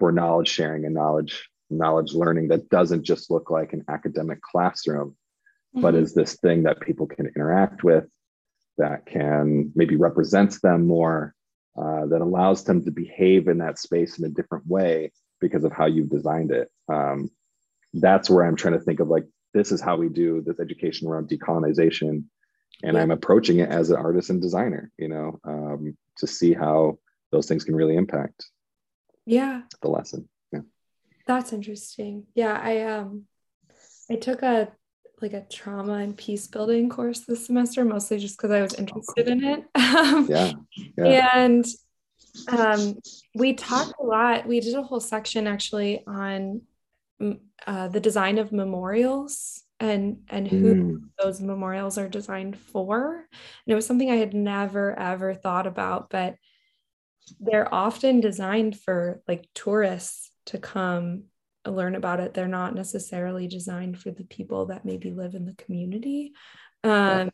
for 0.00 0.10
knowledge 0.10 0.48
sharing 0.48 0.84
and 0.84 0.94
knowledge 0.94 1.48
knowledge 1.70 2.12
learning 2.12 2.48
that 2.48 2.68
doesn't 2.70 3.04
just 3.04 3.30
look 3.30 3.50
like 3.50 3.72
an 3.72 3.84
academic 3.88 4.40
classroom 4.42 5.10
mm-hmm. 5.10 5.80
but 5.80 5.94
is 5.94 6.12
this 6.12 6.34
thing 6.36 6.64
that 6.64 6.80
people 6.80 7.06
can 7.06 7.26
interact 7.36 7.84
with 7.84 8.04
that 8.78 9.06
can 9.06 9.70
maybe 9.74 9.96
represents 9.96 10.60
them 10.60 10.86
more 10.86 11.34
uh, 11.80 12.06
that 12.06 12.20
allows 12.20 12.64
them 12.64 12.84
to 12.84 12.90
behave 12.90 13.46
in 13.46 13.58
that 13.58 13.78
space 13.78 14.18
in 14.18 14.24
a 14.24 14.30
different 14.30 14.66
way 14.66 15.12
because 15.40 15.62
of 15.62 15.72
how 15.72 15.86
you've 15.86 16.10
designed 16.10 16.50
it 16.50 16.68
um, 16.92 17.30
that's 17.94 18.28
where 18.28 18.44
i'm 18.44 18.56
trying 18.56 18.74
to 18.74 18.84
think 18.84 18.98
of 18.98 19.08
like 19.08 19.24
this 19.54 19.70
is 19.70 19.80
how 19.80 19.96
we 19.96 20.08
do 20.08 20.42
this 20.44 20.58
education 20.58 21.06
around 21.06 21.28
decolonization 21.28 22.24
and 22.82 22.94
yeah. 22.96 23.00
i'm 23.00 23.12
approaching 23.12 23.60
it 23.60 23.68
as 23.68 23.90
an 23.90 23.96
artist 23.96 24.30
and 24.30 24.42
designer 24.42 24.90
you 24.98 25.08
know 25.08 25.38
um, 25.44 25.96
to 26.16 26.26
see 26.26 26.52
how 26.52 26.98
those 27.30 27.46
things 27.46 27.64
can 27.64 27.76
really 27.76 27.96
impact 27.96 28.46
yeah. 29.26 29.62
the 29.82 29.88
lesson. 29.88 30.28
Yeah. 30.52 30.60
That's 31.26 31.52
interesting. 31.52 32.24
Yeah 32.34 32.58
i 32.62 32.82
um 32.82 33.24
i 34.10 34.16
took 34.16 34.42
a 34.42 34.72
like 35.20 35.32
a 35.32 35.44
trauma 35.50 35.94
and 35.94 36.16
peace 36.16 36.46
building 36.46 36.88
course 36.88 37.20
this 37.20 37.46
semester 37.46 37.84
mostly 37.84 38.18
just 38.18 38.38
because 38.38 38.52
i 38.52 38.62
was 38.62 38.74
interested 38.74 39.28
in 39.28 39.44
it. 39.44 39.64
Yeah, 40.28 40.52
yeah. 40.96 41.30
and 41.34 41.64
um 42.48 42.96
we 43.34 43.54
talked 43.54 43.94
a 44.00 44.04
lot. 44.04 44.46
We 44.46 44.60
did 44.60 44.74
a 44.74 44.82
whole 44.82 45.00
section 45.00 45.46
actually 45.46 46.04
on 46.06 46.62
uh, 47.66 47.88
the 47.88 48.00
design 48.00 48.38
of 48.38 48.52
memorials 48.52 49.62
and 49.80 50.18
and 50.28 50.46
who 50.46 50.74
mm. 50.74 51.00
those 51.22 51.40
memorials 51.40 51.98
are 51.98 52.08
designed 52.08 52.56
for. 52.56 53.14
And 53.16 53.72
it 53.72 53.74
was 53.74 53.86
something 53.86 54.10
i 54.10 54.16
had 54.16 54.34
never 54.34 54.98
ever 54.98 55.34
thought 55.34 55.66
about 55.66 56.10
but 56.10 56.36
they're 57.40 57.72
often 57.72 58.20
designed 58.20 58.78
for 58.78 59.22
like 59.28 59.48
tourists 59.54 60.30
to 60.46 60.58
come 60.58 61.24
learn 61.66 61.94
about 61.94 62.20
it. 62.20 62.34
They're 62.34 62.48
not 62.48 62.74
necessarily 62.74 63.46
designed 63.46 63.98
for 63.98 64.10
the 64.10 64.24
people 64.24 64.66
that 64.66 64.84
maybe 64.84 65.10
live 65.10 65.34
in 65.34 65.44
the 65.44 65.54
community. 65.54 66.32
Um 66.84 67.30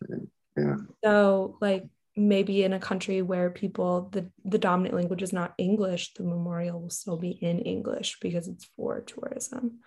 yeah. 0.56 0.76
so 1.04 1.56
like 1.60 1.84
maybe 2.16 2.62
in 2.62 2.72
a 2.72 2.78
country 2.78 3.22
where 3.22 3.50
people 3.50 4.08
the 4.12 4.30
the 4.44 4.58
dominant 4.58 4.94
language 4.94 5.20
is 5.20 5.32
not 5.32 5.52
english 5.58 6.14
the 6.14 6.22
memorial 6.22 6.80
will 6.80 6.90
still 6.90 7.16
be 7.16 7.30
in 7.30 7.58
english 7.58 8.18
because 8.20 8.46
it's 8.46 8.64
for 8.76 9.00
tourism. 9.00 9.80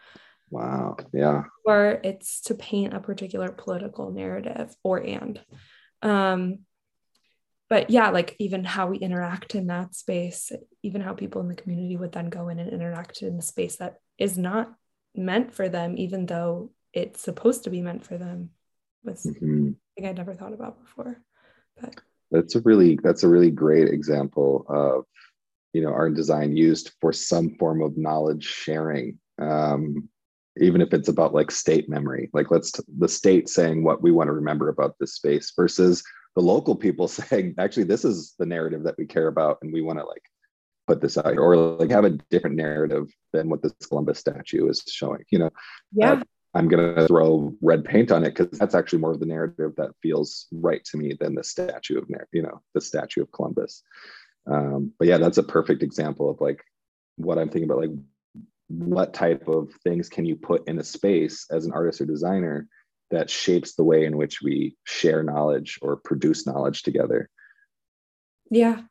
Wow. 0.50 0.96
Yeah. 1.14 1.44
Or 1.66 2.00
it's 2.04 2.42
to 2.42 2.56
paint 2.56 2.94
a 2.94 3.00
particular 3.00 3.50
political 3.50 4.12
narrative 4.12 4.74
or 4.84 4.98
and. 5.04 5.42
Um 6.02 6.60
but 7.70 7.90
yeah 7.90 8.10
like 8.10 8.36
even 8.40 8.64
how 8.64 8.88
we 8.88 8.98
interact 8.98 9.56
in 9.56 9.68
that 9.68 9.96
space 9.96 10.52
even 10.84 11.02
how 11.02 11.14
people 11.14 11.42
in 11.42 11.48
the 11.48 11.56
community 11.56 11.98
would 11.98 12.12
then 12.12 12.30
go 12.30 12.50
in 12.50 12.60
and 12.60 12.72
interact 12.72 13.22
in 13.22 13.38
a 13.38 13.42
space 13.42 13.78
that 13.78 13.98
is 14.18 14.38
not 14.38 14.74
meant 15.16 15.54
for 15.54 15.70
them 15.70 15.96
even 15.98 16.26
though 16.26 16.72
it's 16.94 17.22
supposed 17.22 17.64
to 17.64 17.70
be 17.70 17.82
meant 17.82 18.06
for 18.06 18.18
them 18.18 18.50
was 19.04 19.24
mm-hmm. 19.26 19.72
thing 19.96 20.08
i'd 20.08 20.18
never 20.18 20.34
thought 20.34 20.54
about 20.54 20.80
before 20.84 21.20
but 21.80 21.96
that's 22.32 22.56
a 22.56 22.62
really 22.62 23.00
that's 23.02 23.24
a 23.24 23.28
really 23.28 23.52
great 23.52 23.88
example 23.88 24.66
of 24.68 25.06
you 25.74 25.82
know 25.82 25.90
art 25.90 26.16
design 26.16 26.56
used 26.56 26.92
for 27.00 27.14
some 27.14 27.56
form 27.56 27.82
of 27.82 27.98
knowledge 27.98 28.44
sharing 28.44 29.18
um, 29.40 30.10
even 30.60 30.82
if 30.82 30.92
it's 30.94 31.08
about 31.08 31.34
like 31.34 31.52
state 31.52 31.88
memory 31.88 32.30
like 32.34 32.50
let's 32.50 32.72
t- 32.72 32.84
the 32.98 33.08
state 33.08 33.48
saying 33.48 33.84
what 33.84 34.02
we 34.02 34.12
want 34.12 34.28
to 34.28 34.34
remember 34.34 34.70
about 34.70 34.96
this 35.00 35.14
space 35.14 35.54
versus 35.56 36.04
the 36.38 36.44
local 36.44 36.76
people 36.76 37.08
saying 37.20 37.56
actually 37.58 37.84
this 37.84 38.06
is 38.06 38.36
the 38.38 38.46
narrative 38.46 38.84
that 38.84 38.96
we 38.98 39.06
care 39.06 39.28
about 39.28 39.58
and 39.62 39.74
we 39.74 39.82
want 39.82 39.98
to 40.00 40.06
like 40.06 40.22
put 40.86 41.02
this 41.02 41.18
out 41.18 41.26
here, 41.26 41.42
or 41.42 41.58
like 41.58 41.90
have 41.90 42.06
a 42.06 42.12
different 42.30 42.56
narrative 42.56 43.12
than 43.34 43.50
what 43.50 43.62
this 43.62 43.74
columbus 43.90 44.20
statue 44.20 44.70
is 44.70 44.84
showing 44.88 45.24
you 45.32 45.40
know? 45.40 45.50
Yeah. 45.92 46.14
Uh, 46.14 46.24
i'm 46.54 46.70
going 46.70 46.96
to 46.96 47.08
throw 47.08 47.54
red 47.62 47.84
paint 47.84 48.12
on 48.12 48.24
it 48.24 48.36
because 48.36 48.58
that's 48.58 48.76
actually 48.76 49.00
more 49.00 49.12
of 49.12 49.20
the 49.20 49.26
narrative 49.26 49.74
that 49.76 49.92
feels 50.02 50.48
right 50.52 50.84
to 50.86 50.98
me 50.98 51.14
than 51.20 51.34
the 51.36 51.44
statue 51.44 51.98
of 51.98 52.06
you 52.32 52.44
know 52.44 52.62
the 52.74 52.82
statue 52.82 53.24
of 53.24 53.32
columbus. 53.32 53.84
Um, 54.46 54.94
but 54.98 55.08
yeah 55.08 55.18
that's 55.18 55.40
a 55.40 55.44
perfect 55.44 55.84
example 55.84 56.30
of 56.30 56.40
like 56.40 56.64
what 57.18 57.38
i'm 57.38 57.50
thinking 57.50 57.70
about 57.70 57.82
like 57.82 57.98
what 58.70 59.14
type 59.14 59.48
of 59.48 59.72
things 59.84 60.08
can 60.08 60.24
you 60.24 60.36
put 60.36 60.68
in 60.70 60.80
a 60.80 60.84
space 60.84 61.48
as 61.52 61.66
an 61.66 61.74
artist 61.74 62.00
or 62.00 62.06
designer 62.06 62.68
that 63.12 63.30
shapes 63.30 63.76
the 63.76 63.84
way 63.84 64.06
in 64.06 64.18
which 64.18 64.42
we 64.42 64.76
share 64.84 65.24
knowledge 65.24 65.80
or 65.82 65.96
produce 65.96 66.46
knowledge 66.46 66.84
together. 66.84 67.30
Yeah. 68.50 68.82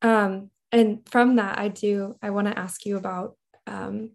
Um, 0.00 0.50
and 0.72 1.06
from 1.08 1.36
that 1.36 1.58
i 1.58 1.68
do 1.68 2.16
i 2.22 2.30
want 2.30 2.48
to 2.48 2.58
ask 2.58 2.84
you 2.86 2.96
about 2.96 3.36
um, 3.66 4.10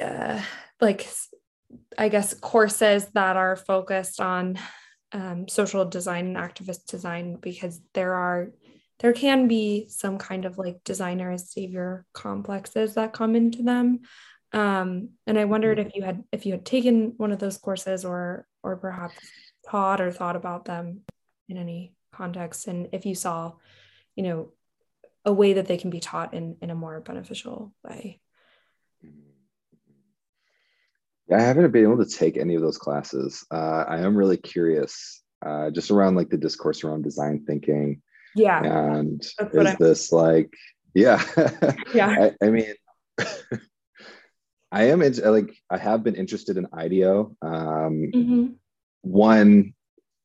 uh, 0.00 0.40
like 0.80 1.08
i 1.96 2.08
guess 2.08 2.34
courses 2.34 3.06
that 3.14 3.36
are 3.36 3.56
focused 3.56 4.20
on 4.20 4.58
um, 5.12 5.48
social 5.48 5.84
design 5.84 6.26
and 6.26 6.36
activist 6.36 6.86
design 6.86 7.36
because 7.40 7.80
there 7.94 8.14
are 8.14 8.50
there 8.98 9.12
can 9.14 9.48
be 9.48 9.88
some 9.88 10.18
kind 10.18 10.44
of 10.44 10.58
like 10.58 10.84
designer 10.84 11.36
savior 11.38 12.04
complexes 12.12 12.94
that 12.94 13.14
come 13.14 13.34
into 13.34 13.62
them 13.62 14.00
um, 14.52 15.10
and 15.26 15.38
i 15.38 15.44
wondered 15.44 15.78
if 15.78 15.94
you 15.94 16.02
had 16.02 16.24
if 16.32 16.46
you 16.46 16.52
had 16.52 16.64
taken 16.64 17.14
one 17.16 17.32
of 17.32 17.38
those 17.38 17.58
courses 17.58 18.04
or 18.04 18.46
or 18.62 18.76
perhaps 18.76 19.14
taught 19.68 20.00
or 20.00 20.10
thought 20.10 20.36
about 20.36 20.64
them 20.64 21.00
in 21.48 21.56
any 21.56 21.92
context 22.12 22.66
and 22.66 22.88
if 22.92 23.06
you 23.06 23.14
saw 23.14 23.52
you 24.16 24.22
know 24.22 24.52
a 25.24 25.32
way 25.32 25.52
that 25.52 25.66
they 25.66 25.76
can 25.76 25.90
be 25.90 26.00
taught 26.00 26.34
in 26.34 26.56
in 26.60 26.70
a 26.70 26.74
more 26.74 27.00
beneficial 27.00 27.72
way 27.84 28.20
yeah, 31.30 31.36
I 31.36 31.42
haven't 31.42 31.70
been 31.70 31.84
able 31.84 32.04
to 32.04 32.10
take 32.10 32.36
any 32.36 32.56
of 32.56 32.60
those 32.60 32.76
classes. 32.76 33.46
Uh, 33.52 33.84
I 33.86 34.00
am 34.00 34.16
really 34.16 34.36
curious 34.36 35.22
uh, 35.46 35.70
just 35.70 35.92
around 35.92 36.16
like 36.16 36.28
the 36.28 36.36
discourse 36.36 36.82
around 36.82 37.02
design 37.02 37.44
thinking. 37.46 38.02
Yeah. 38.34 38.60
And 38.62 39.22
is 39.22 39.38
I'm- 39.54 39.76
this 39.78 40.12
like, 40.12 40.52
yeah. 40.92 41.22
Yeah. 41.94 42.32
I, 42.42 42.46
I 42.46 42.50
mean, 42.50 42.74
I 44.72 44.84
am 44.84 45.02
into, 45.02 45.28
like 45.30 45.56
I 45.70 45.78
have 45.78 46.04
been 46.04 46.14
interested 46.14 46.56
in 46.56 46.66
IDEO. 46.72 47.36
Um, 47.42 48.10
mm-hmm. 48.14 48.46
One 49.02 49.74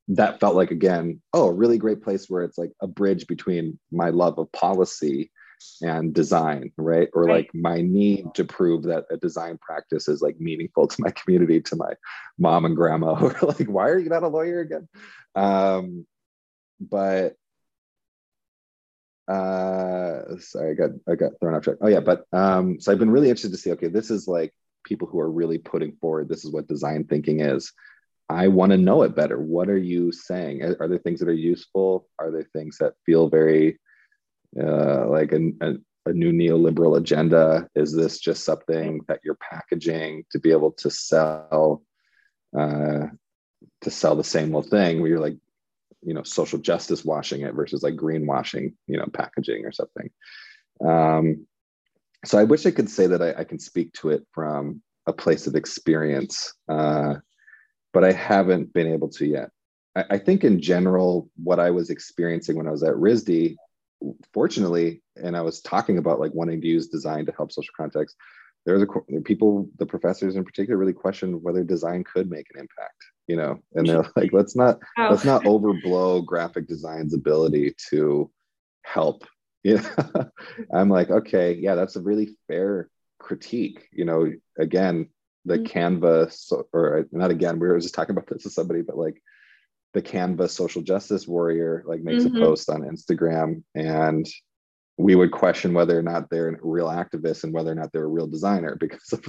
that 0.10 0.40
felt 0.40 0.56
like 0.56 0.72
again, 0.72 1.22
oh, 1.34 1.48
a 1.48 1.54
really 1.54 1.78
great 1.78 2.04
place 2.04 2.30
where 2.30 2.44
it's 2.44 2.58
like 2.58 2.72
a 2.82 2.88
bridge 2.88 3.26
between 3.28 3.80
my 3.92 4.10
love 4.10 4.38
of 4.38 4.52
policy 4.52 5.32
and 5.82 6.14
design, 6.14 6.72
right? 6.78 7.10
Or 7.14 7.24
right. 7.24 7.36
like 7.38 7.50
my 7.54 7.82
need 7.82 8.34
to 8.36 8.44
prove 8.44 8.84
that 8.84 9.06
a 9.10 9.18
design 9.18 9.58
practice 9.60 10.08
is 10.08 10.22
like 10.22 10.40
meaningful 10.40 10.88
to 10.88 11.02
my 11.02 11.12
community, 11.12 11.62
to 11.62 11.76
my 11.76 11.94
mom 12.38 12.66
and 12.66 12.76
grandma, 12.76 13.16
who 13.16 13.28
are 13.28 13.54
like, 13.54 13.68
why 13.68 13.90
are 13.90 14.00
you 14.00 14.10
not 14.10 14.24
a 14.24 14.28
lawyer 14.28 14.60
again? 14.60 14.88
Um, 15.36 16.06
but 16.80 17.36
uh 19.28 20.38
sorry 20.40 20.72
i 20.72 20.74
got 20.74 20.92
i 21.10 21.16
got 21.16 21.32
thrown 21.40 21.56
off 21.56 21.64
track. 21.64 21.78
Oh 21.82 21.88
yeah 21.88 22.00
but 22.00 22.26
um 22.32 22.80
so 22.80 22.92
i've 22.92 23.00
been 23.00 23.10
really 23.10 23.30
interested 23.30 23.52
to 23.52 23.58
see 23.58 23.72
okay 23.72 23.88
this 23.88 24.12
is 24.12 24.28
like 24.28 24.54
people 24.86 25.08
who 25.08 25.20
are 25.20 25.32
really 25.32 25.58
putting 25.58 25.94
forward 25.98 26.30
this 26.30 26.46
is 26.46 26.52
what 26.52 26.68
design 26.68 27.04
thinking 27.06 27.42
is. 27.42 27.74
I 28.30 28.48
want 28.48 28.72
to 28.72 28.78
know 28.78 29.04
it 29.04 29.16
better. 29.16 29.40
What 29.40 29.70
are 29.70 29.78
you 29.78 30.12
saying? 30.12 30.64
Are, 30.64 30.76
are 30.80 30.88
there 30.88 30.98
things 30.98 31.20
that 31.20 31.30
are 31.30 31.34
useful? 31.34 32.08
Are 32.18 32.32
there 32.32 32.48
things 32.54 32.78
that 32.80 32.94
feel 33.06 33.30
very 33.30 33.80
uh 34.60 35.08
like 35.10 35.32
a, 35.32 35.52
a, 35.62 35.74
a 36.08 36.14
new 36.14 36.32
neoliberal 36.32 36.98
agenda? 36.98 37.68
Is 37.76 37.96
this 37.96 38.20
just 38.20 38.44
something 38.44 39.02
that 39.08 39.20
you're 39.24 39.36
packaging 39.36 40.26
to 40.32 40.40
be 40.40 40.52
able 40.52 40.72
to 40.74 40.90
sell 40.90 41.84
uh 42.58 43.08
to 43.82 43.92
sell 43.92 44.16
the 44.16 44.24
same 44.24 44.56
old 44.56 44.70
thing 44.70 45.02
where 45.02 45.10
you're 45.10 45.20
like 45.20 45.38
you 46.06 46.14
know 46.14 46.24
social 46.24 46.60
justice 46.60 47.04
washing 47.04 47.42
it 47.42 47.54
versus 47.54 47.84
like 47.84 47.96
greenwashing 47.96 48.74
you 48.88 48.98
know 48.98 49.08
packaging 49.14 49.66
or 49.66 49.72
something. 49.72 50.10
Um, 50.86 51.48
so 52.26 52.38
i 52.38 52.44
wish 52.44 52.66
i 52.66 52.72
could 52.72 52.90
say 52.90 53.08
that 53.08 53.22
I, 53.22 53.34
I, 53.40 53.44
can 53.44 53.60
speak 53.60 53.94
to 53.94 54.10
it 54.10 54.26
from 54.32 54.82
a 55.06 55.14
place 55.14 55.48
of 55.48 55.56
experience 55.56 56.54
uh, 56.68 57.16
but 57.94 58.04
i 58.04 58.12
haven't 58.12 58.74
been 58.74 58.92
able 58.92 59.10
to 59.10 59.26
yet. 59.26 59.50
I, 59.96 60.06
I, 60.12 60.18
think 60.18 60.44
in 60.44 60.62
general 60.62 61.30
what 61.42 61.60
i 61.60 61.72
was 61.72 61.90
experiencing 61.90 62.58
when 62.58 62.68
i 62.68 62.72
was 62.72 62.84
at 62.84 62.96
risd 62.96 63.56
fortunately 64.34 65.02
and 65.16 65.38
i 65.38 65.42
was 65.42 65.62
talking 65.62 65.98
about 65.98 66.20
like 66.20 66.34
wanting 66.34 66.62
to 66.62 66.68
use 66.68 66.88
design 66.88 67.26
to 67.26 67.32
help 67.32 67.52
social 67.52 67.74
context 67.78 68.16
there 68.66 68.82
a 68.82 69.22
people 69.22 69.70
the 69.78 69.86
professors 69.86 70.36
in 70.36 70.44
particular 70.44 70.78
really 70.78 70.94
questioned 70.94 71.42
whether 71.42 71.64
design 71.64 72.04
could 72.04 72.30
make 72.30 72.48
an 72.54 72.60
impact 72.60 73.06
you 73.28 73.36
know 73.36 73.60
and 73.74 73.88
they're 73.88 74.06
like 74.16 74.32
let's 74.34 74.56
not 74.56 74.80
oh. 74.98 75.08
let's 75.10 75.26
not 75.26 75.44
overblow 75.44 76.24
graphic 76.26 76.68
design's 76.68 77.14
ability 77.14 77.76
to 77.90 78.30
help 78.84 79.26
you 79.64 79.80
know 79.80 80.30
i'm 80.74 80.90
like 80.90 81.10
okay 81.10 81.54
yeah 81.54 81.74
that's 81.76 81.96
a 81.96 82.02
really 82.02 82.38
fair 82.48 82.90
critique 83.20 83.88
you 83.92 84.06
know 84.06 84.32
again 84.60 85.10
the 85.46 85.56
mm-hmm. 85.56 85.66
canvas 85.66 86.52
or 86.72 87.08
not 87.12 87.32
again 87.32 87.60
we 87.60 87.68
were 87.68 87.80
just 87.80 87.96
talking 87.96 88.16
about 88.16 88.28
this 88.28 88.44
with 88.44 88.54
somebody 88.54 88.82
but 88.82 88.98
like 88.98 89.20
the 89.94 90.02
canvas 90.02 90.54
social 90.54 90.84
justice 90.84 91.28
warrior 91.28 91.84
like 91.88 92.02
makes 92.02 92.26
mm-hmm. 92.26 92.38
a 92.38 92.40
post 92.40 92.70
on 92.70 92.82
instagram 92.82 93.64
and 93.74 94.28
we 94.98 95.16
would 95.16 95.32
question 95.32 95.74
whether 95.74 95.98
or 95.98 96.04
not 96.04 96.30
they're 96.30 96.50
a 96.50 96.58
real 96.62 96.88
activist 96.88 97.44
and 97.44 97.54
whether 97.54 97.72
or 97.72 97.76
not 97.76 97.92
they're 97.92 98.06
a 98.06 98.08
real 98.08 98.28
designer 98.28 98.76
because 98.80 99.14
of 99.14 99.26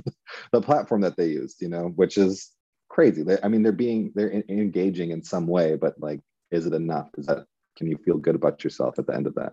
the 0.52 0.60
platform 0.60 1.00
that 1.00 1.16
they 1.16 1.28
used 1.28 1.62
you 1.62 1.68
know 1.68 1.92
which 1.96 2.18
is 2.18 2.52
crazy. 2.88 3.24
I 3.42 3.48
mean, 3.48 3.62
they're 3.62 3.72
being 3.72 4.12
they're 4.14 4.28
in, 4.28 4.44
engaging 4.48 5.10
in 5.10 5.22
some 5.22 5.46
way, 5.46 5.76
but 5.76 5.94
like, 5.98 6.20
is 6.50 6.66
it 6.66 6.74
enough? 6.74 7.08
Is 7.18 7.26
that 7.26 7.46
can 7.76 7.88
you 7.88 7.98
feel 7.98 8.18
good 8.18 8.34
about 8.34 8.64
yourself 8.64 8.98
at 8.98 9.06
the 9.06 9.14
end 9.14 9.26
of 9.26 9.34
that? 9.34 9.52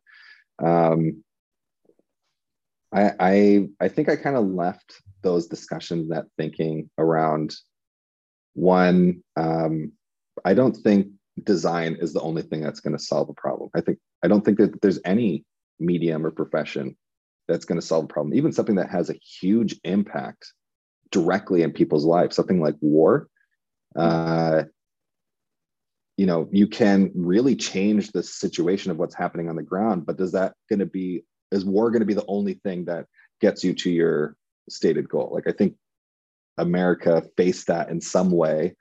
Um, 0.64 1.24
I 2.94 3.12
I 3.20 3.68
I 3.80 3.88
think 3.88 4.10
I 4.10 4.16
kind 4.16 4.36
of 4.36 4.46
left 4.46 5.02
those 5.22 5.48
discussions, 5.48 6.10
that 6.10 6.26
thinking 6.38 6.90
around 6.98 7.56
one. 8.54 9.24
Um, 9.36 9.94
I 10.46 10.54
don't 10.54 10.76
think 10.76 11.08
design 11.44 11.98
is 12.00 12.14
the 12.14 12.22
only 12.22 12.44
thing 12.44 12.62
that's 12.62 12.80
going 12.80 12.96
to 12.96 13.04
solve 13.04 13.30
a 13.30 13.34
problem. 13.34 13.70
I 13.76 13.82
think 13.82 14.00
I 14.24 14.28
don't 14.28 14.44
think 14.46 14.58
that 14.60 14.82
there's 14.82 15.00
any 15.06 15.46
medium 15.80 16.26
or 16.26 16.32
profession 16.32 16.96
that's 17.48 17.66
going 17.66 17.80
to 17.80 17.86
solve 17.86 18.06
a 18.06 18.08
problem. 18.08 18.36
Even 18.36 18.54
something 18.54 18.76
that 18.76 18.90
has 18.90 19.10
a 19.10 19.20
huge 19.42 19.80
impact 19.84 20.54
directly 21.14 21.62
in 21.62 21.72
people's 21.72 22.04
lives, 22.04 22.36
something 22.36 22.60
like 22.60 22.76
war, 22.82 23.30
uh, 23.96 24.64
you 26.18 26.26
know, 26.26 26.50
you 26.52 26.68
can 26.68 27.12
really 27.16 27.56
change 27.56 28.12
the 28.12 28.24
situation 28.24 28.92
of 28.92 28.98
what's 28.98 29.16
happening 29.16 29.50
on 29.50 29.56
the 29.56 29.64
ground. 29.64 30.06
But 30.06 30.18
does 30.18 30.34
that 30.34 30.54
going 30.70 30.80
to 30.80 30.86
be, 30.86 31.24
is 31.52 31.64
war 31.64 31.92
going 31.92 32.02
to 32.02 32.06
be 32.06 32.14
the 32.14 32.26
only 32.28 32.56
thing 32.56 32.86
that 32.86 33.06
gets 33.40 33.64
you 33.64 33.74
to 33.76 33.90
your 33.90 34.36
stated 34.70 35.08
goal? 35.08 35.32
Like, 35.34 35.48
I 35.48 35.52
think 35.52 35.76
America 36.58 37.24
faced 37.38 37.68
that 37.68 37.90
in 37.90 38.02
some 38.02 38.32
way 38.32 38.76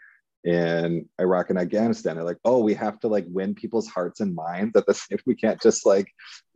in 0.45 1.09
Iraq 1.21 1.51
and 1.51 1.59
Afghanistan. 1.59 2.17
They're 2.17 2.25
like, 2.25 2.41
oh, 2.45 2.61
we 2.61 2.75
have 2.75 2.99
to 3.01 3.09
like 3.09 3.27
win 3.29 3.55
people's 3.55 3.89
hearts 3.89 4.21
and 4.21 4.35
minds 4.35 4.77
at 4.77 4.87
the 4.87 4.95
same. 4.95 5.19
We 5.27 5.37
can't 5.37 5.61
just 5.61 5.87
like 5.87 6.09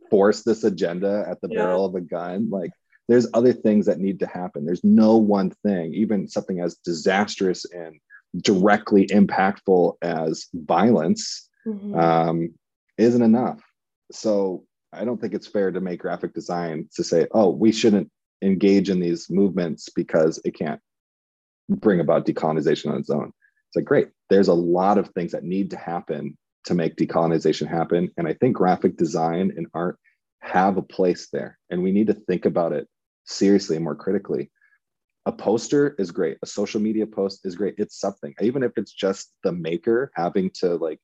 force 0.09 0.43
this 0.43 0.63
agenda 0.63 1.25
at 1.27 1.41
the 1.41 1.49
yeah. 1.51 1.63
barrel 1.63 1.85
of 1.85 1.95
a 1.95 2.01
gun. 2.01 2.49
Like, 2.49 2.71
there's 3.07 3.27
other 3.33 3.53
things 3.53 3.85
that 3.85 3.99
need 3.99 4.19
to 4.19 4.27
happen. 4.27 4.65
There's 4.65 4.83
no 4.83 5.15
one 5.17 5.51
thing, 5.63 5.93
even 5.93 6.27
something 6.27 6.59
as 6.59 6.75
disastrous 6.83 7.65
and 7.65 7.99
directly 8.37 9.07
impactful 9.07 9.95
as 10.01 10.47
violence, 10.53 11.47
mm-hmm. 11.65 11.97
um, 11.97 12.53
isn't 12.97 13.21
enough. 13.21 13.61
So 14.11 14.65
I 14.91 15.05
don't 15.05 15.19
think 15.19 15.33
it's 15.33 15.47
fair 15.47 15.71
to 15.71 15.81
make 15.81 16.01
graphic 16.01 16.33
design 16.33 16.89
to 16.95 17.03
say, 17.03 17.27
oh, 17.31 17.49
we 17.49 17.71
shouldn't 17.71 18.11
engage 18.41 18.89
in 18.89 18.99
these 18.99 19.29
movements 19.29 19.89
because 19.95 20.39
it 20.43 20.51
can't 20.51 20.81
bring 21.69 21.99
about 21.99 22.25
decolonization 22.25 22.91
on 22.91 22.99
its 22.99 23.09
own. 23.09 23.31
It's 23.67 23.75
like, 23.75 23.85
great, 23.85 24.09
there's 24.29 24.47
a 24.47 24.53
lot 24.53 24.97
of 24.97 25.09
things 25.09 25.31
that 25.31 25.43
need 25.43 25.71
to 25.71 25.77
happen 25.77 26.37
to 26.65 26.73
make 26.73 26.95
decolonization 26.95 27.67
happen. 27.67 28.09
And 28.17 28.27
I 28.27 28.33
think 28.33 28.55
graphic 28.55 28.97
design 28.97 29.53
and 29.55 29.67
art 29.73 29.97
have 30.41 30.77
a 30.77 30.81
place 30.81 31.29
there. 31.31 31.57
And 31.69 31.81
we 31.81 31.91
need 31.91 32.07
to 32.07 32.13
think 32.13 32.45
about 32.45 32.73
it 32.73 32.87
seriously 33.27 33.75
and 33.75 33.83
more 33.83 33.95
critically. 33.95 34.51
A 35.25 35.31
poster 35.31 35.95
is 35.99 36.11
great. 36.11 36.37
A 36.41 36.45
social 36.45 36.79
media 36.79 37.05
post 37.05 37.45
is 37.45 37.55
great. 37.55 37.75
It's 37.77 37.99
something, 37.99 38.33
even 38.41 38.63
if 38.63 38.71
it's 38.77 38.93
just 38.93 39.33
the 39.43 39.51
maker 39.51 40.11
having 40.15 40.49
to 40.61 40.75
like 40.75 40.99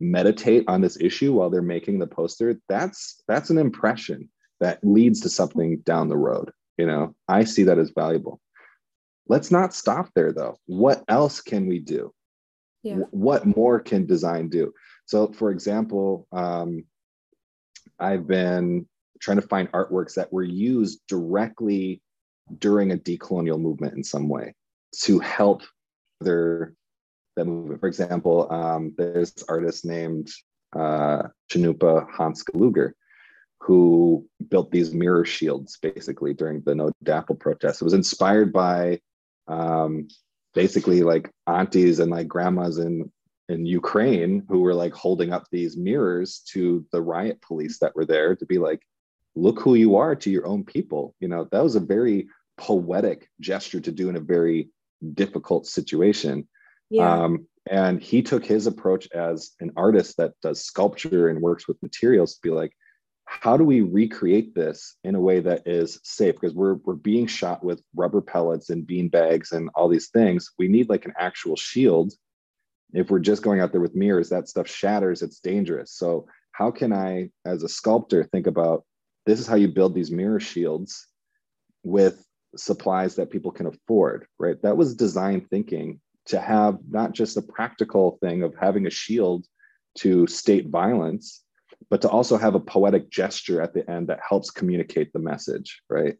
meditate 0.00 0.64
on 0.66 0.80
this 0.80 0.98
issue 1.00 1.32
while 1.32 1.50
they're 1.50 1.62
making 1.62 1.98
the 1.98 2.06
poster. 2.06 2.58
That's 2.68 3.22
that's 3.28 3.50
an 3.50 3.58
impression 3.58 4.28
that 4.58 4.80
leads 4.82 5.20
to 5.20 5.28
something 5.28 5.78
down 5.80 6.08
the 6.08 6.16
road. 6.16 6.50
You 6.78 6.86
know, 6.86 7.14
I 7.28 7.44
see 7.44 7.62
that 7.64 7.78
as 7.78 7.92
valuable. 7.94 8.40
Let's 9.28 9.50
not 9.50 9.74
stop 9.74 10.08
there 10.14 10.32
though. 10.32 10.56
What 10.66 11.04
else 11.08 11.40
can 11.40 11.68
we 11.68 11.78
do? 11.78 12.12
Yeah. 12.82 12.96
What 13.10 13.44
more 13.46 13.78
can 13.78 14.06
design 14.06 14.48
do? 14.48 14.72
So, 15.04 15.28
for 15.32 15.50
example, 15.50 16.26
um, 16.32 16.84
I've 17.98 18.26
been 18.26 18.88
trying 19.20 19.40
to 19.40 19.46
find 19.46 19.70
artworks 19.72 20.14
that 20.14 20.32
were 20.32 20.42
used 20.42 21.00
directly 21.08 22.02
during 22.58 22.92
a 22.92 22.96
decolonial 22.96 23.60
movement 23.60 23.94
in 23.94 24.02
some 24.02 24.28
way 24.28 24.54
to 25.02 25.18
help 25.20 25.62
their 26.20 26.74
that 27.36 27.44
movement. 27.44 27.80
For 27.80 27.86
example, 27.86 28.50
um, 28.50 28.94
there's 28.96 29.32
this 29.32 29.44
artist 29.48 29.84
named 29.84 30.30
uh, 30.74 31.24
Cannupa 31.50 32.10
Hanska 32.10 32.54
Luger 32.54 32.94
who 33.60 34.26
built 34.48 34.70
these 34.70 34.92
mirror 34.92 35.24
shields 35.24 35.78
basically 35.80 36.32
during 36.32 36.62
the 36.62 36.74
No 36.74 36.90
Dapple 37.02 37.36
protest. 37.36 37.80
It 37.80 37.84
was 37.84 37.92
inspired 37.92 38.52
by 38.52 39.00
um, 39.48 40.08
basically 40.54 41.02
like 41.02 41.30
aunties 41.46 41.98
and 41.98 42.10
like 42.10 42.26
grandmas 42.26 42.78
in 42.78 43.10
in 43.50 43.66
Ukraine 43.66 44.44
who 44.48 44.60
were 44.60 44.74
like 44.74 44.92
holding 44.92 45.32
up 45.32 45.44
these 45.50 45.76
mirrors 45.76 46.40
to 46.52 46.86
the 46.92 47.02
riot 47.02 47.42
police 47.42 47.78
that 47.80 47.94
were 47.96 48.04
there 48.04 48.36
to 48.36 48.46
be 48.46 48.58
like, 48.58 48.80
look 49.40 49.60
who 49.60 49.74
you 49.74 49.96
are 49.96 50.14
to 50.16 50.30
your 50.30 50.46
own 50.46 50.64
people. 50.64 51.14
You 51.20 51.28
know, 51.28 51.48
that 51.50 51.62
was 51.62 51.76
a 51.76 51.80
very 51.80 52.28
poetic 52.56 53.28
gesture 53.40 53.80
to 53.80 53.92
do 53.92 54.08
in 54.08 54.16
a 54.16 54.20
very 54.20 54.70
difficult 55.14 55.66
situation. 55.66 56.46
Yeah. 56.90 57.24
Um, 57.24 57.46
and 57.70 58.02
he 58.02 58.22
took 58.22 58.44
his 58.44 58.66
approach 58.66 59.08
as 59.12 59.52
an 59.60 59.72
artist 59.76 60.16
that 60.16 60.32
does 60.42 60.64
sculpture 60.64 61.28
and 61.28 61.40
works 61.40 61.68
with 61.68 61.82
materials 61.82 62.34
to 62.34 62.40
be 62.42 62.50
like, 62.50 62.72
how 63.24 63.56
do 63.56 63.64
we 63.64 63.80
recreate 63.80 64.54
this 64.54 64.96
in 65.04 65.14
a 65.14 65.20
way 65.20 65.38
that 65.40 65.66
is 65.66 66.00
safe? 66.02 66.34
Because 66.34 66.54
we're 66.54 66.74
we're 66.84 66.94
being 66.94 67.28
shot 67.28 67.62
with 67.62 67.80
rubber 67.94 68.20
pellets 68.20 68.70
and 68.70 68.86
bean 68.86 69.08
bags 69.08 69.52
and 69.52 69.70
all 69.74 69.88
these 69.88 70.08
things. 70.08 70.50
We 70.58 70.66
need 70.66 70.88
like 70.88 71.04
an 71.04 71.14
actual 71.16 71.54
shield. 71.54 72.12
If 72.92 73.08
we're 73.08 73.20
just 73.20 73.44
going 73.44 73.60
out 73.60 73.70
there 73.70 73.80
with 73.80 73.94
mirrors, 73.94 74.30
that 74.30 74.48
stuff 74.48 74.66
shatters. 74.66 75.22
It's 75.22 75.38
dangerous. 75.38 75.92
So 75.92 76.26
how 76.50 76.72
can 76.72 76.92
I, 76.92 77.30
as 77.44 77.62
a 77.62 77.68
sculptor, 77.68 78.24
think 78.24 78.48
about 78.48 78.84
this 79.26 79.40
is 79.40 79.46
how 79.46 79.56
you 79.56 79.68
build 79.68 79.94
these 79.94 80.10
mirror 80.10 80.40
shields 80.40 81.06
with 81.82 82.24
supplies 82.56 83.16
that 83.16 83.30
people 83.30 83.52
can 83.52 83.66
afford, 83.66 84.26
right? 84.38 84.60
That 84.62 84.76
was 84.76 84.94
design 84.94 85.46
thinking 85.50 86.00
to 86.26 86.40
have 86.40 86.78
not 86.88 87.12
just 87.12 87.36
a 87.36 87.42
practical 87.42 88.18
thing 88.20 88.42
of 88.42 88.54
having 88.60 88.86
a 88.86 88.90
shield 88.90 89.46
to 89.98 90.26
state 90.26 90.68
violence, 90.68 91.42
but 91.88 92.02
to 92.02 92.08
also 92.08 92.36
have 92.36 92.54
a 92.54 92.60
poetic 92.60 93.10
gesture 93.10 93.60
at 93.60 93.74
the 93.74 93.88
end 93.90 94.08
that 94.08 94.20
helps 94.26 94.50
communicate 94.50 95.12
the 95.12 95.18
message, 95.18 95.82
right? 95.88 96.16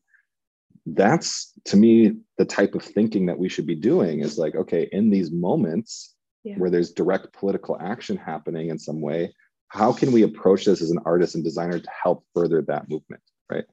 That's 0.86 1.52
to 1.66 1.76
me 1.76 2.16
the 2.38 2.44
type 2.44 2.74
of 2.74 2.82
thinking 2.82 3.26
that 3.26 3.38
we 3.38 3.48
should 3.48 3.66
be 3.66 3.74
doing 3.74 4.20
is 4.20 4.38
like, 4.38 4.54
okay, 4.54 4.88
in 4.92 5.10
these 5.10 5.30
moments 5.30 6.14
yeah. 6.42 6.56
where 6.56 6.70
there's 6.70 6.92
direct 6.92 7.32
political 7.32 7.76
action 7.80 8.16
happening 8.16 8.70
in 8.70 8.78
some 8.78 9.00
way, 9.00 9.34
how 9.70 9.92
can 9.92 10.12
we 10.12 10.24
approach 10.24 10.64
this 10.64 10.82
as 10.82 10.90
an 10.90 10.98
artist 11.04 11.36
and 11.36 11.44
designer 11.44 11.78
to 11.78 11.90
help 11.90 12.24
further 12.34 12.60
that 12.62 12.88
movement, 12.88 13.22
right? 13.50 13.64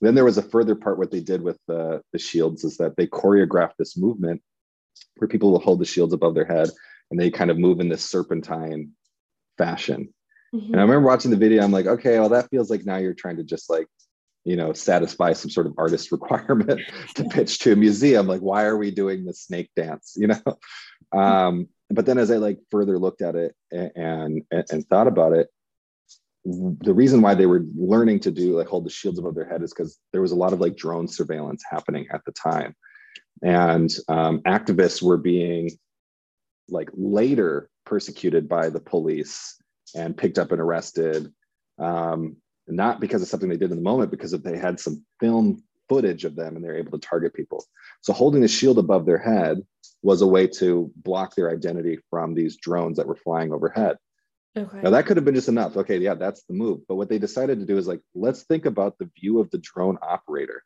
Then 0.00 0.14
there 0.14 0.24
was 0.24 0.38
a 0.38 0.42
further 0.42 0.74
part 0.74 0.98
what 0.98 1.10
they 1.10 1.20
did 1.20 1.42
with 1.42 1.58
the, 1.66 2.00
the 2.12 2.18
shields 2.18 2.64
is 2.64 2.76
that 2.78 2.96
they 2.96 3.06
choreographed 3.06 3.76
this 3.78 3.96
movement 3.96 4.40
where 5.16 5.28
people 5.28 5.50
will 5.50 5.58
hold 5.58 5.80
the 5.80 5.84
shields 5.84 6.14
above 6.14 6.34
their 6.34 6.44
head 6.44 6.70
and 7.10 7.18
they 7.18 7.30
kind 7.30 7.50
of 7.50 7.58
move 7.58 7.80
in 7.80 7.88
this 7.88 8.04
serpentine 8.04 8.92
fashion. 9.58 10.14
Mm-hmm. 10.54 10.72
And 10.72 10.76
I 10.76 10.82
remember 10.82 11.08
watching 11.08 11.32
the 11.32 11.36
video, 11.36 11.62
I'm 11.62 11.72
like, 11.72 11.86
okay, 11.86 12.18
well, 12.20 12.28
that 12.30 12.48
feels 12.50 12.70
like 12.70 12.86
now 12.86 12.96
you're 12.96 13.12
trying 13.12 13.36
to 13.38 13.44
just 13.44 13.68
like, 13.68 13.88
you 14.44 14.56
know, 14.56 14.72
satisfy 14.72 15.32
some 15.32 15.50
sort 15.50 15.66
of 15.66 15.74
artist 15.78 16.12
requirement 16.12 16.80
to 17.16 17.24
pitch 17.24 17.58
to 17.60 17.72
a 17.72 17.76
museum. 17.76 18.28
Like, 18.28 18.40
why 18.40 18.64
are 18.64 18.76
we 18.76 18.92
doing 18.92 19.24
the 19.24 19.34
snake 19.34 19.70
dance? 19.76 20.14
You 20.16 20.28
know? 20.28 20.58
Um, 21.12 21.68
but 21.90 22.06
then 22.06 22.18
as 22.18 22.30
I 22.30 22.36
like 22.36 22.58
further 22.70 22.98
looked 22.98 23.22
at 23.22 23.34
it 23.34 23.54
and, 23.70 24.42
and, 24.50 24.64
and 24.70 24.86
thought 24.86 25.06
about 25.06 25.32
it, 25.32 25.48
the 26.44 26.94
reason 26.94 27.20
why 27.20 27.34
they 27.34 27.46
were 27.46 27.64
learning 27.76 28.20
to 28.20 28.30
do 28.30 28.56
like 28.56 28.68
hold 28.68 28.86
the 28.86 28.90
shields 28.90 29.18
above 29.18 29.34
their 29.34 29.48
head 29.48 29.62
is 29.62 29.74
because 29.74 29.98
there 30.12 30.22
was 30.22 30.32
a 30.32 30.36
lot 30.36 30.52
of 30.52 30.60
like 30.60 30.76
drone 30.76 31.06
surveillance 31.06 31.62
happening 31.68 32.06
at 32.12 32.22
the 32.24 32.32
time. 32.32 32.74
And 33.42 33.90
um, 34.08 34.40
activists 34.40 35.02
were 35.02 35.18
being 35.18 35.70
like 36.68 36.88
later 36.94 37.68
persecuted 37.84 38.48
by 38.48 38.70
the 38.70 38.80
police 38.80 39.56
and 39.94 40.16
picked 40.16 40.38
up 40.38 40.52
and 40.52 40.60
arrested 40.60 41.32
um, 41.78 42.36
not 42.68 43.00
because 43.00 43.22
of 43.22 43.28
something 43.28 43.48
they 43.48 43.56
did 43.56 43.70
in 43.70 43.76
the 43.76 43.82
moment 43.82 44.10
because 44.10 44.32
if 44.32 44.42
they 44.42 44.56
had 44.56 44.78
some 44.78 45.04
film 45.18 45.62
footage 45.90 46.24
of 46.24 46.34
them 46.34 46.56
and 46.56 46.64
they're 46.64 46.78
able 46.78 46.98
to 46.98 47.06
target 47.06 47.34
people 47.34 47.62
so 48.00 48.14
holding 48.14 48.40
the 48.40 48.48
shield 48.48 48.78
above 48.78 49.04
their 49.04 49.18
head 49.18 49.60
was 50.02 50.22
a 50.22 50.26
way 50.26 50.46
to 50.46 50.90
block 50.96 51.34
their 51.34 51.50
identity 51.50 51.98
from 52.08 52.34
these 52.34 52.56
drones 52.56 52.96
that 52.96 53.06
were 53.06 53.16
flying 53.16 53.52
overhead 53.52 53.96
Okay. 54.56 54.80
Now 54.82 54.90
that 54.90 55.06
could 55.06 55.16
have 55.16 55.24
been 55.24 55.36
just 55.36 55.46
enough. 55.46 55.76
Okay, 55.76 55.98
yeah, 55.98 56.14
that's 56.14 56.42
the 56.42 56.54
move. 56.54 56.80
But 56.88 56.96
what 56.96 57.08
they 57.08 57.20
decided 57.20 57.60
to 57.60 57.64
do 57.64 57.78
is 57.78 57.86
like, 57.86 58.00
let's 58.16 58.42
think 58.42 58.66
about 58.66 58.98
the 58.98 59.08
view 59.16 59.38
of 59.38 59.48
the 59.50 59.58
drone 59.58 59.96
operator 60.02 60.64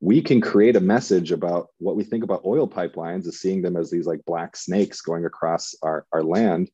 we 0.00 0.20
can 0.20 0.40
create 0.40 0.76
a 0.76 0.80
message 0.80 1.32
about 1.32 1.68
what 1.78 1.96
we 1.96 2.04
think 2.04 2.22
about 2.22 2.44
oil 2.44 2.68
pipelines 2.68 3.26
as 3.26 3.40
seeing 3.40 3.62
them 3.62 3.76
as 3.76 3.90
these 3.90 4.06
like 4.06 4.24
black 4.26 4.56
snakes 4.56 5.00
going 5.00 5.24
across 5.24 5.74
our, 5.82 6.06
our 6.12 6.22
land 6.22 6.70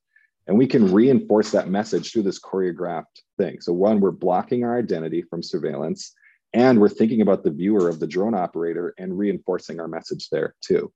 and 0.48 0.58
we 0.58 0.66
can 0.66 0.92
reinforce 0.92 1.52
that 1.52 1.68
message 1.68 2.12
through 2.12 2.22
this 2.22 2.40
choreographed 2.40 3.22
thing 3.38 3.60
so 3.60 3.72
one 3.72 4.00
we're 4.00 4.10
blocking 4.10 4.64
our 4.64 4.76
identity 4.76 5.22
from 5.22 5.42
surveillance 5.42 6.14
and 6.54 6.80
we're 6.80 6.88
thinking 6.88 7.22
about 7.22 7.44
the 7.44 7.50
viewer 7.50 7.88
of 7.88 8.00
the 8.00 8.06
drone 8.06 8.34
operator 8.34 8.94
and 8.98 9.16
reinforcing 9.16 9.80
our 9.80 9.88
message 9.88 10.28
there 10.30 10.54
too 10.60 10.92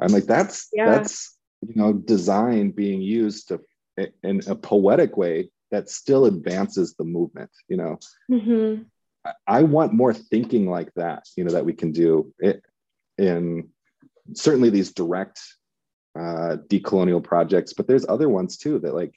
i'm 0.00 0.12
like 0.12 0.24
that's 0.24 0.68
yeah. 0.72 0.90
that's 0.90 1.36
you 1.62 1.74
know 1.74 1.92
design 1.92 2.70
being 2.70 3.00
used 3.00 3.48
to 3.48 3.60
in 4.22 4.40
a 4.46 4.54
poetic 4.54 5.16
way 5.16 5.50
that 5.70 5.88
still 5.90 6.24
advances 6.24 6.94
the 6.94 7.04
movement 7.04 7.50
you 7.68 7.76
know 7.76 7.98
mm-hmm. 8.30 8.82
I 9.46 9.62
want 9.62 9.92
more 9.92 10.14
thinking 10.14 10.70
like 10.70 10.92
that, 10.94 11.28
you 11.36 11.44
know, 11.44 11.52
that 11.52 11.64
we 11.64 11.72
can 11.72 11.92
do 11.92 12.32
it 12.38 12.62
in 13.18 13.68
certainly 14.34 14.70
these 14.70 14.92
direct 14.92 15.40
uh, 16.18 16.56
decolonial 16.68 17.22
projects, 17.22 17.72
but 17.72 17.86
there's 17.86 18.06
other 18.08 18.28
ones 18.28 18.56
too 18.56 18.78
that 18.80 18.94
like 18.94 19.14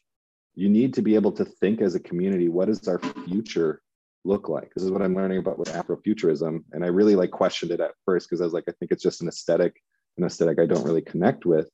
you 0.56 0.70
need 0.70 0.94
to 0.96 1.02
be 1.02 1.16
able 1.16 1.32
to 1.34 1.46
think 1.46 1.82
as 1.82 1.96
a 1.96 2.00
community, 2.00 2.50
what 2.50 2.70
is 2.70 2.88
our 2.88 3.00
future 3.00 3.82
look 4.26 4.50
like? 4.50 4.74
This 4.74 4.84
is 4.84 4.92
what 4.92 5.02
I'm 5.02 5.16
learning 5.16 5.40
about 5.40 5.60
with 5.60 5.70
Afrofuturism. 5.70 6.64
And 6.72 6.84
I 6.84 6.88
really 6.88 7.16
like 7.16 7.32
questioned 7.32 7.72
it 7.72 7.80
at 7.80 7.92
first 8.06 8.30
because 8.30 8.42
I 8.42 8.46
was 8.46 8.54
like, 8.54 8.66
I 8.68 8.74
think 8.80 8.92
it's 8.92 9.04
just 9.04 9.22
an 9.22 9.28
aesthetic, 9.28 9.82
an 10.18 10.24
aesthetic 10.24 10.60
I 10.60 10.66
don't 10.66 10.86
really 10.86 11.02
connect 11.02 11.46
with. 11.46 11.68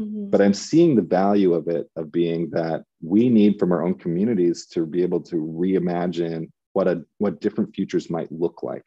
Mm-hmm. 0.00 0.30
But 0.30 0.42
I'm 0.42 0.54
seeing 0.54 0.94
the 0.94 1.02
value 1.02 1.54
of 1.54 1.68
it, 1.68 1.88
of 1.96 2.12
being 2.12 2.50
that 2.50 2.84
we 3.02 3.28
need 3.28 3.58
from 3.58 3.72
our 3.72 3.82
own 3.82 3.94
communities 3.94 4.66
to 4.66 4.84
be 4.84 5.02
able 5.02 5.20
to 5.22 5.36
reimagine 5.36 6.50
what 6.76 6.86
a 6.86 7.02
what 7.16 7.40
different 7.40 7.74
futures 7.74 8.10
might 8.10 8.30
look 8.30 8.62
like 8.62 8.84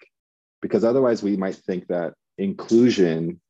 because 0.61 0.83
otherwise 0.83 1.23
we 1.23 1.35
might 1.35 1.55
think 1.55 1.87
that 1.87 2.13
inclusion 2.37 3.41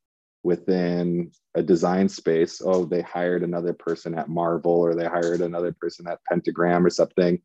within 0.43 1.29
a 1.55 1.61
design 1.61 2.07
space 2.07 2.61
oh 2.63 2.85
they 2.85 3.01
hired 3.01 3.43
another 3.43 3.73
person 3.73 4.17
at 4.17 4.29
marvel 4.29 4.71
or 4.71 4.95
they 4.95 5.03
hired 5.03 5.41
another 5.41 5.73
person 5.73 6.07
at 6.07 6.23
pentagram 6.29 6.85
or 6.85 6.89
something 6.89 7.37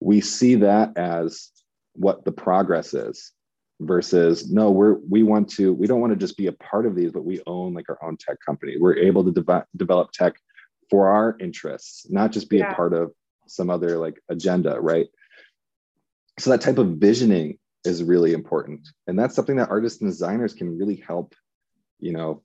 we 0.00 0.20
see 0.20 0.56
that 0.56 0.90
as 0.98 1.50
what 1.94 2.24
the 2.24 2.32
progress 2.32 2.94
is 2.94 3.32
versus 3.80 4.50
no 4.50 4.70
we're 4.70 4.98
we 5.08 5.22
want 5.22 5.48
to 5.48 5.72
we 5.72 5.86
don't 5.86 6.00
want 6.00 6.12
to 6.12 6.18
just 6.18 6.36
be 6.36 6.48
a 6.48 6.52
part 6.52 6.84
of 6.84 6.94
these 6.94 7.10
but 7.10 7.24
we 7.24 7.40
own 7.46 7.72
like 7.72 7.88
our 7.88 7.98
own 8.02 8.16
tech 8.16 8.36
company. 8.44 8.76
We're 8.78 8.96
able 8.96 9.24
to 9.24 9.32
de- 9.32 9.66
develop 9.76 10.12
tech 10.12 10.34
for 10.90 11.08
our 11.08 11.36
interests 11.40 12.06
not 12.10 12.32
just 12.32 12.50
be 12.50 12.58
yeah. 12.58 12.72
a 12.72 12.74
part 12.74 12.92
of 12.92 13.12
some 13.46 13.70
other 13.70 13.96
like 13.96 14.20
agenda 14.28 14.78
right? 14.80 15.06
So 16.38 16.50
that 16.50 16.60
type 16.60 16.78
of 16.78 16.96
visioning 16.96 17.58
is 17.84 18.02
really 18.02 18.32
important. 18.32 18.88
And 19.06 19.18
that's 19.18 19.34
something 19.34 19.56
that 19.56 19.70
artists 19.70 20.00
and 20.00 20.10
designers 20.10 20.54
can 20.54 20.78
really 20.78 20.96
help 20.96 21.34
you 21.98 22.12
know 22.12 22.42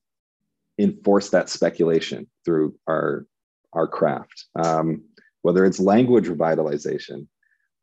enforce 0.80 1.30
that 1.30 1.50
speculation 1.50 2.28
through 2.46 2.76
our 2.88 3.26
our 3.74 3.88
craft. 3.88 4.46
Um, 4.56 5.04
whether 5.42 5.66
it's 5.66 5.80
language 5.80 6.28
revitalization 6.28 7.28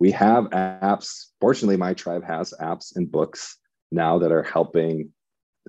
we 0.03 0.11
have 0.11 0.51
apps 0.51 1.27
fortunately 1.41 1.77
my 1.77 1.95
tribe 1.95 2.25
has 2.25 2.53
apps 2.61 2.97
and 2.97 3.13
books 3.19 3.59
now 3.93 4.19
that 4.19 4.33
are 4.33 4.43
helping 4.43 5.13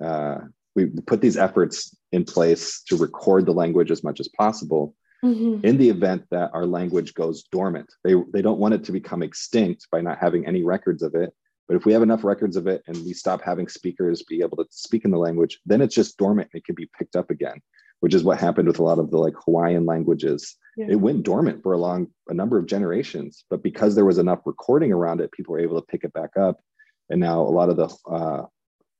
uh, 0.02 0.38
we 0.74 0.86
put 1.06 1.20
these 1.20 1.36
efforts 1.36 1.96
in 2.10 2.24
place 2.24 2.82
to 2.88 2.96
record 2.96 3.46
the 3.46 3.52
language 3.52 3.92
as 3.92 4.02
much 4.02 4.18
as 4.18 4.26
possible 4.26 4.96
mm-hmm. 5.24 5.64
in 5.64 5.78
the 5.78 5.88
event 5.88 6.24
that 6.32 6.50
our 6.52 6.66
language 6.66 7.14
goes 7.14 7.44
dormant. 7.44 7.88
They, 8.02 8.14
they 8.32 8.42
don't 8.42 8.58
want 8.58 8.74
it 8.74 8.82
to 8.84 8.92
become 8.92 9.22
extinct 9.22 9.86
by 9.92 10.00
not 10.00 10.18
having 10.18 10.44
any 10.46 10.64
records 10.64 11.04
of 11.04 11.14
it. 11.14 11.32
But 11.68 11.76
if 11.76 11.86
we 11.86 11.92
have 11.92 12.02
enough 12.02 12.24
records 12.24 12.56
of 12.56 12.66
it 12.66 12.82
and 12.88 12.96
we 13.04 13.12
stop 13.12 13.40
having 13.40 13.68
speakers 13.68 14.24
be 14.24 14.42
able 14.42 14.56
to 14.56 14.66
speak 14.70 15.04
in 15.04 15.12
the 15.12 15.24
language, 15.26 15.60
then 15.64 15.80
it's 15.80 15.94
just 15.94 16.18
dormant 16.18 16.50
and 16.52 16.58
it 16.60 16.64
can 16.64 16.74
be 16.74 16.90
picked 16.98 17.14
up 17.14 17.30
again, 17.30 17.62
which 18.04 18.12
is 18.12 18.22
what 18.22 18.38
happened 18.38 18.68
with 18.68 18.78
a 18.78 18.82
lot 18.82 18.98
of 18.98 19.10
the 19.10 19.16
like 19.16 19.32
Hawaiian 19.46 19.86
languages. 19.86 20.58
Yeah. 20.76 20.88
It 20.90 20.96
went 20.96 21.22
dormant 21.22 21.62
for 21.62 21.72
a 21.72 21.78
long, 21.78 22.08
a 22.28 22.34
number 22.34 22.58
of 22.58 22.66
generations, 22.66 23.46
but 23.48 23.62
because 23.62 23.94
there 23.94 24.04
was 24.04 24.18
enough 24.18 24.40
recording 24.44 24.92
around 24.92 25.22
it, 25.22 25.32
people 25.32 25.54
were 25.54 25.60
able 25.60 25.80
to 25.80 25.86
pick 25.86 26.04
it 26.04 26.12
back 26.12 26.36
up. 26.36 26.60
And 27.08 27.18
now 27.18 27.40
a 27.40 27.48
lot 27.48 27.70
of 27.70 27.76
the 27.76 27.88
uh, 28.06 28.44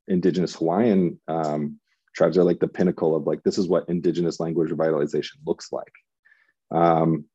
indigenous 0.08 0.54
Hawaiian 0.54 1.20
um, 1.28 1.78
tribes 2.16 2.38
are 2.38 2.44
like 2.44 2.60
the 2.60 2.66
pinnacle 2.66 3.14
of 3.14 3.26
like, 3.26 3.42
this 3.42 3.58
is 3.58 3.68
what 3.68 3.90
indigenous 3.90 4.40
language 4.40 4.70
revitalization 4.70 5.36
looks 5.44 5.70
like. 5.70 5.92
Um, 6.70 7.26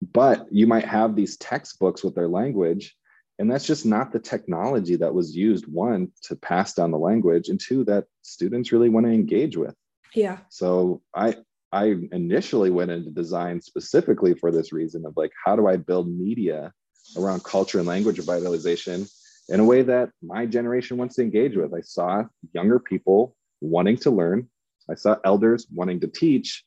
but 0.00 0.46
you 0.50 0.66
might 0.66 0.86
have 0.86 1.14
these 1.14 1.36
textbooks 1.36 2.02
with 2.02 2.14
their 2.14 2.28
language, 2.28 2.96
and 3.38 3.50
that's 3.50 3.66
just 3.66 3.84
not 3.84 4.12
the 4.12 4.18
technology 4.18 4.96
that 4.96 5.12
was 5.12 5.36
used, 5.36 5.70
one, 5.70 6.10
to 6.22 6.36
pass 6.36 6.72
down 6.72 6.90
the 6.90 6.98
language, 6.98 7.50
and 7.50 7.60
two, 7.60 7.84
that 7.84 8.06
students 8.22 8.72
really 8.72 8.88
want 8.88 9.04
to 9.04 9.12
engage 9.12 9.58
with. 9.58 9.74
Yeah. 10.14 10.38
So 10.48 11.02
I 11.14 11.36
I 11.72 11.94
initially 12.12 12.70
went 12.70 12.90
into 12.90 13.10
design 13.10 13.60
specifically 13.60 14.34
for 14.34 14.50
this 14.50 14.72
reason 14.72 15.04
of 15.04 15.14
like, 15.16 15.32
how 15.44 15.56
do 15.56 15.66
I 15.66 15.76
build 15.76 16.08
media 16.08 16.72
around 17.16 17.44
culture 17.44 17.78
and 17.78 17.86
language 17.86 18.18
revitalization 18.18 19.10
in 19.48 19.60
a 19.60 19.64
way 19.64 19.82
that 19.82 20.10
my 20.22 20.46
generation 20.46 20.96
wants 20.96 21.16
to 21.16 21.22
engage 21.22 21.56
with? 21.56 21.74
I 21.74 21.80
saw 21.80 22.24
younger 22.52 22.78
people 22.78 23.36
wanting 23.60 23.96
to 23.98 24.10
learn. 24.10 24.48
I 24.88 24.94
saw 24.94 25.16
elders 25.24 25.66
wanting 25.72 26.00
to 26.00 26.06
teach, 26.06 26.64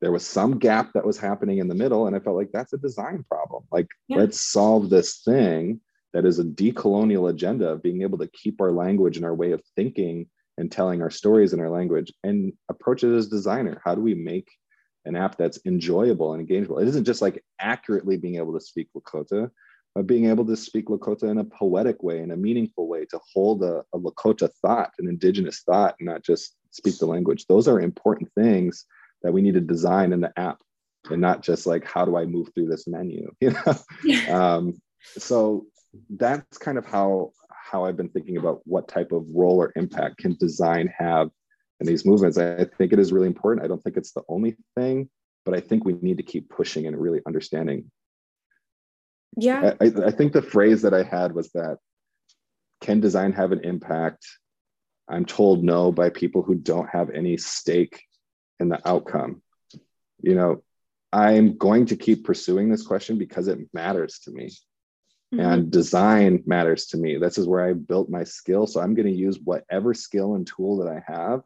there 0.00 0.12
was 0.12 0.26
some 0.26 0.58
gap 0.58 0.92
that 0.92 1.06
was 1.06 1.18
happening 1.18 1.58
in 1.58 1.68
the 1.68 1.74
middle 1.74 2.06
and 2.06 2.14
i 2.14 2.20
felt 2.20 2.36
like 2.36 2.52
that's 2.52 2.72
a 2.72 2.78
design 2.78 3.24
problem 3.28 3.64
like 3.72 3.88
yeah. 4.08 4.18
let's 4.18 4.40
solve 4.40 4.90
this 4.90 5.22
thing 5.24 5.80
that 6.12 6.24
is 6.24 6.38
a 6.38 6.44
decolonial 6.44 7.30
agenda 7.30 7.68
of 7.68 7.82
being 7.82 8.02
able 8.02 8.18
to 8.18 8.28
keep 8.28 8.60
our 8.60 8.72
language 8.72 9.16
and 9.16 9.26
our 9.26 9.34
way 9.34 9.52
of 9.52 9.62
thinking 9.74 10.28
and 10.58 10.70
telling 10.70 11.02
our 11.02 11.10
stories 11.10 11.52
in 11.52 11.60
our 11.60 11.70
language 11.70 12.12
and 12.24 12.52
approach 12.68 13.04
it 13.04 13.14
as 13.14 13.26
a 13.26 13.30
designer. 13.30 13.80
How 13.84 13.94
do 13.94 14.00
we 14.00 14.14
make 14.14 14.48
an 15.04 15.16
app 15.16 15.36
that's 15.36 15.60
enjoyable 15.66 16.32
and 16.32 16.46
engageable? 16.46 16.80
It 16.80 16.88
isn't 16.88 17.04
just 17.04 17.22
like 17.22 17.44
accurately 17.60 18.16
being 18.16 18.36
able 18.36 18.54
to 18.54 18.60
speak 18.60 18.88
lakota 18.96 19.50
but 19.96 20.06
being 20.06 20.26
able 20.26 20.44
to 20.44 20.56
speak 20.58 20.88
lakota 20.88 21.22
in 21.22 21.38
a 21.38 21.44
poetic 21.44 22.02
way 22.02 22.20
in 22.20 22.30
a 22.30 22.36
meaningful 22.36 22.86
way 22.86 23.06
to 23.06 23.18
hold 23.32 23.62
a, 23.62 23.82
a 23.94 23.98
lakota 23.98 24.46
thought 24.60 24.92
an 24.98 25.08
indigenous 25.08 25.62
thought 25.62 25.96
and 25.98 26.06
not 26.06 26.22
just 26.22 26.54
speak 26.70 26.98
the 26.98 27.06
language. 27.06 27.46
Those 27.46 27.66
are 27.66 27.80
important 27.80 28.30
things 28.34 28.84
that 29.22 29.32
we 29.32 29.40
need 29.40 29.54
to 29.54 29.60
design 29.62 30.12
in 30.12 30.20
the 30.20 30.38
app 30.38 30.58
and 31.10 31.22
not 31.22 31.40
just 31.42 31.66
like 31.66 31.86
how 31.86 32.04
do 32.04 32.14
i 32.18 32.26
move 32.26 32.50
through 32.54 32.68
this 32.68 32.86
menu? 32.86 33.32
You 33.40 33.52
know? 33.52 33.74
Um, 34.28 34.74
so 35.16 35.64
that's 36.10 36.58
kind 36.58 36.78
of 36.78 36.86
how 36.86 37.30
how 37.50 37.84
i've 37.84 37.96
been 37.96 38.08
thinking 38.08 38.36
about 38.36 38.60
what 38.64 38.88
type 38.88 39.12
of 39.12 39.24
role 39.32 39.58
or 39.60 39.72
impact 39.76 40.18
can 40.18 40.36
design 40.38 40.92
have 40.96 41.30
in 41.80 41.86
these 41.86 42.04
movements. 42.04 42.38
I 42.38 42.64
think 42.78 42.92
it 42.92 42.98
is 42.98 43.12
really 43.12 43.26
important. 43.26 43.64
I 43.64 43.68
don't 43.68 43.82
think 43.82 43.96
it's 43.96 44.12
the 44.12 44.22
only 44.28 44.56
thing, 44.74 45.08
but 45.44 45.54
I 45.54 45.60
think 45.60 45.84
we 45.84 45.94
need 45.94 46.16
to 46.18 46.22
keep 46.22 46.48
pushing 46.48 46.86
and 46.86 46.96
really 46.96 47.20
understanding. 47.26 47.90
Yeah. 49.36 49.74
I, 49.80 49.92
I 50.06 50.10
think 50.10 50.32
the 50.32 50.42
phrase 50.42 50.82
that 50.82 50.94
I 50.94 51.02
had 51.02 51.34
was 51.34 51.50
that 51.52 51.78
can 52.80 53.00
design 53.00 53.32
have 53.32 53.52
an 53.52 53.64
impact? 53.64 54.26
I'm 55.08 55.24
told 55.24 55.62
no 55.62 55.92
by 55.92 56.10
people 56.10 56.42
who 56.42 56.54
don't 56.54 56.88
have 56.88 57.10
any 57.10 57.36
stake 57.36 58.02
in 58.58 58.68
the 58.68 58.80
outcome. 58.88 59.42
You 60.20 60.34
know, 60.34 60.62
I'm 61.12 61.58
going 61.58 61.86
to 61.86 61.96
keep 61.96 62.24
pursuing 62.24 62.70
this 62.70 62.86
question 62.86 63.18
because 63.18 63.48
it 63.48 63.58
matters 63.72 64.20
to 64.20 64.30
me. 64.30 64.50
Mm-hmm. 65.34 65.40
And 65.40 65.70
design 65.70 66.42
matters 66.46 66.86
to 66.86 66.96
me. 66.96 67.16
This 67.18 67.36
is 67.36 67.48
where 67.48 67.64
I 67.64 67.72
built 67.72 68.08
my 68.08 68.24
skill. 68.24 68.66
So 68.66 68.80
I'm 68.80 68.94
going 68.94 69.06
to 69.06 69.12
use 69.12 69.38
whatever 69.42 69.92
skill 69.92 70.36
and 70.36 70.46
tool 70.46 70.78
that 70.78 70.88
I 70.88 71.02
have 71.06 71.42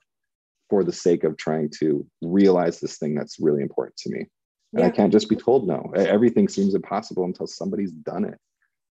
for 0.69 0.85
the 0.85 0.93
sake 0.93 1.25
of 1.25 1.37
trying 1.37 1.71
to 1.81 2.07
realize 2.21 2.79
this 2.79 2.99
thing 2.99 3.15
that's 3.15 3.41
really 3.41 3.63
important 3.63 3.97
to 3.99 4.11
me. 4.11 4.27
And 4.73 4.81
yeah. 4.81 4.87
I 4.87 4.91
can't 4.91 5.13
just 5.13 5.29
be 5.29 5.37
told 5.37 5.67
no. 5.67 5.93
Everything 5.97 6.49
seems 6.49 6.75
impossible 6.75 7.25
until 7.25 7.47
somebody's 7.47 7.91
done 7.91 8.25
it. 8.25 8.39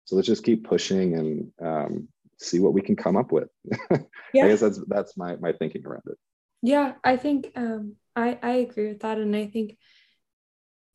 So 0.07 0.17
let's 0.17 0.27
just 0.27 0.43
keep 0.43 0.67
pushing 0.67 1.15
and 1.15 1.53
um, 1.63 2.09
see 2.41 2.59
what 2.59 2.73
we 2.73 2.81
can 2.81 2.97
come 2.97 3.17
up 3.17 3.31
with. 3.31 3.49
yeah. 4.33 4.45
I 4.45 4.49
guess 4.49 4.61
that's 4.61 4.81
that's 4.89 5.17
my 5.17 5.37
my 5.37 5.53
thinking 5.53 5.87
around 5.87 6.03
it. 6.07 6.17
Yeah, 6.63 6.95
I 7.05 7.17
think 7.17 7.53
um, 7.55 7.97
I 8.17 8.39
I 8.43 8.51
agree 8.53 8.89
with 8.89 9.01
that, 9.01 9.19
and 9.19 9.37
I 9.37 9.47
think 9.47 9.77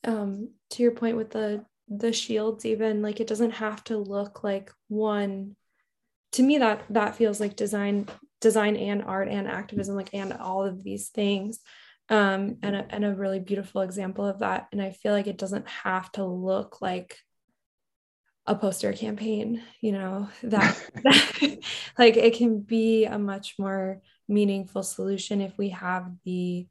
um, 0.04 0.50
to 0.72 0.84
your 0.84 0.92
point 0.92 1.16
with 1.16 1.32
the 1.32 1.64
the 1.88 2.14
shields, 2.14 2.66
even 2.66 3.02
like 3.02 3.20
it 3.20 3.28
doesn't 3.28 3.52
have 3.52 3.84
to 3.86 3.98
look 3.98 4.44
like 4.44 4.72
one. 4.88 5.56
To 6.34 6.44
me, 6.44 6.58
that 6.58 6.84
that 6.90 7.16
feels 7.16 7.40
like 7.40 7.56
design, 7.56 8.08
design 8.42 8.76
and 8.76 9.04
art 9.04 9.28
and 9.28 9.48
activism, 9.48 9.96
like 9.96 10.14
and 10.14 10.34
all 10.34 10.66
of 10.66 10.84
these 10.84 11.10
things. 11.10 11.60
Um, 12.10 12.58
and 12.62 12.76
a, 12.76 12.86
and 12.90 13.06
a 13.06 13.16
really 13.16 13.40
beautiful 13.40 13.82
example 13.82 14.26
of 14.26 14.40
that. 14.40 14.68
And 14.72 14.82
I 14.82 14.92
feel 14.92 15.14
like 15.14 15.28
it 15.28 15.38
doesn't 15.38 15.68
have 15.68 16.12
to 16.14 16.26
look 16.26 16.82
like 16.82 17.18
a 18.46 18.56
poster 18.56 18.92
campaign 18.92 19.62
you 19.80 19.92
know 19.92 20.30
that, 20.44 20.78
that 21.04 21.60
like 21.98 22.18
it 22.18 22.36
can 22.36 22.60
be 22.60 23.06
a 23.06 23.18
much 23.18 23.56
more 23.58 24.02
meaningful 24.28 24.84
solution 24.84 25.42
if 25.42 25.58
we 25.58 25.70
have 25.70 26.12
the 26.26 26.68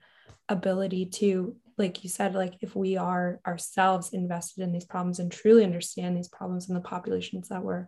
ability 0.49 1.07
to 1.07 1.57
like 1.79 2.05
you 2.05 2.11
said 2.11 2.35
like 2.35 2.55
if 2.61 2.75
we 2.77 2.97
are 2.97 3.41
ourselves 3.47 4.13
invested 4.13 4.63
in 4.63 4.73
these 4.73 4.85
problems 4.85 5.19
and 5.19 5.31
truly 5.31 5.65
understand 5.65 6.17
these 6.17 6.29
problems 6.29 6.69
and 6.69 6.77
the 6.77 6.81
populations 6.81 7.49
that 7.49 7.63
we're 7.63 7.87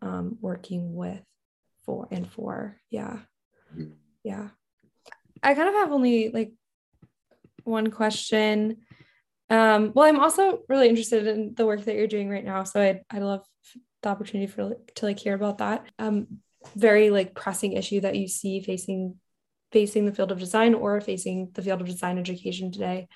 um, 0.00 0.36
working 0.40 0.94
with 0.94 1.22
for 1.84 2.08
and 2.10 2.30
for 2.30 2.80
yeah 2.90 3.18
mm-hmm. 3.74 3.92
yeah 4.24 4.48
i 5.42 5.54
kind 5.54 5.68
of 5.68 5.74
have 5.74 5.92
only 5.92 6.30
like 6.30 6.52
one 7.64 7.90
question 7.90 8.76
um, 9.52 9.92
well, 9.94 10.08
I'm 10.08 10.18
also 10.18 10.60
really 10.70 10.88
interested 10.88 11.26
in 11.26 11.52
the 11.54 11.66
work 11.66 11.84
that 11.84 11.94
you're 11.94 12.06
doing 12.06 12.30
right 12.30 12.44
now. 12.44 12.64
So 12.64 12.80
I 12.80 13.02
I 13.10 13.18
love 13.18 13.44
the 14.02 14.08
opportunity 14.08 14.50
for 14.50 14.76
to 14.94 15.04
like 15.04 15.18
hear 15.18 15.34
about 15.34 15.58
that. 15.58 15.84
Um, 15.98 16.38
very 16.74 17.10
like 17.10 17.34
pressing 17.34 17.74
issue 17.74 18.00
that 18.00 18.16
you 18.16 18.28
see 18.28 18.62
facing 18.62 19.16
facing 19.70 20.06
the 20.06 20.12
field 20.12 20.32
of 20.32 20.38
design 20.38 20.72
or 20.72 21.00
facing 21.02 21.50
the 21.52 21.60
field 21.60 21.82
of 21.82 21.86
design 21.86 22.18
education 22.18 22.72
today. 22.72 23.08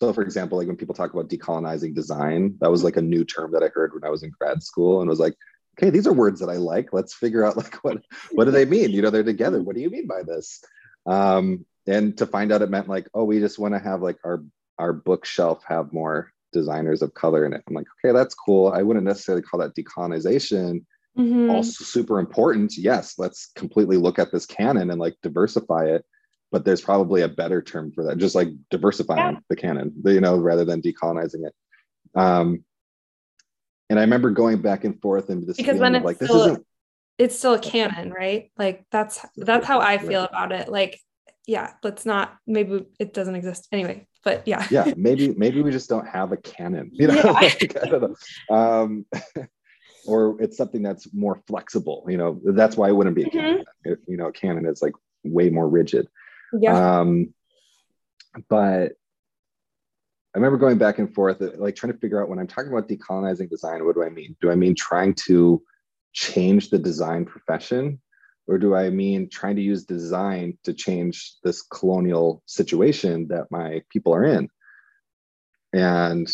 So, 0.00 0.12
for 0.12 0.22
example, 0.22 0.58
like 0.58 0.68
when 0.68 0.76
people 0.76 0.94
talk 0.94 1.12
about 1.12 1.28
decolonizing 1.28 1.94
design, 1.94 2.56
that 2.60 2.70
was 2.70 2.84
like 2.84 2.96
a 2.96 3.02
new 3.02 3.24
term 3.24 3.50
that 3.52 3.64
I 3.64 3.68
heard 3.68 3.92
when 3.94 4.04
I 4.04 4.10
was 4.10 4.22
in 4.22 4.30
grad 4.30 4.62
school, 4.62 5.00
and 5.00 5.10
was 5.10 5.18
like, 5.18 5.34
okay, 5.76 5.90
these 5.90 6.06
are 6.06 6.12
words 6.12 6.40
that 6.40 6.48
I 6.48 6.56
like. 6.56 6.92
Let's 6.92 7.14
figure 7.14 7.44
out 7.44 7.56
like 7.56 7.74
what 7.76 7.98
what 8.30 8.44
do 8.44 8.50
they 8.50 8.64
mean? 8.64 8.90
You 8.90 9.02
know, 9.02 9.10
they're 9.10 9.22
together. 9.22 9.60
What 9.62 9.74
do 9.74 9.82
you 9.82 9.90
mean 9.90 10.06
by 10.06 10.22
this? 10.22 10.62
Um, 11.06 11.64
and 11.86 12.16
to 12.18 12.26
find 12.26 12.52
out 12.52 12.62
it 12.62 12.70
meant 12.70 12.88
like, 12.88 13.08
oh, 13.14 13.24
we 13.24 13.40
just 13.40 13.58
want 13.58 13.74
to 13.74 13.80
have 13.80 14.02
like 14.02 14.18
our 14.24 14.44
our 14.78 14.92
bookshelf 14.92 15.64
have 15.66 15.92
more 15.92 16.32
designers 16.52 17.02
of 17.02 17.14
color 17.14 17.44
in 17.44 17.52
it. 17.52 17.62
I'm 17.66 17.74
like, 17.74 17.86
okay, 18.04 18.12
that's 18.12 18.34
cool. 18.34 18.68
I 18.68 18.82
wouldn't 18.82 19.06
necessarily 19.06 19.42
call 19.42 19.60
that 19.60 19.74
decolonization. 19.74 20.84
Mm-hmm. 21.18 21.50
Also 21.50 21.84
super 21.84 22.20
important. 22.20 22.76
Yes, 22.76 23.14
let's 23.18 23.50
completely 23.56 23.96
look 23.96 24.20
at 24.20 24.30
this 24.30 24.46
canon 24.46 24.90
and 24.90 25.00
like 25.00 25.16
diversify 25.22 25.86
it. 25.86 26.04
But 26.50 26.64
there's 26.64 26.80
probably 26.80 27.22
a 27.22 27.28
better 27.28 27.60
term 27.60 27.92
for 27.92 28.04
that, 28.04 28.18
just 28.18 28.34
like 28.34 28.48
diversifying 28.70 29.34
yeah. 29.34 29.40
the 29.50 29.56
canon, 29.56 29.92
you 30.04 30.20
know, 30.20 30.38
rather 30.38 30.64
than 30.64 30.80
decolonizing 30.80 31.46
it. 31.46 31.54
Um, 32.14 32.64
and 33.90 33.98
I 33.98 34.02
remember 34.02 34.30
going 34.30 34.62
back 34.62 34.84
and 34.84 35.00
forth 35.00 35.28
into 35.28 35.46
this 35.46 35.56
because 35.56 35.78
then 35.78 35.94
it's 35.94 36.04
like 36.04 36.18
this 36.18 36.30
isn't 36.30 36.64
it's 37.18 37.36
still 37.36 37.54
a 37.54 37.58
canon, 37.58 38.12
right? 38.12 38.50
Like 38.56 38.86
that's 38.90 39.24
that's 39.36 39.66
how 39.66 39.80
I 39.80 39.98
feel 39.98 40.24
about 40.24 40.52
it. 40.52 40.68
Like, 40.68 40.98
yeah, 41.46 41.74
let's 41.82 42.06
not 42.06 42.34
maybe 42.46 42.86
it 42.98 43.12
doesn't 43.12 43.34
exist 43.34 43.68
anyway 43.72 44.06
but 44.24 44.46
yeah 44.46 44.66
yeah 44.70 44.92
maybe 44.96 45.34
maybe 45.36 45.62
we 45.62 45.70
just 45.70 45.88
don't 45.88 46.06
have 46.06 46.32
a 46.32 46.36
canon 46.36 46.90
you 46.92 47.06
know, 47.06 47.14
yeah. 47.14 47.30
like, 47.32 47.76
I 47.82 47.86
don't 47.86 48.02
know. 48.50 48.54
Um, 48.54 49.06
or 50.06 50.40
it's 50.40 50.56
something 50.56 50.82
that's 50.82 51.12
more 51.12 51.42
flexible 51.46 52.04
you 52.08 52.16
know 52.16 52.40
that's 52.44 52.76
why 52.76 52.88
it 52.88 52.96
wouldn't 52.96 53.16
be 53.16 53.24
a 53.24 53.26
mm-hmm. 53.26 53.62
canon 53.84 53.98
you 54.06 54.16
know 54.16 54.30
canon 54.30 54.66
is 54.66 54.82
like 54.82 54.94
way 55.24 55.50
more 55.50 55.68
rigid 55.68 56.08
yeah 56.58 57.00
um 57.00 57.32
but 58.48 58.92
I 60.34 60.38
remember 60.38 60.58
going 60.58 60.78
back 60.78 60.98
and 60.98 61.12
forth, 61.12 61.40
like 61.40 61.74
trying 61.74 61.92
to 61.92 61.98
figure 61.98 62.22
out 62.22 62.28
when 62.28 62.38
I'm 62.38 62.46
talking 62.46 62.70
about 62.70 62.86
decolonizing 62.86 63.48
design, 63.48 63.84
what 63.84 63.96
do 63.96 64.04
I 64.04 64.10
mean? 64.10 64.36
Do 64.42 64.50
I 64.50 64.54
mean 64.54 64.74
trying 64.74 65.14
to 65.26 65.62
change 66.12 66.68
the 66.68 66.78
design 66.78 67.24
profession? 67.24 67.98
or 68.48 68.56
do 68.56 68.74
I 68.74 68.88
mean 68.88 69.28
trying 69.28 69.56
to 69.56 69.62
use 69.62 69.84
design 69.84 70.58
to 70.64 70.72
change 70.72 71.36
this 71.44 71.62
colonial 71.62 72.42
situation 72.46 73.28
that 73.28 73.50
my 73.50 73.82
people 73.90 74.14
are 74.14 74.24
in? 74.24 74.48
And 75.74 76.26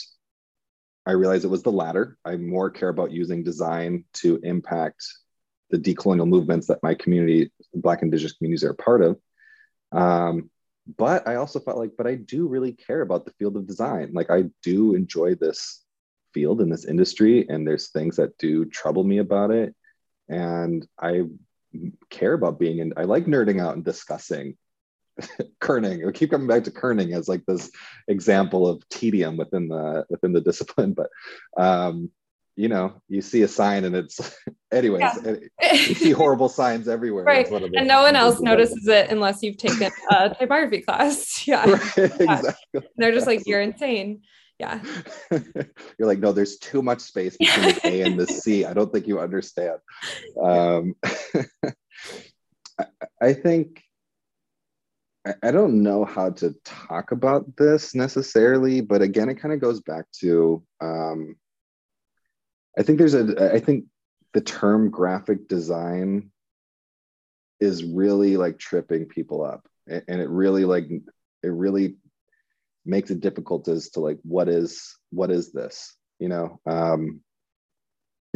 I 1.04 1.10
realized 1.12 1.44
it 1.44 1.48
was 1.48 1.64
the 1.64 1.72
latter. 1.72 2.16
I 2.24 2.36
more 2.36 2.70
care 2.70 2.88
about 2.88 3.10
using 3.10 3.42
design 3.42 4.04
to 4.14 4.38
impact 4.44 5.04
the 5.70 5.78
decolonial 5.78 6.28
movements 6.28 6.68
that 6.68 6.82
my 6.84 6.94
community, 6.94 7.50
Black 7.74 8.02
Indigenous 8.02 8.32
communities, 8.32 8.64
are 8.64 8.74
part 8.74 9.02
of. 9.02 9.18
Um, 9.94 10.50
but 10.98 11.26
I 11.26 11.36
also 11.36 11.60
felt 11.60 11.78
like, 11.78 11.92
but 11.96 12.06
I 12.06 12.16
do 12.16 12.46
really 12.46 12.72
care 12.72 13.00
about 13.00 13.24
the 13.24 13.32
field 13.32 13.56
of 13.56 13.66
design. 13.66 14.12
Like 14.12 14.30
I 14.30 14.44
do 14.62 14.94
enjoy 14.94 15.34
this 15.34 15.82
field 16.34 16.60
in 16.60 16.68
this 16.68 16.84
industry, 16.84 17.48
and 17.48 17.66
there's 17.66 17.88
things 17.88 18.16
that 18.16 18.36
do 18.38 18.64
trouble 18.66 19.04
me 19.04 19.18
about 19.18 19.50
it. 19.50 19.74
And 20.28 20.86
I 21.00 21.22
care 22.10 22.34
about 22.34 22.58
being 22.58 22.78
in. 22.78 22.92
I 22.96 23.04
like 23.04 23.26
nerding 23.26 23.62
out 23.62 23.74
and 23.74 23.84
discussing 23.84 24.56
kerning. 25.60 26.04
We 26.04 26.12
keep 26.12 26.30
coming 26.30 26.48
back 26.48 26.64
to 26.64 26.70
kerning 26.70 27.16
as 27.16 27.28
like 27.28 27.44
this 27.46 27.70
example 28.08 28.66
of 28.68 28.86
tedium 28.88 29.36
within 29.36 29.68
the 29.68 30.04
within 30.10 30.32
the 30.32 30.40
discipline, 30.40 30.92
but 30.92 31.10
um, 31.56 32.10
you 32.56 32.68
know, 32.68 32.94
you 33.08 33.20
see 33.20 33.42
a 33.42 33.48
sign 33.48 33.84
and 33.84 33.96
it's, 33.96 34.20
anyways, 34.72 35.00
yeah. 35.00 35.36
you 35.72 35.94
see 35.94 36.10
horrible 36.12 36.48
signs 36.48 36.88
everywhere. 36.88 37.24
Right. 37.24 37.50
And 37.50 37.88
no 37.88 38.02
one 38.02 38.16
else 38.16 38.40
notices 38.40 38.86
it 38.86 39.10
unless 39.10 39.42
you've 39.42 39.56
taken 39.56 39.90
a 40.10 40.30
typography 40.38 40.82
class. 40.82 41.46
Yeah. 41.46 41.68
Right, 41.68 41.98
exactly. 42.20 42.82
They're 42.96 43.12
just 43.12 43.26
like, 43.26 43.42
you're 43.46 43.62
insane 43.62 44.22
yeah 44.60 44.80
you're 45.32 46.06
like 46.06 46.20
no 46.20 46.30
there's 46.30 46.58
too 46.58 46.80
much 46.80 47.00
space 47.00 47.36
between 47.36 47.74
the 47.74 47.80
a 47.86 48.00
and 48.02 48.18
the 48.18 48.26
c 48.26 48.64
i 48.64 48.72
don't 48.72 48.92
think 48.92 49.08
you 49.08 49.18
understand 49.18 49.78
um, 50.40 50.94
I, 52.78 52.86
I, 53.20 53.32
think 53.32 53.82
I, 55.26 55.34
I 55.42 55.50
don't 55.50 55.82
know 55.82 56.04
how 56.04 56.30
to 56.30 56.54
talk 56.64 57.10
about 57.10 57.56
this 57.56 57.96
necessarily 57.96 58.80
but 58.80 59.02
again 59.02 59.28
it 59.28 59.40
kind 59.40 59.52
of 59.52 59.60
goes 59.60 59.80
back 59.80 60.04
to 60.20 60.62
um, 60.80 61.34
i 62.78 62.82
think 62.82 62.98
there's 62.98 63.14
a 63.14 63.52
i 63.54 63.60
think 63.60 63.84
the 64.34 64.40
term 64.40 64.90
graphic 64.90 65.48
design 65.48 66.30
is 67.60 67.84
really 67.84 68.36
like 68.36 68.58
tripping 68.58 69.06
people 69.06 69.44
up. 69.44 69.66
And 69.86 70.20
it 70.20 70.28
really 70.28 70.64
like 70.64 70.84
it 70.88 71.48
really 71.48 71.96
makes 72.84 73.10
it 73.10 73.20
difficult 73.20 73.68
as 73.68 73.90
to 73.90 74.00
like 74.00 74.18
what 74.22 74.48
is 74.48 74.96
what 75.10 75.30
is 75.30 75.52
this 75.52 75.96
you 76.18 76.28
know? 76.28 76.60
Um 76.66 77.20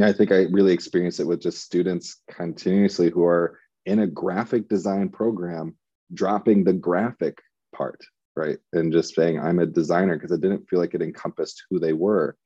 i 0.01 0.13
think 0.13 0.31
i 0.31 0.43
really 0.53 0.73
experience 0.73 1.19
it 1.19 1.27
with 1.27 1.43
just 1.43 1.63
students 1.63 2.23
continuously 2.31 3.11
who 3.11 3.25
are 3.25 3.59
in 3.85 3.99
a 3.99 4.07
graphic 4.07 4.69
design 4.69 5.09
program 5.09 5.75
dropping 6.15 6.63
the 6.63 6.73
graphic 6.73 7.39
part 7.75 8.01
right? 8.37 8.59
And 8.73 8.93
just 8.93 9.15
saying 9.17 9.41
i'm 9.41 9.59
a 9.59 9.67
designer 9.67 10.17
because 10.17 10.31
it 10.31 10.41
didn't 10.41 10.69
feel 10.69 10.79
like 10.79 10.95
it 10.95 11.03
encompassed 11.03 11.65
who 11.69 11.81
they 11.81 11.95
were 11.95 12.37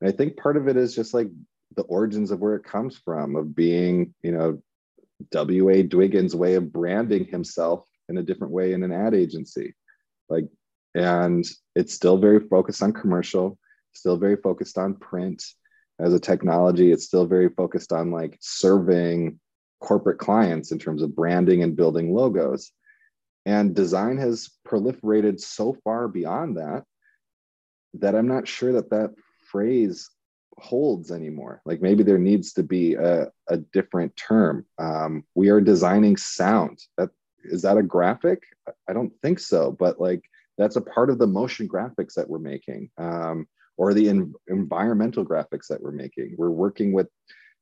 and 0.00 0.08
i 0.08 0.12
think 0.12 0.36
part 0.36 0.56
of 0.56 0.68
it 0.68 0.76
is 0.76 0.94
just 0.94 1.14
like 1.14 1.28
the 1.76 1.82
origins 1.82 2.30
of 2.30 2.40
where 2.40 2.54
it 2.54 2.64
comes 2.64 2.96
from 2.96 3.36
of 3.36 3.54
being 3.54 4.14
you 4.22 4.32
know 4.32 4.60
w.a 5.30 5.82
dwiggins 5.82 6.34
way 6.34 6.54
of 6.54 6.72
branding 6.72 7.24
himself 7.24 7.86
in 8.08 8.18
a 8.18 8.22
different 8.22 8.52
way 8.52 8.72
in 8.72 8.82
an 8.82 8.92
ad 8.92 9.14
agency. 9.14 9.74
Like 10.28 10.48
and 10.94 11.44
it's 11.74 11.94
still 11.94 12.16
very 12.16 12.40
focused 12.40 12.82
on 12.82 12.92
commercial 12.92 13.58
still 13.92 14.18
very 14.18 14.36
focused 14.36 14.76
on 14.76 14.94
print 14.94 15.42
as 15.98 16.12
a 16.12 16.20
technology. 16.20 16.92
It's 16.92 17.06
still 17.06 17.24
very 17.24 17.48
focused 17.48 17.92
on 17.92 18.10
like 18.10 18.36
serving 18.40 19.40
corporate 19.80 20.18
clients 20.18 20.70
in 20.70 20.78
terms 20.78 21.00
of 21.00 21.16
branding 21.16 21.62
and 21.62 21.74
building 21.74 22.12
logos. 22.12 22.72
And 23.46 23.74
design 23.74 24.18
has 24.18 24.50
proliferated 24.68 25.40
so 25.40 25.78
far 25.82 26.08
beyond 26.08 26.58
that 26.58 26.84
that 28.00 28.14
i'm 28.14 28.28
not 28.28 28.46
sure 28.46 28.72
that 28.74 28.90
that 28.90 29.14
phrase 29.50 30.10
holds 30.58 31.10
anymore. 31.10 31.60
Like 31.64 31.82
maybe 31.82 32.02
there 32.02 32.18
needs 32.18 32.52
to 32.54 32.62
be 32.62 32.94
a, 32.94 33.30
a 33.48 33.58
different 33.58 34.16
term. 34.16 34.64
Um, 34.78 35.24
we 35.34 35.50
are 35.50 35.60
designing 35.60 36.16
sound. 36.16 36.78
That 36.96 37.10
is 37.44 37.62
that 37.62 37.76
a 37.76 37.82
graphic? 37.82 38.42
I 38.88 38.92
don't 38.92 39.12
think 39.22 39.38
so 39.38 39.70
but 39.70 40.00
like 40.00 40.22
that's 40.58 40.76
a 40.76 40.80
part 40.80 41.10
of 41.10 41.18
the 41.18 41.26
motion 41.26 41.68
graphics 41.68 42.14
that 42.14 42.28
we're 42.28 42.38
making 42.38 42.90
um, 42.98 43.46
or 43.76 43.92
the 43.92 44.08
environmental 44.48 45.24
graphics 45.24 45.68
that 45.68 45.80
we're 45.80 45.92
making. 45.92 46.34
We're 46.38 46.50
working 46.50 46.92
with 46.92 47.08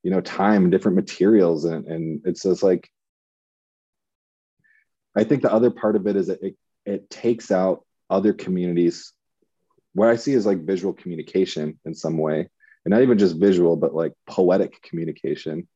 you 0.04 0.10
know 0.10 0.20
time 0.20 0.70
different 0.70 0.94
materials 0.94 1.64
and, 1.64 1.86
and 1.86 2.20
it's 2.24 2.42
just 2.42 2.62
like 2.62 2.88
i 5.16 5.24
think 5.24 5.42
the 5.42 5.52
other 5.52 5.70
part 5.70 5.96
of 5.96 6.06
it 6.06 6.14
is 6.14 6.28
that 6.28 6.40
it, 6.42 6.56
it 6.84 7.10
takes 7.10 7.50
out 7.50 7.84
other 8.10 8.32
communities 8.32 9.12
what 9.94 10.08
i 10.08 10.16
see 10.16 10.32
is 10.32 10.46
like 10.46 10.64
visual 10.64 10.92
communication 10.92 11.78
in 11.84 11.94
some 11.94 12.18
way 12.18 12.48
and 12.84 12.92
not 12.92 13.02
even 13.02 13.18
just 13.18 13.36
visual 13.36 13.76
but 13.76 13.94
like 13.94 14.12
poetic 14.26 14.80
communication. 14.82 15.66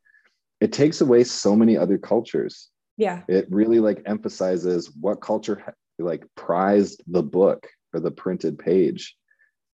It 0.60 0.72
takes 0.72 1.00
away 1.00 1.24
so 1.24 1.54
many 1.54 1.76
other 1.76 1.98
cultures. 1.98 2.68
Yeah. 2.96 3.22
It 3.28 3.46
really 3.50 3.80
like 3.80 4.02
emphasizes 4.06 4.90
what 5.00 5.20
culture 5.20 5.74
like 5.98 6.24
prized 6.36 7.02
the 7.06 7.22
book 7.22 7.66
or 7.92 8.00
the 8.00 8.10
printed 8.10 8.58
page. 8.58 9.16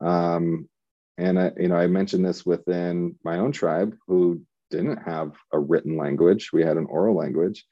Um 0.01 0.69
and 1.17 1.39
I, 1.39 1.53
you 1.57 1.69
know 1.69 1.77
i 1.77 1.87
mentioned 1.87 2.25
this 2.25 2.45
within 2.45 3.17
my 3.25 3.39
own 3.39 3.53
tribe 3.53 3.95
who 4.09 4.43
didn't 4.71 4.97
have 4.97 5.33
a 5.53 5.59
written 5.59 5.97
language. 5.97 6.51
We 6.53 6.63
had 6.63 6.77
an 6.77 6.87
oral 6.87 7.17
language 7.17 7.65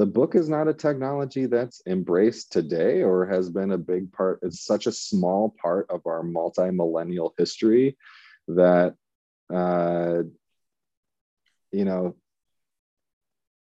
the 0.00 0.06
book 0.06 0.34
is 0.34 0.48
not 0.48 0.66
a 0.66 0.72
technology 0.72 1.44
that's 1.44 1.82
embraced 1.86 2.50
today 2.50 3.02
or 3.02 3.26
has 3.26 3.50
been 3.50 3.72
a 3.72 3.76
big 3.76 4.10
part 4.10 4.38
it's 4.40 4.64
such 4.64 4.86
a 4.86 4.92
small 4.92 5.54
part 5.60 5.90
of 5.90 6.06
our 6.06 6.22
multi-millennial 6.22 7.34
history 7.36 7.98
that 8.48 8.94
uh, 9.52 10.22
you 11.70 11.84
know 11.84 12.16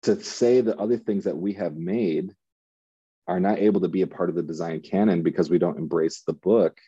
to 0.03 0.23
say 0.23 0.61
the 0.61 0.77
other 0.77 0.97
things 0.97 1.25
that 1.25 1.35
we 1.35 1.51
have 1.51 1.75
made 1.75 2.33
are 3.27 3.41
not 3.41 3.59
able 3.59 3.81
to 3.81 3.89
be 3.89 4.03
a 4.03 4.07
part 4.07 4.29
of 4.29 4.35
the 4.35 4.41
design 4.41 4.79
canon 4.79 5.21
because 5.21 5.49
we 5.49 5.59
don't 5.59 5.77
embrace 5.77 6.21
the 6.25 6.31
book 6.31 6.79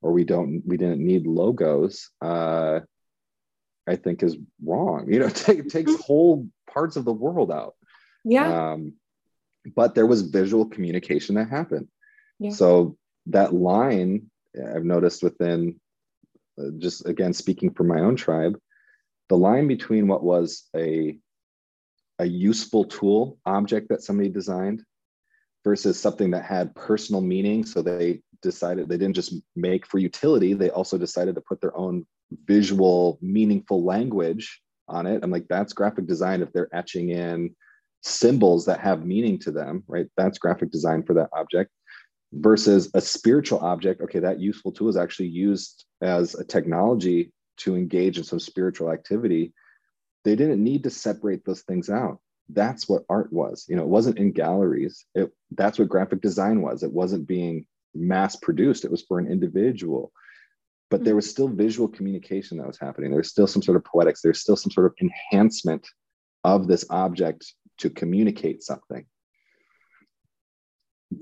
or 0.00 0.12
we 0.12 0.22
don't 0.22 0.62
we 0.64 0.76
didn't 0.76 1.04
need 1.04 1.26
logos 1.26 2.08
uh, 2.20 2.78
i 3.88 3.96
think 3.96 4.22
is 4.22 4.36
wrong 4.64 5.12
you 5.12 5.18
know 5.18 5.26
it, 5.26 5.34
take, 5.48 5.68
takes 5.68 5.90
mm-hmm. 5.90 6.02
whole 6.02 6.46
parts 6.72 6.94
of 6.94 7.04
the 7.04 7.12
world 7.12 7.50
out 7.50 7.74
yeah. 8.24 8.72
Um, 8.72 8.94
but 9.76 9.94
there 9.94 10.06
was 10.06 10.22
visual 10.22 10.66
communication 10.66 11.36
that 11.36 11.48
happened. 11.48 11.88
Yeah. 12.38 12.50
so 12.50 12.96
that 13.26 13.54
line 13.54 14.28
i've 14.74 14.84
noticed 14.84 15.22
within 15.22 15.78
uh, 16.58 16.70
just 16.78 17.06
again 17.06 17.32
speaking 17.32 17.72
for 17.72 17.84
my 17.84 18.00
own 18.00 18.16
tribe 18.16 18.58
the 19.28 19.36
line 19.36 19.68
between 19.68 20.08
what 20.08 20.24
was 20.24 20.68
a 20.74 21.16
a 22.18 22.26
useful 22.26 22.84
tool 22.84 23.38
object 23.46 23.88
that 23.88 24.02
somebody 24.02 24.28
designed 24.28 24.82
versus 25.64 25.98
something 25.98 26.30
that 26.32 26.44
had 26.44 26.74
personal 26.74 27.20
meaning. 27.20 27.64
So 27.64 27.82
they 27.82 28.20
decided 28.42 28.88
they 28.88 28.96
didn't 28.96 29.16
just 29.16 29.34
make 29.54 29.86
for 29.86 29.98
utility 29.98 30.52
they 30.52 30.70
also 30.70 30.98
decided 30.98 31.36
to 31.36 31.40
put 31.40 31.60
their 31.60 31.76
own 31.76 32.04
visual 32.46 33.18
meaningful 33.20 33.84
language 33.84 34.60
on 34.88 35.06
it. 35.06 35.22
I'm 35.22 35.30
like 35.30 35.46
that's 35.48 35.72
graphic 35.72 36.06
design 36.06 36.42
if 36.42 36.52
they're 36.52 36.74
etching 36.74 37.10
in 37.10 37.54
symbols 38.02 38.66
that 38.66 38.80
have 38.80 39.06
meaning 39.06 39.38
to 39.38 39.50
them 39.50 39.84
right? 39.86 40.06
That's 40.16 40.38
graphic 40.38 40.70
design 40.70 41.02
for 41.02 41.14
that 41.14 41.30
object 41.32 41.70
versus 42.32 42.90
a 42.94 43.00
spiritual 43.00 43.60
object. 43.60 44.00
Okay 44.02 44.18
that 44.20 44.40
useful 44.40 44.72
tool 44.72 44.88
is 44.88 44.96
actually 44.96 45.28
used 45.28 45.84
as 46.00 46.34
a 46.34 46.44
technology 46.44 47.32
to 47.58 47.76
engage 47.76 48.18
in 48.18 48.24
some 48.24 48.40
spiritual 48.40 48.90
activity. 48.90 49.52
They 50.24 50.36
didn't 50.36 50.62
need 50.62 50.84
to 50.84 50.90
separate 50.90 51.44
those 51.44 51.62
things 51.62 51.90
out. 51.90 52.18
That's 52.48 52.88
what 52.88 53.04
art 53.08 53.32
was. 53.32 53.66
You 53.68 53.76
know 53.76 53.82
it 53.82 53.88
wasn't 53.88 54.18
in 54.18 54.32
galleries. 54.32 55.04
It 55.14 55.32
that's 55.52 55.78
what 55.78 55.88
graphic 55.88 56.20
design 56.20 56.62
was. 56.62 56.82
It 56.82 56.92
wasn't 56.92 57.26
being 57.26 57.66
mass 57.94 58.36
produced. 58.36 58.84
It 58.84 58.90
was 58.90 59.02
for 59.02 59.18
an 59.18 59.30
individual. 59.30 60.12
But 60.90 61.04
there 61.04 61.14
hmm. 61.14 61.16
was 61.16 61.30
still 61.30 61.48
visual 61.48 61.88
communication 61.88 62.58
that 62.58 62.66
was 62.66 62.78
happening. 62.78 63.10
There's 63.10 63.30
still 63.30 63.46
some 63.46 63.62
sort 63.62 63.76
of 63.76 63.84
poetics. 63.84 64.22
There's 64.22 64.40
still 64.40 64.56
some 64.56 64.70
sort 64.70 64.86
of 64.86 64.94
enhancement 65.00 65.86
of 66.44 66.66
this 66.66 66.84
object 66.90 67.52
to 67.82 67.90
communicate 67.90 68.62
something 68.62 69.04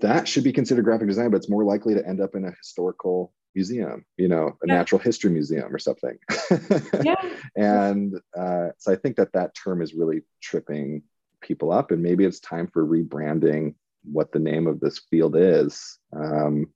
that 0.00 0.28
should 0.28 0.44
be 0.44 0.52
considered 0.52 0.84
graphic 0.84 1.08
design 1.08 1.30
but 1.30 1.38
it's 1.38 1.50
more 1.50 1.64
likely 1.64 1.94
to 1.94 2.06
end 2.06 2.20
up 2.20 2.34
in 2.34 2.44
a 2.44 2.52
historical 2.52 3.32
museum, 3.54 4.04
you 4.16 4.28
know, 4.28 4.56
a 4.62 4.66
yeah. 4.66 4.74
natural 4.74 5.00
history 5.00 5.30
museum 5.30 5.74
or 5.74 5.78
something. 5.78 6.18
yeah. 7.02 7.16
And 7.56 8.14
uh, 8.36 8.68
so 8.78 8.92
I 8.92 8.96
think 8.96 9.16
that 9.16 9.32
that 9.32 9.54
term 9.54 9.82
is 9.82 9.94
really 9.94 10.22
tripping 10.40 11.02
people 11.40 11.72
up, 11.72 11.90
and 11.90 12.02
maybe 12.02 12.24
it's 12.24 12.40
time 12.40 12.68
for 12.68 12.86
rebranding 12.86 13.74
what 14.04 14.32
the 14.32 14.38
name 14.38 14.66
of 14.66 14.80
this 14.80 15.00
field 15.10 15.36
is. 15.36 15.98
Um, 16.14 16.68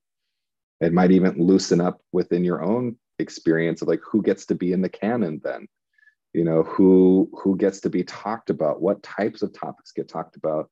it 0.80 0.92
might 0.92 1.12
even 1.12 1.38
loosen 1.38 1.80
up 1.80 2.00
within 2.12 2.44
your 2.44 2.62
own 2.62 2.96
experience 3.18 3.80
of 3.80 3.88
like 3.88 4.00
who 4.04 4.22
gets 4.22 4.46
to 4.46 4.54
be 4.54 4.72
in 4.72 4.82
the 4.82 4.88
canon 4.88 5.40
then 5.44 5.68
you 6.34 6.44
know 6.44 6.62
who 6.64 7.30
who 7.32 7.56
gets 7.56 7.80
to 7.80 7.90
be 7.90 8.04
talked 8.04 8.50
about 8.50 8.82
what 8.82 9.02
types 9.02 9.42
of 9.42 9.52
topics 9.52 9.92
get 9.92 10.08
talked 10.08 10.36
about 10.36 10.68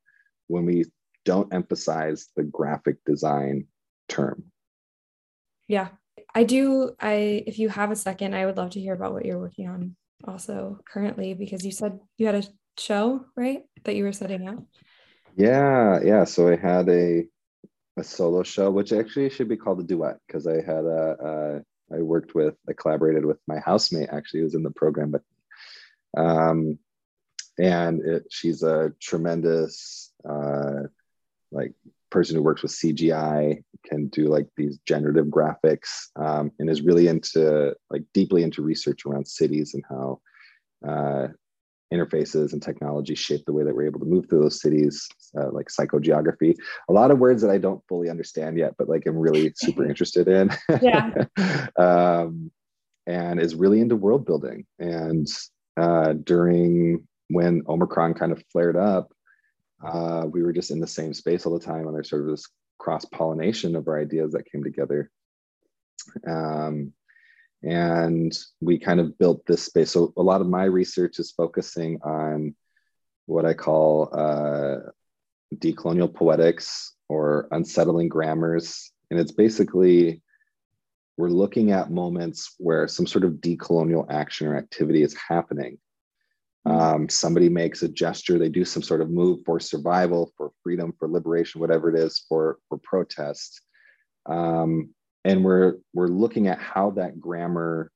when 0.49 0.67
we 0.67 0.85
don't 1.25 1.55
emphasize 1.55 2.29
the 2.37 2.43
graphic 2.43 2.97
design 3.07 3.67
term? 4.09 4.45
Yeah 5.69 5.89
i 6.35 6.45
do 6.45 6.95
i 7.01 7.43
if 7.47 7.59
you 7.59 7.69
have 7.69 7.91
a 7.91 7.97
second 7.97 8.35
i 8.35 8.45
would 8.45 8.57
love 8.57 8.71
to 8.71 8.81
hear 8.81 8.95
about 8.95 9.13
what 9.13 9.25
you're 9.25 9.39
working 9.39 9.69
on 9.69 9.97
also 10.27 10.79
currently 10.87 11.35
because 11.35 11.65
you 11.65 11.73
said 11.73 11.99
you 12.19 12.27
had 12.27 12.35
a 12.35 12.45
show 12.79 13.25
right 13.37 13.63
that 13.85 13.97
you 13.97 14.05
were 14.05 14.13
setting 14.13 14.49
up? 14.49 14.59
Yeah 15.37 16.01
yeah 16.03 16.25
so 16.25 16.49
i 16.49 16.57
had 16.57 16.89
a 16.89 17.25
a 17.99 18.05
solo 18.05 18.43
show 18.43 18.71
which 18.71 18.93
actually 18.93 19.29
should 19.31 19.49
be 19.49 19.57
called 19.57 19.81
a 19.81 19.85
duet 19.85 20.19
because 20.27 20.47
i 20.47 20.57
had 20.57 20.85
a, 20.85 21.17
a 21.21 21.95
I 21.95 22.01
worked 22.01 22.35
with 22.35 22.55
i 22.69 22.73
collaborated 22.73 23.25
with 23.25 23.39
my 23.47 23.59
housemate 23.59 24.09
actually 24.13 24.41
who 24.41 24.45
was 24.45 24.55
in 24.55 24.63
the 24.63 24.71
program 24.71 25.11
but 25.11 25.23
um 26.17 26.79
and 27.59 28.01
it 28.05 28.25
she's 28.31 28.63
a 28.63 28.93
tremendous 29.01 30.13
uh 30.29 30.83
like 31.51 31.73
person 32.13 32.37
who 32.37 32.43
works 32.43 32.63
with 32.63 32.71
CGI, 32.71 33.65
can 33.85 34.09
do 34.09 34.27
like 34.27 34.47
these 34.57 34.79
generative 34.87 35.27
graphics, 35.27 35.89
um, 36.15 36.53
and 36.59 36.71
is 36.71 36.83
really 36.83 37.09
into 37.09 37.75
like 37.91 38.03
deeply 38.15 38.45
into 38.45 38.63
research 38.63 39.05
around 39.07 39.27
cities 39.27 39.75
and 39.75 39.83
how 39.89 40.21
uh, 40.87 41.29
interfaces 41.93 42.53
and 42.53 42.63
technology 42.63 43.15
shape 43.15 43.45
the 43.47 43.53
way 43.53 43.65
that 43.65 43.75
we're 43.75 43.87
able 43.87 44.01
to 44.01 44.07
move 44.07 44.29
through 44.29 44.43
those 44.43 44.61
cities, 44.61 45.09
uh, 45.39 45.51
like 45.51 45.69
psychogeography. 45.69 46.55
A 46.89 46.93
lot 46.93 47.11
of 47.11 47.19
words 47.19 47.43
that 47.43 47.51
I 47.51 47.59
don't 47.59 47.83
fully 47.89 48.09
understand 48.09 48.59
yet, 48.59 48.75
but 48.79 48.89
like 48.89 49.07
I'm 49.07 49.17
really 49.17 49.53
super 49.57 49.85
interested 49.89 50.29
in. 50.29 50.51
Yeah. 50.81 51.25
um, 51.79 52.51
and 53.07 53.41
is 53.41 53.57
really 53.57 53.81
into 53.81 53.97
world 53.97 54.25
building. 54.25 54.65
And 54.79 55.27
uh, 55.77 56.15
during 56.15 57.07
when 57.29 57.63
Omicron 57.69 58.15
kind 58.15 58.33
of 58.33 58.43
flared 58.53 58.77
up, 58.77 59.13
uh, 59.85 60.27
we 60.31 60.43
were 60.43 60.53
just 60.53 60.71
in 60.71 60.81
the 60.81 60.87
same 60.87 61.15
space 61.15 61.45
all 61.45 61.59
the 61.59 61.65
time 61.65 61.87
and 61.87 61.95
there's 61.95 62.11
sort 62.11 62.23
of 62.23 62.29
this 62.29 62.47
cross 62.79 63.05
pollination 63.07 63.77
of 63.77 63.89
our 63.89 64.01
ideas 64.01 64.33
that 64.33 64.51
came 64.51 64.63
together. 64.63 65.11
Um, 66.27 66.93
and 67.63 68.37
we 68.61 68.79
kind 68.79 69.01
of 69.01 69.17
built 69.19 69.47
this 69.47 69.63
space. 69.63 69.93
So 69.93 70.13
a 70.17 70.23
lot 70.23 70.41
of 70.41 70.49
my 70.49 70.65
research 70.65 71.19
is 71.19 71.31
focusing 71.31 72.01
on 72.03 72.57
what 73.27 73.47
i 73.47 73.55
call 73.55 74.09
uh, 74.13 74.91
decolonial 75.55 76.13
poetics 76.13 76.93
or 77.09 77.47
unsettling 77.53 78.09
grammars. 78.09 78.91
And 79.11 79.21
it's 79.21 79.33
basically 79.33 80.23
we're 81.23 81.29
looking 81.29 81.71
at 81.71 81.93
moments 81.93 82.57
where 82.59 82.89
some 82.89 83.07
sort 83.07 83.23
of 83.23 83.35
decolonial 83.35 84.05
action 84.11 84.49
or 84.49 84.57
activity 84.57 85.05
is 85.05 85.17
happening. 85.29 85.79
Um, 86.67 87.09
somebody 87.09 87.49
makes 87.49 87.85
a 87.85 87.89
gesture, 87.89 88.41
they 88.41 88.49
do 88.49 88.65
some 88.65 88.83
sort 88.83 89.01
of 89.01 89.09
move 89.09 89.39
for 89.47 89.61
survival, 89.61 90.33
for 90.37 90.51
freedom, 90.65 90.93
for 90.99 91.07
liberation, 91.07 91.61
whatever 91.61 91.89
it 91.95 91.97
is, 91.97 92.25
for 92.29 92.59
for 92.69 92.79
protest. 92.79 93.61
Um, 94.27 94.91
and 95.25 95.45
we're 95.45 95.75
we're 95.95 96.09
looking 96.09 96.49
at 96.49 96.59
how 96.59 96.91
that 96.91 97.21
grammar 97.21 97.93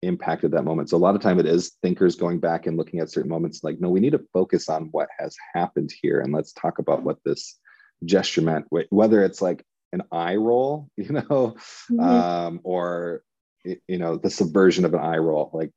impacted 0.00 0.52
that 0.52 0.64
moment. 0.64 0.88
So 0.88 0.96
a 0.96 1.04
lot 1.06 1.14
of 1.14 1.20
time 1.20 1.38
it 1.38 1.46
is 1.46 1.76
thinkers 1.82 2.16
going 2.16 2.40
back 2.40 2.66
and 2.66 2.78
looking 2.78 3.00
at 3.00 3.10
certain 3.10 3.30
moments 3.30 3.62
like, 3.62 3.80
no, 3.80 3.90
we 3.90 4.00
need 4.00 4.12
to 4.12 4.26
focus 4.32 4.70
on 4.70 4.88
what 4.92 5.10
has 5.18 5.36
happened 5.52 5.92
here 6.00 6.20
and 6.20 6.32
let's 6.32 6.54
talk 6.54 6.78
about 6.78 7.02
what 7.02 7.18
this 7.22 7.58
gesture 8.06 8.40
meant, 8.40 8.64
whether 8.88 9.22
it's 9.22 9.42
like 9.42 9.62
an 9.92 10.02
eye 10.10 10.36
roll, 10.36 10.88
you 10.96 11.12
know, 11.12 11.56
mm-hmm. 11.90 12.00
um, 12.00 12.60
or 12.64 13.22
you 13.64 13.98
know, 13.98 14.16
the 14.16 14.30
subversion 14.30 14.84
of 14.84 14.94
an 14.94 15.00
eye 15.00 15.18
roll. 15.18 15.50
Like 15.52 15.70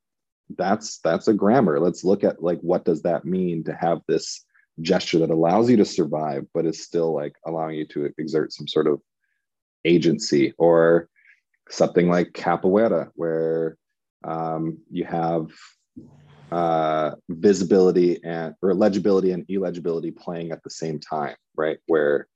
that's 0.58 1.00
that's 1.00 1.28
a 1.28 1.34
grammar 1.34 1.80
let's 1.80 2.04
look 2.04 2.24
at 2.24 2.42
like 2.42 2.60
what 2.60 2.86
does 2.86 3.02
that 3.02 3.26
mean 3.26 3.64
to 3.64 3.74
have 3.74 4.00
this 4.08 4.46
gesture 4.82 5.20
that 5.20 5.30
allows 5.30 5.70
you 5.70 5.78
to 5.78 5.86
survive, 5.86 6.46
but 6.54 6.66
is 6.66 6.84
still 6.84 7.14
like 7.14 7.36
allowing 7.46 7.78
you 7.78 7.86
to 7.88 8.12
exert 8.18 8.54
some 8.54 8.68
sort 8.68 8.88
of 8.88 9.02
agency, 9.86 10.54
or 10.58 11.10
something 11.70 12.10
like 12.10 12.34
capoeira, 12.34 13.10
where 13.16 13.78
um, 14.24 14.80
you 14.92 15.06
have 15.06 15.48
uh, 16.52 17.12
visibility 17.30 18.20
and 18.24 18.56
or 18.62 18.74
legibility 18.74 19.32
and 19.32 19.46
illegibility 19.50 20.12
playing 20.12 20.52
at 20.52 20.64
the 20.64 20.70
same 20.70 21.00
time, 21.00 21.36
right? 21.56 21.78
Where 21.88 22.28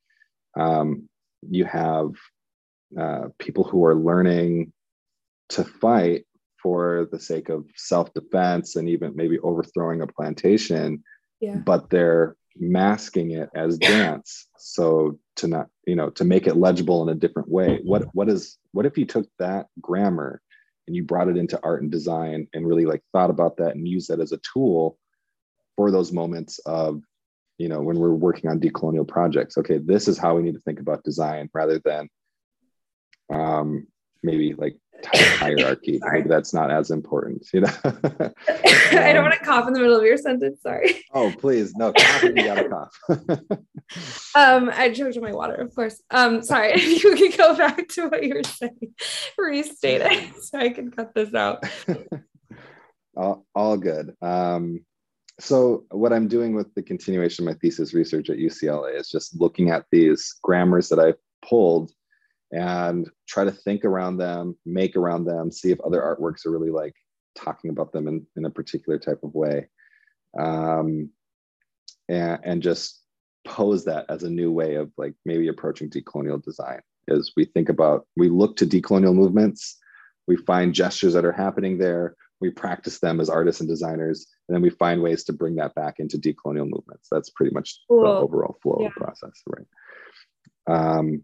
um, 0.58 1.10
you 1.48 1.66
have 1.66 2.12
uh, 3.00 3.28
people 3.38 3.64
who 3.64 3.86
are 3.86 3.96
learning 3.96 4.72
to 5.50 5.64
fight 5.64 6.26
for 6.62 7.08
the 7.12 7.20
sake 7.20 7.50
of 7.50 7.66
self-defense 7.76 8.76
and 8.76 8.90
even 8.90 9.16
maybe 9.16 9.40
overthrowing 9.40 10.02
a 10.02 10.08
plantation 10.08 11.04
yeah. 11.40 11.56
but 11.56 11.90
they're 11.90 12.36
masking 12.58 13.32
it 13.32 13.50
as 13.56 13.78
dance 13.78 14.48
so 14.58 15.18
to 15.36 15.48
not 15.48 15.68
you 15.86 15.96
know 15.96 16.10
to 16.10 16.26
make 16.26 16.48
it 16.48 16.58
legible 16.58 17.02
in 17.04 17.10
a 17.10 17.20
different 17.20 17.48
way 17.48 17.80
what 17.84 18.04
what 18.14 18.28
is 18.28 18.58
what 18.74 18.86
if 18.86 18.98
you 18.98 19.06
took 19.06 19.28
that 19.38 19.68
grammar 19.80 20.42
and 20.88 20.96
you 20.96 21.04
brought 21.04 21.30
it 21.30 21.38
into 21.38 21.60
art 21.64 21.82
and 21.82 21.92
design 21.92 22.48
and 22.54 22.68
really 22.68 22.86
like 22.86 23.02
thought 23.14 23.30
about 23.30 23.56
that 23.58 23.76
and 23.76 23.88
used 23.88 24.10
that 24.10 24.20
as 24.20 24.32
a 24.32 24.40
tool 24.54 24.98
for 25.78 25.92
those 25.92 26.12
moments 26.12 26.60
of 26.66 27.02
you 27.60 27.70
know 27.70 27.82
when 27.82 27.99
we're 27.99 28.10
working 28.10 28.49
on 28.49 28.60
decolonial 28.60 29.07
projects 29.07 29.57
okay 29.57 29.78
this 29.78 30.07
is 30.07 30.18
how 30.18 30.36
we 30.36 30.41
need 30.41 30.55
to 30.55 30.62
think 30.62 30.80
about 30.80 31.03
design 31.03 31.49
rather 31.53 31.78
than 31.80 32.10
um 33.32 33.86
maybe 34.24 34.53
like 34.53 34.76
hierarchy. 35.14 35.99
Maybe 36.01 36.28
that's 36.28 36.53
not 36.53 36.72
as 36.72 36.91
important, 36.91 37.47
you 37.53 37.62
know. 37.62 37.72
um, 37.84 38.03
I 38.47 39.14
don't 39.14 39.24
want 39.24 39.34
to 39.34 39.45
cough 39.45 39.68
in 39.68 39.74
the 39.74 39.80
middle 39.80 39.97
of 39.97 40.03
your 40.03 40.18
sentence. 40.18 40.62
Sorry. 40.62 41.05
Oh, 41.14 41.34
please, 41.38 41.74
no, 41.76 41.93
cough 41.93 42.24
you 42.24 42.34
gotta 42.34 42.70
cough. 42.70 42.99
um, 44.36 44.70
I 44.74 44.91
choked 44.93 45.18
on 45.18 45.24
my 45.24 45.32
water, 45.32 45.55
of 45.55 45.74
course. 45.74 46.01
Um, 46.12 46.41
sorry, 46.43 46.74
if 46.74 47.03
you 47.03 47.16
could 47.16 47.38
go 47.38 47.55
back 47.55 47.88
to 47.89 48.10
what 48.10 48.24
you 48.24 48.36
were 48.36 48.43
saying, 48.43 48.93
restate 49.38 50.01
it 50.01 50.43
so 50.43 50.60
I 50.60 50.70
can 50.70 50.91
cut 50.91 51.14
this 51.14 51.34
out. 51.34 51.64
all, 53.16 53.45
all 53.55 53.78
good. 53.78 54.16
Um, 54.22 54.86
so 55.40 55.86
what 55.92 56.14
I'm 56.14 56.28
doing 56.28 56.56
with 56.56 56.74
the 56.76 56.84
continuation 56.84 57.48
of 57.48 57.54
my 57.54 57.60
thesis 57.60 57.94
research 57.94 58.30
at 58.30 58.38
UCLA 58.38 59.00
is 59.00 59.10
just 59.10 59.40
looking 59.40 59.70
at 59.70 59.86
these 59.92 60.36
grammars 60.44 60.90
that 60.90 61.00
I've 61.00 61.18
pulled 61.48 61.92
and 62.52 63.10
try 63.28 63.44
to 63.44 63.52
think 63.52 63.86
around 63.86 64.18
them, 64.18 64.58
make 64.66 64.96
around 64.96 65.26
them, 65.26 65.52
see 65.52 65.72
if 65.72 65.80
other 65.82 66.02
artworks 66.02 66.46
are 66.46 66.52
really 66.52 66.72
like 66.72 66.96
talking 67.36 67.70
about 67.70 67.92
them 67.92 68.08
in, 68.08 68.26
in 68.36 68.46
a 68.46 68.50
particular 68.50 68.98
type 68.98 69.20
of 69.24 69.34
way. 69.34 69.68
Um, 70.38 71.10
and, 72.08 72.40
and 72.44 72.64
just 72.64 73.02
pose 73.46 73.86
that 73.86 74.06
as 74.10 74.24
a 74.24 74.30
new 74.30 74.52
way 74.52 74.76
of 74.76 74.92
like 74.98 75.14
maybe 75.26 75.48
approaching 75.48 75.90
decolonial 75.90 76.44
design 76.44 76.82
as 77.10 77.32
we 77.36 77.46
think 77.46 77.70
about, 77.70 78.06
we 78.16 78.30
look 78.30 78.56
to 78.58 78.66
decolonial 78.66 79.16
movements, 79.16 79.78
we 80.28 80.38
find 80.38 80.74
gestures 80.74 81.14
that 81.14 81.26
are 81.26 81.32
happening 81.32 81.78
there, 81.78 82.16
we 82.42 82.50
practice 82.50 83.00
them 83.00 83.20
as 83.20 83.30
artists 83.30 83.62
and 83.62 83.70
designers, 83.70 84.28
and 84.50 84.56
then 84.56 84.64
we 84.64 84.72
find 84.72 85.04
ways 85.04 85.24
to 85.26 85.34
bring 85.34 85.56
that 85.58 85.76
back 85.76 86.00
into 86.00 86.18
decolonial 86.18 86.68
movements. 86.68 87.08
That's 87.12 87.30
pretty 87.30 87.54
much 87.54 87.82
cool. 87.88 88.02
the 88.02 88.10
overall 88.10 88.58
flow 88.64 88.78
yeah. 88.80 88.88
of 88.88 88.93
the 88.95 89.00
process, 89.00 89.43
right? 89.45 89.68
Um, 90.68 91.22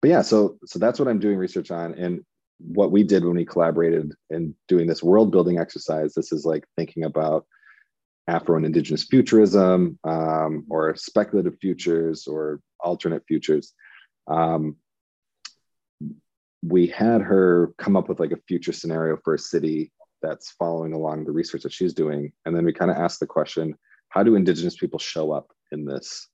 but 0.00 0.10
yeah, 0.10 0.22
so 0.22 0.58
so 0.64 0.78
that's 0.78 1.00
what 1.00 1.08
I'm 1.08 1.18
doing 1.18 1.38
research 1.38 1.72
on, 1.72 1.94
and 1.94 2.24
what 2.58 2.92
we 2.92 3.02
did 3.02 3.24
when 3.24 3.36
we 3.36 3.44
collaborated 3.44 4.12
in 4.30 4.54
doing 4.68 4.86
this 4.86 5.02
world 5.02 5.32
building 5.32 5.58
exercise. 5.58 6.14
This 6.14 6.30
is 6.30 6.44
like 6.44 6.64
thinking 6.76 7.02
about 7.02 7.46
Afro 8.28 8.56
and 8.56 8.64
Indigenous 8.64 9.02
futurism, 9.02 9.98
um, 10.04 10.64
or 10.70 10.94
speculative 10.94 11.56
futures, 11.60 12.28
or 12.28 12.60
alternate 12.78 13.24
futures. 13.26 13.74
Um, 14.28 14.76
we 16.62 16.86
had 16.86 17.22
her 17.22 17.72
come 17.76 17.96
up 17.96 18.08
with 18.08 18.20
like 18.20 18.32
a 18.32 18.42
future 18.46 18.72
scenario 18.72 19.16
for 19.24 19.34
a 19.34 19.38
city 19.38 19.90
that's 20.22 20.52
following 20.52 20.92
along 20.92 21.24
the 21.24 21.32
research 21.32 21.62
that 21.62 21.72
she's 21.72 21.94
doing, 21.94 22.32
and 22.44 22.56
then 22.56 22.64
we 22.64 22.72
kind 22.72 22.90
of 22.90 22.96
ask 22.96 23.18
the 23.18 23.26
question: 23.26 23.74
How 24.08 24.22
do 24.22 24.34
Indigenous 24.34 24.76
people 24.76 24.98
show 24.98 25.32
up 25.32 25.52
in 25.72 25.84
this 25.84 26.28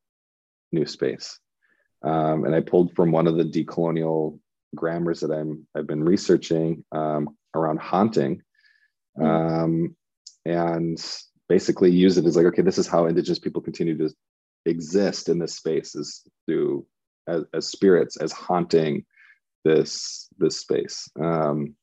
new 0.72 0.86
space? 0.86 1.38
Um, 2.02 2.44
and 2.44 2.54
I 2.54 2.60
pulled 2.60 2.94
from 2.94 3.12
one 3.12 3.26
of 3.26 3.36
the 3.36 3.44
decolonial 3.44 4.38
grammars 4.74 5.20
that 5.20 5.30
I'm 5.30 5.66
I've 5.74 5.86
been 5.86 6.04
researching 6.04 6.84
um, 6.92 7.36
around 7.54 7.80
haunting, 7.80 8.42
hmm. 9.16 9.24
um, 9.24 9.96
and 10.44 10.98
basically 11.48 11.90
use 11.90 12.18
it 12.18 12.26
as 12.26 12.36
like 12.36 12.46
okay, 12.46 12.62
this 12.62 12.78
is 12.78 12.86
how 12.86 13.06
Indigenous 13.06 13.38
people 13.38 13.62
continue 13.62 13.96
to 13.98 14.10
exist 14.66 15.28
in 15.28 15.38
this 15.38 15.56
space 15.56 15.94
is 15.94 16.22
through 16.46 16.86
as, 17.28 17.44
as 17.52 17.66
spirits 17.66 18.16
as 18.16 18.32
haunting 18.32 19.04
this 19.64 20.28
this 20.38 20.58
space. 20.58 21.08
Um, 21.20 21.74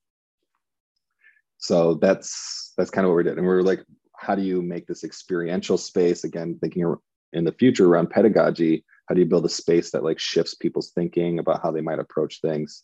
so 1.62 1.96
that's 1.96 2.74
that's 2.78 2.90
kind 2.90 3.06
of 3.06 3.12
what 3.12 3.18
we 3.18 3.24
did, 3.24 3.38
and 3.38 3.48
we 3.48 3.54
are 3.54 3.64
like, 3.64 3.84
how 4.18 4.36
do 4.36 4.42
you 4.42 4.62
make 4.62 4.88
this 4.88 5.04
experiential 5.04 5.78
space? 5.78 6.24
Again? 6.24 6.58
Thinking 6.60 6.96
in 7.34 7.44
the 7.46 7.54
future 7.54 7.88
around 7.88 8.10
pedagogy 8.10 8.84
how 9.08 9.16
do 9.16 9.20
you 9.20 9.28
build 9.28 9.46
a 9.46 9.50
space 9.50 9.92
that 9.92 10.04
like 10.04 10.20
shifts 10.20 10.54
people's 10.54 10.92
thinking 10.92 11.40
about 11.40 11.62
how 11.62 11.72
they 11.72 11.82
might 11.82 12.00
approach 12.00 12.40
things? 12.42 12.84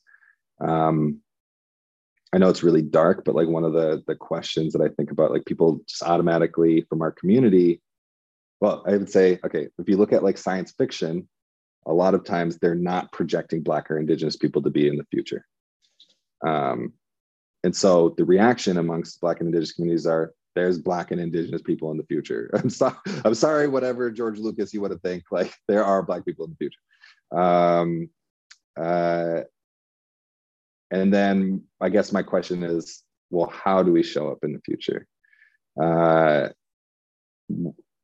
Um, 0.59 1.19
i 2.33 2.37
know 2.37 2.49
it's 2.49 2.63
really 2.63 2.81
dark 2.81 3.23
but 3.23 3.35
like 3.35 3.47
one 3.47 3.63
of 3.63 3.71
the 3.71 4.03
the 4.05 4.15
questions 4.15 4.73
that 4.73 4.81
i 4.81 4.89
think 4.89 5.11
about 5.11 5.31
like 5.31 5.45
people 5.45 5.79
just 5.87 6.03
automatically 6.03 6.81
from 6.89 7.01
our 7.01 7.11
community 7.11 7.81
well 8.59 8.83
i 8.85 8.91
would 8.91 9.09
say 9.09 9.39
okay 9.45 9.69
if 9.79 9.87
you 9.87 9.95
look 9.95 10.11
at 10.11 10.23
like 10.23 10.37
science 10.37 10.73
fiction 10.77 11.25
a 11.87 11.93
lot 11.93 12.13
of 12.13 12.23
times 12.23 12.57
they're 12.57 12.75
not 12.75 13.11
projecting 13.11 13.63
black 13.63 13.89
or 13.89 13.97
indigenous 13.97 14.35
people 14.35 14.61
to 14.61 14.69
be 14.69 14.87
in 14.87 14.97
the 14.97 15.05
future. 15.09 15.45
Um, 16.45 16.93
and 17.63 17.75
so 17.75 18.13
the 18.17 18.25
reaction 18.25 18.77
amongst 18.77 19.19
black 19.21 19.39
and 19.39 19.47
indigenous 19.47 19.73
communities 19.73 20.05
are 20.05 20.33
there's 20.55 20.79
black 20.79 21.11
and 21.11 21.21
indigenous 21.21 21.61
people 21.61 21.91
in 21.91 21.97
the 21.97 22.03
future. 22.05 22.49
I'm 22.55 22.69
sorry, 22.69 22.95
I'm 23.23 23.35
sorry, 23.35 23.67
whatever 23.67 24.09
George 24.09 24.39
Lucas 24.39 24.73
you 24.73 24.81
want 24.81 24.93
to 24.93 24.99
think, 24.99 25.23
like 25.31 25.53
there 25.67 25.85
are 25.85 26.01
black 26.01 26.25
people 26.25 26.45
in 26.45 26.51
the 26.51 26.57
future. 26.57 27.41
Um, 27.43 28.09
uh, 28.79 29.41
and 30.89 31.13
then 31.13 31.63
I 31.81 31.89
guess 31.89 32.11
my 32.11 32.23
question 32.23 32.63
is, 32.63 33.03
well, 33.29 33.51
how 33.53 33.83
do 33.83 33.91
we 33.91 34.03
show 34.03 34.31
up 34.31 34.39
in 34.43 34.53
the 34.53 34.61
future? 34.61 35.05
Uh, 35.79 36.49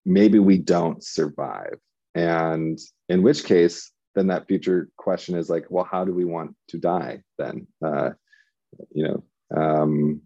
maybe 0.06 0.40
we 0.40 0.58
don't 0.58 1.04
survive. 1.04 1.78
And 2.14 2.78
in 3.10 3.24
which 3.24 3.46
case, 3.46 3.92
then 4.16 4.28
that 4.28 4.48
future 4.48 4.90
question 4.98 5.36
is 5.36 5.50
like, 5.50 5.66
well, 5.70 5.88
how 5.90 6.06
do 6.06 6.14
we 6.14 6.26
want 6.26 6.56
to 6.70 6.78
die 6.78 7.24
then? 7.40 7.68
Uh, 7.84 8.12
you 8.92 9.08
know, 9.08 9.24
um, 9.56 10.22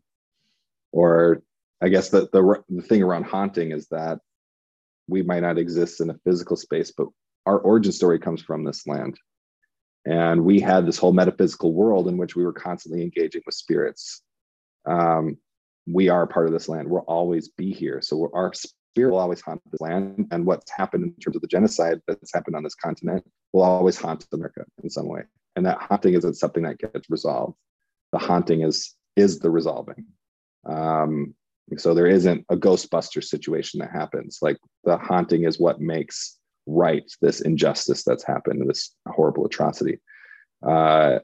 or 0.92 1.42
I 1.82 1.90
guess 1.90 2.10
the, 2.10 2.30
the 2.32 2.64
the 2.70 2.82
thing 2.82 3.04
around 3.04 3.26
haunting 3.26 3.72
is 3.72 3.88
that 3.90 4.20
we 5.08 5.22
might 5.22 5.42
not 5.42 5.58
exist 5.58 6.02
in 6.02 6.10
a 6.10 6.18
physical 6.26 6.56
space, 6.56 6.92
but 6.96 7.08
our 7.46 7.60
origin 7.60 7.92
story 7.92 8.20
comes 8.20 8.42
from 8.42 8.64
this 8.64 8.86
land. 8.88 9.18
And 10.06 10.44
we 10.44 10.60
had 10.60 10.86
this 10.86 10.98
whole 10.98 11.14
metaphysical 11.14 11.74
world 11.74 12.08
in 12.08 12.18
which 12.18 12.36
we 12.36 12.44
were 12.46 12.54
constantly 12.54 13.02
engaging 13.02 13.42
with 13.46 13.56
spirits. 13.56 14.22
Um, 14.86 15.38
we 15.86 16.10
are 16.10 16.28
part 16.28 16.48
of 16.48 16.54
this 16.54 16.70
land. 16.70 16.90
We'll 16.90 17.02
always 17.02 17.50
be 17.50 17.72
here. 17.72 18.02
So 18.02 18.30
our 18.34 18.54
spirit 18.54 19.12
will 19.12 19.20
always 19.20 19.42
haunt 19.42 19.62
this 19.72 19.82
land. 19.82 20.28
And 20.32 20.46
what's 20.46 20.72
happened 20.72 21.04
in 21.04 21.14
terms 21.16 21.36
of 21.36 21.42
the 21.42 21.48
genocide 21.48 22.02
that's 22.08 22.34
happened 22.34 22.56
on 22.56 22.64
this 22.64 22.76
continent 22.76 23.26
will 23.54 23.64
always 23.64 23.98
haunt 23.98 24.26
America 24.34 24.64
in 24.84 24.90
some 24.90 25.08
way. 25.08 25.24
And 25.56 25.66
that 25.66 25.78
haunting 25.82 26.14
isn't 26.14 26.36
something 26.36 26.64
that 26.64 26.80
gets 26.80 27.10
resolved. 27.10 27.56
The 28.12 28.20
haunting 28.20 28.62
is 28.62 28.96
is 29.18 29.39
the 29.39 29.49
resolving. 29.49 30.05
Um, 30.65 31.34
so 31.76 31.93
there 31.93 32.07
isn't 32.07 32.45
a 32.49 32.55
Ghostbuster 32.55 33.24
situation 33.24 33.80
that 33.80 33.91
happens. 33.91 34.39
Like 34.41 34.57
the 34.86 34.97
haunting 34.97 35.43
is 35.43 35.59
what 35.59 35.82
makes 35.82 36.38
right 36.65 37.03
this 37.22 37.41
injustice 37.41 38.03
that's 38.03 38.24
happened, 38.24 38.70
this 38.70 38.91
horrible 39.07 39.45
atrocity. 39.45 39.99
Uh, 40.65 41.20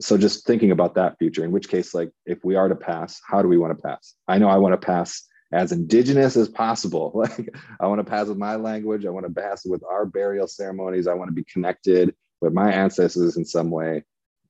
so 0.00 0.18
just 0.18 0.46
thinking 0.46 0.72
about 0.72 0.94
that 0.96 1.16
future, 1.18 1.44
in 1.44 1.52
which 1.52 1.68
case, 1.68 1.94
like 1.94 2.10
if 2.26 2.44
we 2.44 2.56
are 2.56 2.68
to 2.68 2.74
pass, 2.74 3.20
how 3.26 3.40
do 3.40 3.48
we 3.48 3.58
want 3.58 3.76
to 3.76 3.82
pass? 3.82 4.14
I 4.28 4.38
know 4.38 4.48
I 4.48 4.56
want 4.56 4.78
to 4.78 4.86
pass 4.86 5.22
as 5.52 5.70
indigenous 5.70 6.36
as 6.36 6.48
possible. 6.48 7.12
Like 7.22 7.54
I 7.78 7.86
want 7.86 8.00
to 8.00 8.10
pass 8.10 8.26
with 8.26 8.38
my 8.38 8.56
language. 8.56 9.06
I 9.06 9.10
want 9.10 9.26
to 9.26 9.32
pass 9.32 9.64
with 9.64 9.82
our 9.88 10.04
burial 10.04 10.48
ceremonies. 10.48 11.06
I 11.06 11.14
want 11.14 11.28
to 11.28 11.34
be 11.34 11.44
connected 11.44 12.14
with 12.40 12.52
my 12.52 12.72
ancestors 12.72 13.36
in 13.36 13.44
some 13.44 13.70
way. 13.70 14.02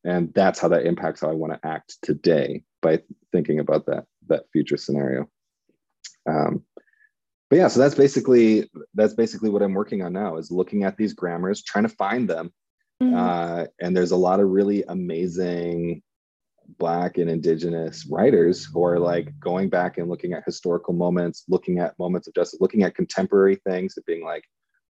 And 0.04 0.32
that's 0.34 0.58
how 0.58 0.68
that 0.68 0.86
impacts 0.86 1.20
how 1.20 1.30
I 1.30 1.34
want 1.34 1.52
to 1.52 1.68
act 1.68 1.96
today 2.02 2.64
by 2.80 3.00
thinking 3.30 3.60
about 3.60 3.86
that 3.86 4.04
that 4.28 4.44
future 4.52 4.76
scenario. 4.76 5.28
Um, 6.28 6.64
but 7.50 7.56
yeah, 7.56 7.68
so 7.68 7.80
that's 7.80 7.94
basically 7.94 8.70
that's 8.94 9.14
basically 9.14 9.50
what 9.50 9.62
I'm 9.62 9.74
working 9.74 10.02
on 10.02 10.12
now 10.12 10.36
is 10.36 10.50
looking 10.50 10.84
at 10.84 10.96
these 10.96 11.12
grammars, 11.12 11.62
trying 11.62 11.84
to 11.84 11.94
find 11.94 12.28
them. 12.28 12.52
Mm-hmm. 13.02 13.14
Uh, 13.14 13.64
and 13.80 13.96
there's 13.96 14.12
a 14.12 14.16
lot 14.16 14.40
of 14.40 14.48
really 14.48 14.84
amazing 14.88 16.02
black 16.78 17.18
and 17.18 17.28
indigenous 17.28 18.06
writers 18.06 18.64
who 18.64 18.84
are 18.84 18.98
like 18.98 19.38
going 19.38 19.68
back 19.68 19.98
and 19.98 20.08
looking 20.08 20.32
at 20.32 20.44
historical 20.46 20.94
moments 20.94 21.44
looking 21.48 21.80
at 21.80 21.98
moments 21.98 22.28
of 22.28 22.34
justice 22.34 22.60
looking 22.60 22.84
at 22.84 22.94
contemporary 22.94 23.56
things 23.56 23.94
and 23.96 24.06
being 24.06 24.24
like 24.24 24.44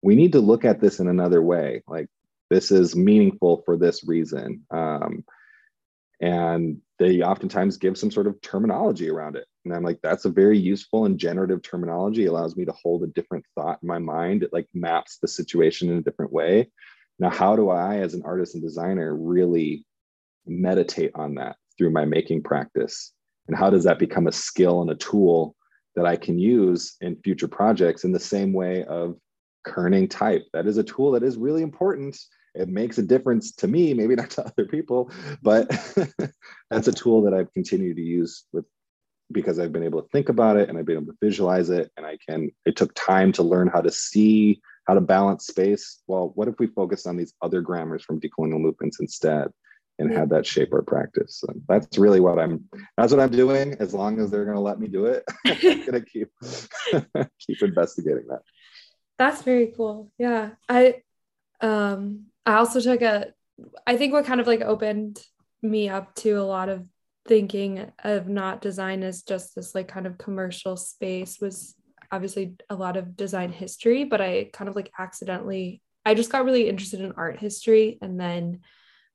we 0.06 0.16
need 0.16 0.34
to 0.34 0.40
look 0.40 0.64
at 0.64 0.80
this 0.80 1.00
in 1.00 1.08
another 1.08 1.42
way. 1.42 1.82
Like 1.88 2.08
this 2.50 2.72
is 2.72 2.96
meaningful 2.96 3.64
for 3.66 3.78
this 3.78 4.08
reason. 4.08 4.64
Um, 4.72 5.24
and 6.22 6.78
they 6.98 7.22
oftentimes 7.22 7.78
give 7.78 7.98
some 7.98 8.12
sort 8.12 8.28
of 8.28 8.40
terminology 8.42 9.10
around 9.10 9.36
it. 9.36 9.46
And 9.66 9.74
I'm 9.74 9.84
like, 9.84 10.00
that's 10.02 10.26
a 10.26 10.30
very 10.30 10.58
useful 10.58 11.06
and 11.06 11.20
generative 11.20 11.62
terminology. 11.62 12.26
It 12.26 12.30
allows 12.30 12.56
me 12.56 12.66
to 12.66 12.72
hold 12.72 13.04
a 13.04 13.08
different 13.08 13.46
thought 13.56 13.80
in 13.82 13.88
my 13.88 14.00
mind. 14.00 14.44
It 14.44 14.54
like 14.54 14.68
maps 14.74 15.18
the 15.22 15.28
situation 15.28 15.90
in 15.90 15.98
a 15.98 16.02
different 16.02 16.32
way. 16.32 16.70
Now, 17.20 17.30
how 17.30 17.56
do 17.56 17.70
I, 17.70 17.98
as 17.98 18.14
an 18.14 18.24
artist 18.26 18.56
and 18.56 18.64
designer, 18.64 19.16
really 19.16 19.86
meditate 20.46 21.12
on 21.16 21.36
that 21.36 21.58
through 21.78 21.92
my 21.92 22.06
making 22.06 22.44
practice? 22.44 23.14
And 23.48 23.58
how 23.58 23.70
does 23.70 23.84
that 23.84 24.00
become 24.00 24.28
a 24.28 24.32
skill 24.32 24.82
and 24.82 24.92
a 24.92 24.96
tool 24.96 25.56
that 25.96 26.06
I 26.06 26.16
can 26.16 26.38
use 26.38 26.96
in 27.02 27.16
future 27.18 27.48
projects 27.48 28.04
in 28.04 28.12
the 28.12 28.20
same 28.20 28.54
way 28.54 28.84
of 28.86 29.18
kerning 29.66 30.10
type? 30.10 30.44
That 30.54 30.68
is 30.68 30.78
a 30.78 30.84
tool 30.84 31.12
that 31.12 31.24
is 31.24 31.38
really 31.38 31.62
important. 31.62 32.18
It 32.56 32.70
makes 32.70 32.98
a 32.98 33.04
difference 33.04 33.52
to 33.54 33.68
me, 33.68 33.94
maybe 33.94 34.16
not 34.16 34.30
to 34.32 34.46
other 34.46 34.66
people, 34.66 35.12
but 35.42 35.70
that's 36.70 36.88
a 36.88 36.94
tool 36.94 37.22
that 37.24 37.34
I've 37.34 37.52
continued 37.54 37.98
to 37.98 38.04
use 38.04 38.46
with 38.54 38.66
because 39.32 39.60
I've 39.60 39.72
been 39.72 39.84
able 39.84 40.02
to 40.02 40.08
think 40.10 40.30
about 40.30 40.58
it 40.58 40.70
and 40.70 40.78
I've 40.78 40.86
been 40.86 40.98
able 40.98 41.08
to 41.08 41.18
visualize 41.22 41.70
it. 41.70 41.92
And 41.98 42.06
I 42.06 42.18
can, 42.28 42.52
it 42.66 42.76
took 42.76 42.94
time 42.94 43.32
to 43.34 43.44
learn 43.44 43.68
how 43.68 43.82
to 43.82 43.92
see 43.92 44.62
how 44.88 44.94
to 44.94 45.02
balance 45.02 45.48
space. 45.48 46.02
Well, 46.08 46.32
what 46.36 46.48
if 46.48 46.56
we 46.60 46.68
focus 46.68 47.08
on 47.08 47.18
these 47.18 47.34
other 47.42 47.62
grammars 47.62 48.04
from 48.04 48.20
decolonial 48.20 48.60
movements 48.60 49.00
instead? 49.00 49.50
and 49.98 50.12
have 50.14 50.30
that 50.30 50.46
shape 50.46 50.74
our 50.74 50.82
practice. 50.82 51.38
So 51.40 51.54
that's 51.68 51.98
really 51.98 52.20
what 52.20 52.40
I'm. 52.40 52.66
That's 52.98 53.14
what 53.14 53.22
I'm 53.22 53.32
doing. 53.32 53.76
As 53.80 53.94
long 53.94 54.20
as 54.20 54.30
they're 54.30 54.44
going 54.46 54.56
to 54.56 54.62
let 54.62 54.80
me 54.80 54.88
do 54.88 55.06
it, 55.06 55.24
I'm 55.46 55.86
going 55.86 55.94
to 55.94 56.02
keep 56.02 56.30
keep 57.40 57.62
investigating 57.62 58.26
that. 58.28 58.42
That's 59.18 59.42
very 59.42 59.68
cool. 59.68 60.12
Yeah, 60.18 60.52
I 60.68 61.02
um 61.62 62.26
I 62.46 62.56
also 62.56 62.80
took 62.80 63.02
a. 63.02 63.28
I 63.88 63.98
think 63.98 64.14
what 64.14 64.26
kind 64.26 64.42
of 64.42 64.48
like 64.48 64.62
opened 64.62 65.22
me 65.62 65.90
up 65.90 66.14
to 66.16 66.34
a 66.34 66.44
lot 66.44 66.70
of 66.70 66.86
thinking 67.28 67.92
of 68.04 68.28
not 68.28 68.62
design 68.62 69.02
as 69.02 69.24
just 69.24 69.56
this 69.56 69.74
like 69.74 69.88
kind 69.88 70.06
of 70.06 70.18
commercial 70.18 70.78
space 70.78 71.40
was 71.40 71.74
obviously 72.12 72.56
a 72.70 72.76
lot 72.76 72.98
of 72.98 73.16
design 73.16 73.52
history, 73.52 74.04
but 74.04 74.22
I 74.22 74.50
kind 74.54 74.70
of 74.70 74.76
like 74.76 74.92
accidentally 75.00 75.82
I 76.06 76.14
just 76.14 76.32
got 76.32 76.46
really 76.46 76.70
interested 76.70 77.02
in 77.02 77.14
art 77.18 77.40
history 77.40 77.98
and 78.02 78.20
then 78.20 78.62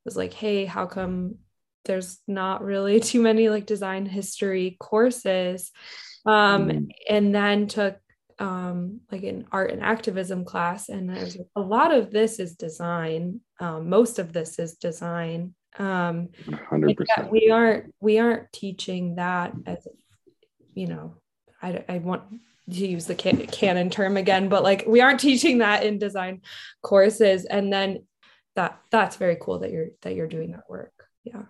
was 0.05 0.17
like, 0.17 0.33
hey, 0.33 0.65
how 0.65 0.87
come 0.87 1.37
there's 1.85 2.19
not 2.27 2.65
really 2.65 3.01
too 3.01 3.23
many 3.23 3.49
like 3.49 3.67
design 3.67 4.07
history 4.07 4.77
courses? 4.81 5.71
Um, 6.27 6.69
mm. 6.69 6.89
And 7.09 7.35
then 7.35 7.69
took 7.69 7.97
um, 8.41 9.01
like 9.13 9.23
an 9.23 9.47
art 9.53 9.71
and 9.71 9.83
activism 9.83 10.45
class, 10.45 10.89
and 10.89 11.09
there's 11.09 11.37
a 11.55 11.61
lot 11.61 11.93
of 11.93 12.11
this 12.11 12.41
is 12.41 12.57
design. 12.57 13.41
Um, 13.61 13.89
most 13.89 14.19
of 14.19 14.33
this 14.33 14.59
is 14.59 14.75
design. 14.75 15.55
Um, 15.79 16.31
100%. 16.47 17.31
We 17.31 17.51
aren't 17.51 17.95
we 18.01 18.19
aren't 18.19 18.53
teaching 18.53 19.17
that 19.17 19.53
as 19.67 19.87
you 20.75 20.89
know. 20.89 21.15
I, 21.63 21.85
I 21.89 21.99
want 21.99 22.23
to 22.71 22.87
use 22.87 23.07
the 23.07 23.15
can- 23.15 23.47
canon 23.47 23.91
term 23.91 24.17
again, 24.17 24.49
but 24.49 24.65
like 24.65 24.85
we 24.89 25.01
aren't 25.01 25.21
teaching 25.21 25.59
that 25.59 25.85
in 25.85 25.99
design 25.99 26.41
courses. 26.83 27.45
And 27.45 27.73
then 27.73 28.01
that 28.57 28.81
that's 28.91 29.17
very 29.17 29.37
cool 29.41 29.59
that 29.61 29.71
you're 29.71 29.89
that 30.03 30.15
you're 30.15 30.29
doing 30.29 30.53
that 30.53 30.69
work 30.69 30.93
yeah 31.25 31.43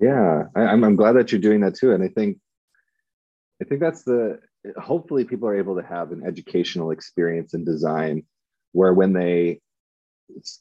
yeah 0.00 0.44
I, 0.54 0.62
I'm, 0.62 0.84
I'm 0.84 0.96
glad 0.96 1.12
that 1.12 1.32
you're 1.32 1.40
doing 1.40 1.60
that 1.60 1.74
too 1.74 1.92
and 1.92 2.02
i 2.02 2.08
think 2.08 2.38
i 3.62 3.64
think 3.64 3.80
that's 3.80 4.02
the 4.02 4.40
hopefully 4.76 5.24
people 5.24 5.48
are 5.48 5.56
able 5.56 5.76
to 5.76 5.86
have 5.86 6.12
an 6.12 6.22
educational 6.26 6.90
experience 6.90 7.54
in 7.54 7.64
design 7.64 8.24
where 8.72 8.92
when 8.92 9.12
they 9.12 9.60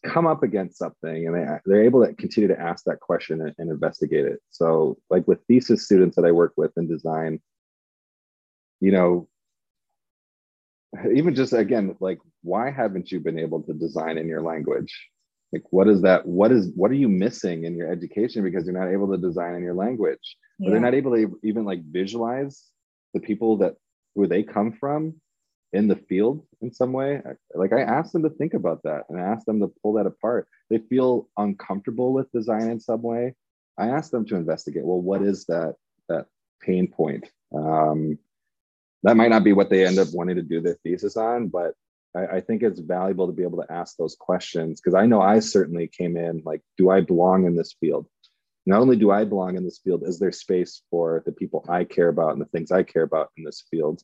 come 0.04 0.26
up 0.26 0.42
against 0.42 0.78
something 0.78 1.28
and 1.28 1.36
they, 1.36 1.46
they're 1.66 1.84
able 1.84 2.06
to 2.06 2.14
continue 2.16 2.48
to 2.48 2.60
ask 2.60 2.86
that 2.86 3.00
question 3.00 3.42
and, 3.42 3.54
and 3.58 3.70
investigate 3.70 4.26
it. 4.26 4.40
So 4.50 4.98
like 5.10 5.28
with 5.28 5.40
thesis 5.48 5.86
students 5.86 6.16
that 6.16 6.26
i 6.26 6.32
work 6.32 6.54
with 6.58 6.72
in 6.78 6.88
design 6.88 7.40
you 8.80 8.92
know 8.92 9.28
even 11.14 11.36
just 11.36 11.54
again 11.54 11.96
like 12.00 12.20
why 12.42 12.72
haven't 12.72 13.12
you 13.12 13.20
been 13.20 13.40
able 13.40 13.62
to 13.64 13.74
design 13.74 14.18
in 14.18 14.28
your 14.28 14.42
language? 14.42 15.10
Like 15.52 15.64
what 15.72 15.88
is 15.88 16.02
that 16.04 16.26
what 16.26 16.52
is 16.52 16.72
what 16.76 16.92
are 16.92 16.96
you 16.96 17.10
missing 17.10 17.64
in 17.66 17.76
your 17.76 17.92
education 17.92 18.44
because 18.44 18.66
you're 18.66 18.80
not 18.80 18.92
able 18.92 19.12
to 19.12 19.18
design 19.18 19.56
in 19.56 19.64
your 19.64 19.74
language? 19.74 20.38
Yeah. 20.60 20.70
or 20.70 20.72
they're 20.72 20.82
not 20.82 20.94
able 20.94 21.16
to 21.16 21.40
even 21.44 21.66
like 21.66 21.84
visualize 21.84 22.64
the 23.14 23.20
people 23.20 23.58
that 23.58 23.76
where 24.20 24.28
they 24.28 24.44
come 24.44 24.72
from 24.72 25.16
in 25.74 25.88
the 25.88 25.96
field 25.96 26.46
in 26.62 26.74
some 26.74 26.92
way. 26.92 27.22
Like 27.56 27.74
i 27.74 27.82
asked 27.82 28.14
them 28.14 28.24
to 28.24 28.30
think 28.30 28.54
about 28.54 28.84
that 28.84 29.04
and 29.10 29.20
i 29.20 29.24
asked 29.24 29.46
them 29.46 29.60
to 29.62 29.72
pull 29.82 29.94
that 29.94 30.06
apart. 30.06 30.48
They 30.70 30.80
feel 30.80 31.30
uncomfortable 31.38 32.14
with 32.14 32.32
design 32.32 32.70
in 32.70 32.80
some 32.80 33.02
way. 33.02 33.36
I 33.78 33.88
asked 33.88 34.12
them 34.12 34.26
to 34.26 34.36
investigate 34.36 34.86
well 34.86 35.02
what 35.02 35.22
is 35.22 35.46
that 35.46 35.76
that 36.10 36.26
pain 36.62 36.88
point? 36.88 37.30
Um, 37.56 38.20
that 39.04 39.16
might 39.16 39.30
not 39.30 39.46
be 39.46 39.54
what 39.54 39.70
they 39.70 39.86
end 39.86 39.98
up 39.98 40.10
wanting 40.12 40.36
to 40.36 40.42
do 40.42 40.62
their 40.62 40.78
thesis 40.84 41.18
on 41.18 41.48
but 41.48 41.74
I, 42.16 42.38
I 42.38 42.42
think 42.42 42.64
it's 42.64 42.80
valuable 42.80 43.28
to 43.28 43.34
be 43.34 43.44
able 43.44 43.62
to 43.62 43.72
ask 43.72 43.96
those 43.98 44.16
questions 44.20 44.82
because 44.82 44.96
I 44.96 45.06
know 45.06 45.22
I 45.22 45.40
certainly 45.40 45.88
came 45.88 46.18
in 46.18 46.42
like, 46.46 46.62
do 46.78 46.90
I 46.90 47.02
belong 47.02 47.46
in 47.46 47.56
this 47.56 47.76
field? 47.80 48.08
Not 48.70 48.82
only 48.82 48.98
do 48.98 49.10
I 49.10 49.26
belong 49.26 49.58
in 49.58 49.64
this 49.64 49.80
field, 49.80 50.04
is 50.06 50.20
there 50.20 50.32
space 50.32 50.84
for 50.92 51.24
the 51.26 51.32
people 51.32 51.66
I 51.68 51.86
care 51.86 52.10
about 52.10 52.34
and 52.34 52.42
the 52.42 52.46
things 52.46 52.72
I 52.72 52.84
care 52.84 53.02
about 53.02 53.32
in 53.36 53.44
this 53.44 53.64
field? 53.72 54.04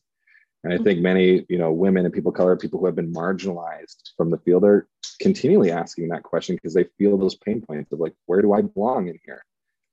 And 0.64 0.74
I 0.74 0.78
think 0.78 0.98
mm-hmm. 0.98 1.04
many, 1.04 1.46
you 1.50 1.60
know, 1.60 1.72
women 1.72 2.04
and 2.04 2.12
people 2.12 2.32
of 2.32 2.38
color, 2.38 2.58
people 2.58 2.80
who 2.80 2.88
have 2.88 2.96
been 2.96 3.14
marginalized 3.14 4.14
from 4.18 4.32
the 4.32 4.40
field 4.40 4.64
are 4.64 4.88
continually 5.22 5.70
asking 5.70 6.10
that 6.10 6.24
question 6.24 6.56
because 6.56 6.74
they 6.74 6.86
feel 6.98 7.16
those 7.16 7.36
pain 7.36 7.62
points 7.62 7.92
of 7.92 8.00
like, 8.00 8.14
where 8.26 8.42
do 8.42 8.54
I 8.54 8.62
belong 8.64 9.08
in 9.08 9.20
here? 9.24 9.46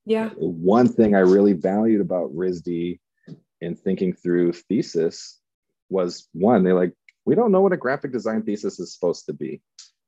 Yeah. 0.06 0.30
One 0.38 0.88
thing 0.88 1.14
I 1.14 1.18
really 1.18 1.52
valued 1.52 2.00
about 2.00 2.34
RISD 2.34 2.98
in 3.60 3.76
thinking 3.76 4.14
through 4.14 4.54
thesis 4.54 5.38
was 5.90 6.28
one, 6.32 6.64
they're 6.64 6.74
like, 6.74 6.94
we 7.26 7.34
don't 7.34 7.52
know 7.52 7.60
what 7.60 7.74
a 7.74 7.76
graphic 7.76 8.10
design 8.10 8.42
thesis 8.42 8.80
is 8.80 8.94
supposed 8.94 9.26
to 9.26 9.34
be. 9.34 9.60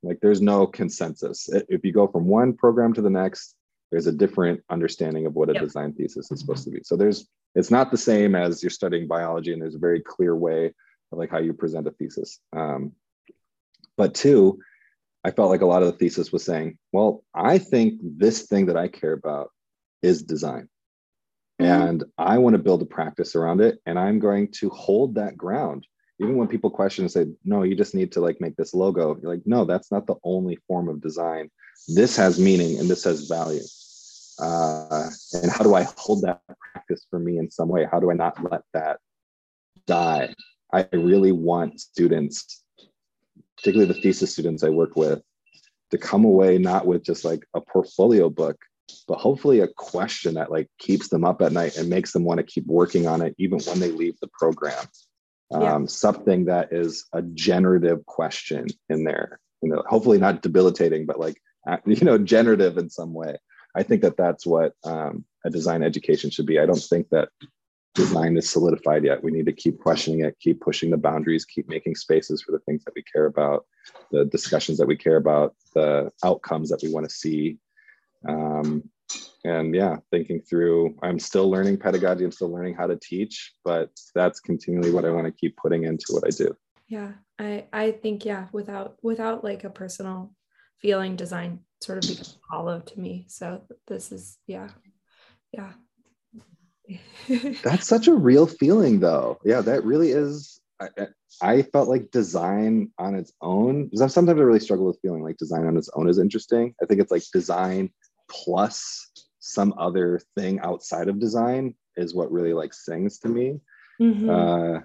Like 0.02 0.20
there's 0.22 0.40
no 0.40 0.66
consensus. 0.66 1.50
If 1.68 1.84
you 1.84 1.92
go 1.92 2.06
from 2.06 2.24
one 2.24 2.54
program 2.54 2.94
to 2.94 3.02
the 3.02 3.10
next, 3.10 3.54
there's 3.94 4.08
a 4.08 4.12
different 4.12 4.60
understanding 4.70 5.24
of 5.24 5.34
what 5.34 5.50
a 5.50 5.52
yep. 5.52 5.62
design 5.62 5.92
thesis 5.92 6.28
is 6.32 6.40
supposed 6.40 6.64
to 6.64 6.70
be. 6.70 6.80
So 6.82 6.96
there's 6.96 7.28
it's 7.54 7.70
not 7.70 7.92
the 7.92 7.96
same 7.96 8.34
as 8.34 8.60
you're 8.60 8.70
studying 8.70 9.06
biology 9.06 9.52
and 9.52 9.62
there's 9.62 9.76
a 9.76 9.78
very 9.78 10.00
clear 10.00 10.34
way 10.34 10.74
of 11.12 11.18
like 11.18 11.30
how 11.30 11.38
you 11.38 11.52
present 11.52 11.86
a 11.86 11.92
thesis. 11.92 12.40
Um, 12.52 12.90
but 13.96 14.12
two, 14.12 14.58
I 15.22 15.30
felt 15.30 15.48
like 15.48 15.60
a 15.60 15.66
lot 15.66 15.84
of 15.84 15.92
the 15.92 15.96
thesis 15.96 16.32
was 16.32 16.44
saying, 16.44 16.76
well, 16.90 17.22
I 17.32 17.58
think 17.58 18.00
this 18.02 18.42
thing 18.42 18.66
that 18.66 18.76
I 18.76 18.88
care 18.88 19.12
about 19.12 19.52
is 20.02 20.24
design. 20.24 20.68
Mm-hmm. 21.62 21.82
And 21.82 22.04
I 22.18 22.38
want 22.38 22.54
to 22.54 22.62
build 22.62 22.82
a 22.82 22.86
practice 22.86 23.36
around 23.36 23.60
it. 23.60 23.78
And 23.86 23.96
I'm 23.96 24.18
going 24.18 24.50
to 24.54 24.70
hold 24.70 25.14
that 25.14 25.36
ground 25.36 25.86
even 26.20 26.36
when 26.36 26.48
people 26.48 26.70
question 26.70 27.04
and 27.04 27.10
say 27.10 27.26
no 27.44 27.64
you 27.64 27.74
just 27.74 27.92
need 27.92 28.12
to 28.12 28.20
like 28.20 28.40
make 28.40 28.54
this 28.56 28.72
logo 28.72 29.18
you're 29.20 29.32
like 29.32 29.42
no 29.46 29.64
that's 29.64 29.90
not 29.90 30.06
the 30.06 30.14
only 30.22 30.56
form 30.68 30.88
of 30.88 31.00
design 31.00 31.50
this 31.88 32.16
has 32.16 32.38
meaning 32.38 32.78
and 32.78 32.88
this 32.88 33.02
has 33.02 33.28
value 33.28 33.62
uh, 34.40 35.08
and 35.34 35.50
how 35.50 35.62
do 35.62 35.74
i 35.74 35.86
hold 35.96 36.22
that 36.22 36.40
practice 36.72 37.06
for 37.10 37.18
me 37.18 37.38
in 37.38 37.50
some 37.50 37.68
way? 37.68 37.86
How 37.90 38.00
do 38.00 38.10
i 38.10 38.14
not 38.14 38.42
let 38.50 38.62
that 38.72 38.98
die? 39.86 40.34
I 40.72 40.88
really 40.92 41.32
want 41.32 41.80
students 41.80 42.64
particularly 43.56 43.92
the 43.92 44.00
thesis 44.00 44.32
students 44.32 44.62
i 44.62 44.68
work 44.68 44.96
with 44.96 45.22
to 45.90 45.98
come 45.98 46.24
away 46.24 46.58
not 46.58 46.86
with 46.86 47.02
just 47.02 47.24
like 47.24 47.46
a 47.54 47.60
portfolio 47.60 48.28
book 48.28 48.56
but 49.08 49.18
hopefully 49.18 49.60
a 49.60 49.68
question 49.68 50.34
that 50.34 50.50
like 50.50 50.68
keeps 50.78 51.08
them 51.08 51.24
up 51.24 51.40
at 51.40 51.52
night 51.52 51.76
and 51.76 51.88
makes 51.88 52.12
them 52.12 52.24
want 52.24 52.38
to 52.38 52.44
keep 52.44 52.66
working 52.66 53.06
on 53.06 53.22
it 53.22 53.34
even 53.38 53.58
when 53.60 53.80
they 53.80 53.90
leave 53.90 54.18
the 54.20 54.28
program. 54.38 54.84
Yeah. 55.50 55.74
um, 55.74 55.88
something 55.88 56.46
that 56.46 56.72
is 56.72 57.06
a 57.12 57.22
generative 57.22 58.04
question 58.06 58.66
in 58.88 59.04
there. 59.04 59.40
You 59.62 59.70
know 59.70 59.82
hopefully 59.86 60.18
not 60.18 60.42
debilitating 60.42 61.06
but 61.06 61.18
like 61.18 61.40
you 61.86 62.04
know 62.04 62.18
generative 62.18 62.76
in 62.76 62.90
some 62.90 63.14
way 63.14 63.36
i 63.74 63.82
think 63.82 64.02
that 64.02 64.16
that's 64.16 64.46
what 64.46 64.72
um, 64.84 65.24
a 65.44 65.50
design 65.50 65.82
education 65.82 66.30
should 66.30 66.46
be. 66.46 66.58
I 66.58 66.66
don't 66.66 66.76
think 66.78 67.08
that 67.10 67.28
design 67.94 68.36
is 68.36 68.50
solidified 68.50 69.04
yet. 69.04 69.22
We 69.22 69.30
need 69.30 69.46
to 69.46 69.52
keep 69.52 69.78
questioning 69.78 70.20
it 70.20 70.36
keep 70.40 70.60
pushing 70.60 70.90
the 70.90 70.96
boundaries 70.96 71.44
keep 71.44 71.68
making 71.68 71.94
spaces 71.94 72.42
for 72.42 72.52
the 72.52 72.58
things 72.60 72.84
that 72.84 72.94
we 72.94 73.02
care 73.02 73.26
about 73.26 73.66
the 74.10 74.24
discussions 74.24 74.78
that 74.78 74.86
we 74.86 74.96
care 74.96 75.16
about 75.16 75.54
the 75.74 76.10
outcomes 76.24 76.70
that 76.70 76.80
we 76.82 76.92
want 76.92 77.08
to 77.08 77.14
see. 77.14 77.58
Um, 78.26 78.90
and 79.44 79.74
yeah 79.74 79.96
thinking 80.10 80.40
through 80.40 80.96
i'm 81.02 81.18
still 81.18 81.50
learning 81.50 81.76
pedagogy 81.76 82.24
i'm 82.24 82.32
still 82.32 82.50
learning 82.50 82.74
how 82.74 82.86
to 82.86 82.96
teach 82.96 83.52
but 83.64 83.90
that's 84.14 84.40
continually 84.40 84.90
what 84.90 85.04
i 85.04 85.10
want 85.10 85.26
to 85.26 85.32
keep 85.32 85.56
putting 85.56 85.84
into 85.84 86.06
what 86.10 86.24
i 86.26 86.30
do. 86.30 86.56
Yeah 86.88 87.12
i 87.38 87.66
i 87.72 87.92
think 87.92 88.24
yeah 88.24 88.46
without 88.52 88.96
without 89.02 89.44
like 89.44 89.64
a 89.64 89.70
personal 89.70 90.32
feeling 90.78 91.16
design 91.16 91.60
sort 91.84 92.04
of 92.04 92.10
becomes 92.10 92.38
hollow 92.50 92.80
to 92.80 92.98
me 92.98 93.24
so 93.28 93.62
this 93.86 94.12
is 94.12 94.38
yeah 94.46 94.68
yeah 95.52 95.72
that's 97.62 97.86
such 97.86 98.08
a 98.08 98.14
real 98.14 98.46
feeling 98.46 99.00
though 99.00 99.38
yeah 99.44 99.60
that 99.60 99.84
really 99.84 100.10
is 100.10 100.60
I, 100.80 100.88
I 101.40 101.62
felt 101.62 101.88
like 101.88 102.10
design 102.10 102.90
on 102.98 103.14
its 103.14 103.32
own 103.40 103.84
because 103.86 104.12
sometimes 104.12 104.38
I 104.38 104.42
really 104.42 104.60
struggle 104.60 104.86
with 104.86 105.00
feeling 105.02 105.22
like 105.22 105.36
design 105.36 105.66
on 105.66 105.76
its 105.76 105.88
own 105.94 106.08
is 106.08 106.18
interesting. 106.18 106.74
I 106.82 106.86
think 106.86 107.00
it's 107.00 107.10
like 107.10 107.22
design 107.32 107.90
plus 108.28 109.10
some 109.40 109.74
other 109.78 110.20
thing 110.36 110.60
outside 110.60 111.08
of 111.08 111.20
design 111.20 111.74
is 111.96 112.14
what 112.14 112.32
really 112.32 112.52
like 112.52 112.74
sings 112.74 113.18
to 113.20 113.28
me. 113.28 113.60
Mm-hmm. 114.00 114.30
Uh, 114.30 114.80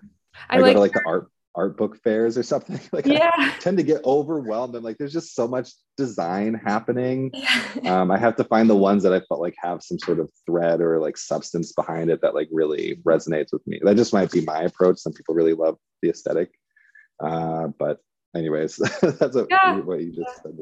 I, 0.50 0.58
I 0.58 0.60
like, 0.60 0.70
go 0.70 0.74
to 0.74 0.80
like 0.80 0.94
the 0.94 1.04
art 1.08 1.32
art 1.60 1.76
book 1.76 2.02
fairs 2.02 2.38
or 2.38 2.44
something. 2.44 2.80
Like 2.92 3.06
yeah. 3.06 3.32
I 3.36 3.54
tend 3.60 3.78
to 3.78 3.84
get 3.84 4.04
overwhelmed. 4.06 4.76
I'm 4.76 4.84
like, 4.84 4.98
there's 4.98 5.14
just 5.14 5.36
so 5.36 5.48
much 5.48 5.72
design 5.98 6.54
happening. 6.54 7.32
Yeah. 7.34 7.64
Um, 7.86 8.12
I 8.12 8.18
have 8.18 8.36
to 8.38 8.44
find 8.44 8.70
the 8.70 8.76
ones 8.76 9.04
that 9.04 9.14
I 9.14 9.22
felt 9.28 9.42
like 9.42 9.56
have 9.62 9.84
some 9.84 10.00
sort 10.00 10.20
of 10.20 10.30
thread 10.46 10.82
or 10.82 11.00
like 11.00 11.18
substance 11.18 11.72
behind 11.74 12.10
it 12.10 12.22
that 12.22 12.34
like 12.34 12.48
really 12.52 13.00
resonates 13.06 13.52
with 13.52 13.66
me. 13.68 13.80
That 13.84 13.96
just 13.96 14.14
might 14.14 14.32
be 14.32 14.42
my 14.42 14.62
approach. 14.62 15.00
Some 15.00 15.14
people 15.14 15.36
really 15.36 15.54
love 15.54 15.78
the 16.02 16.10
aesthetic. 16.10 16.50
Uh, 17.24 17.68
but 17.78 18.00
anyways, 18.36 18.76
that's 19.02 19.36
a, 19.36 19.46
yeah. 19.50 19.80
what 19.80 20.02
you 20.02 20.12
just 20.12 20.42
said. 20.42 20.58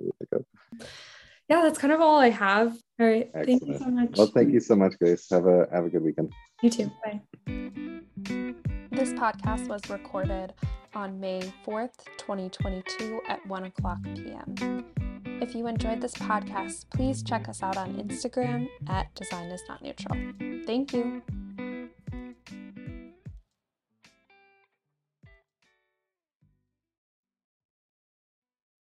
Yeah, 1.49 1.61
that's 1.61 1.77
kind 1.77 1.93
of 1.93 2.01
all 2.01 2.19
I 2.19 2.29
have. 2.29 2.77
All 2.99 3.07
right. 3.07 3.29
Excellent. 3.33 3.61
Thank 3.61 3.67
you 3.67 3.77
so 3.77 3.91
much. 3.91 4.17
Well, 4.17 4.27
thank 4.27 4.53
you 4.53 4.59
so 4.59 4.75
much, 4.75 4.93
Grace. 4.99 5.27
Have 5.31 5.45
a 5.45 5.67
have 5.71 5.85
a 5.85 5.89
good 5.89 6.03
weekend. 6.03 6.33
You 6.61 6.69
too. 6.69 6.91
Bye. 7.03 7.87
This 8.27 9.13
podcast 9.13 9.67
was 9.69 9.89
recorded 9.89 10.53
on 10.93 11.19
May 11.19 11.41
4th, 11.65 11.93
2022 12.17 13.21
at 13.29 13.45
1 13.47 13.63
o'clock 13.63 13.99
p.m. 14.03 14.85
If 15.41 15.55
you 15.55 15.67
enjoyed 15.67 16.01
this 16.01 16.13
podcast, 16.13 16.85
please 16.89 17.23
check 17.23 17.47
us 17.47 17.63
out 17.63 17.77
on 17.77 17.93
Instagram 17.95 18.67
at 18.89 19.13
Design 19.15 19.49
is 19.49 19.61
Not 19.69 19.81
Neutral. 19.81 20.17
Thank 20.65 20.93
you. 20.93 21.21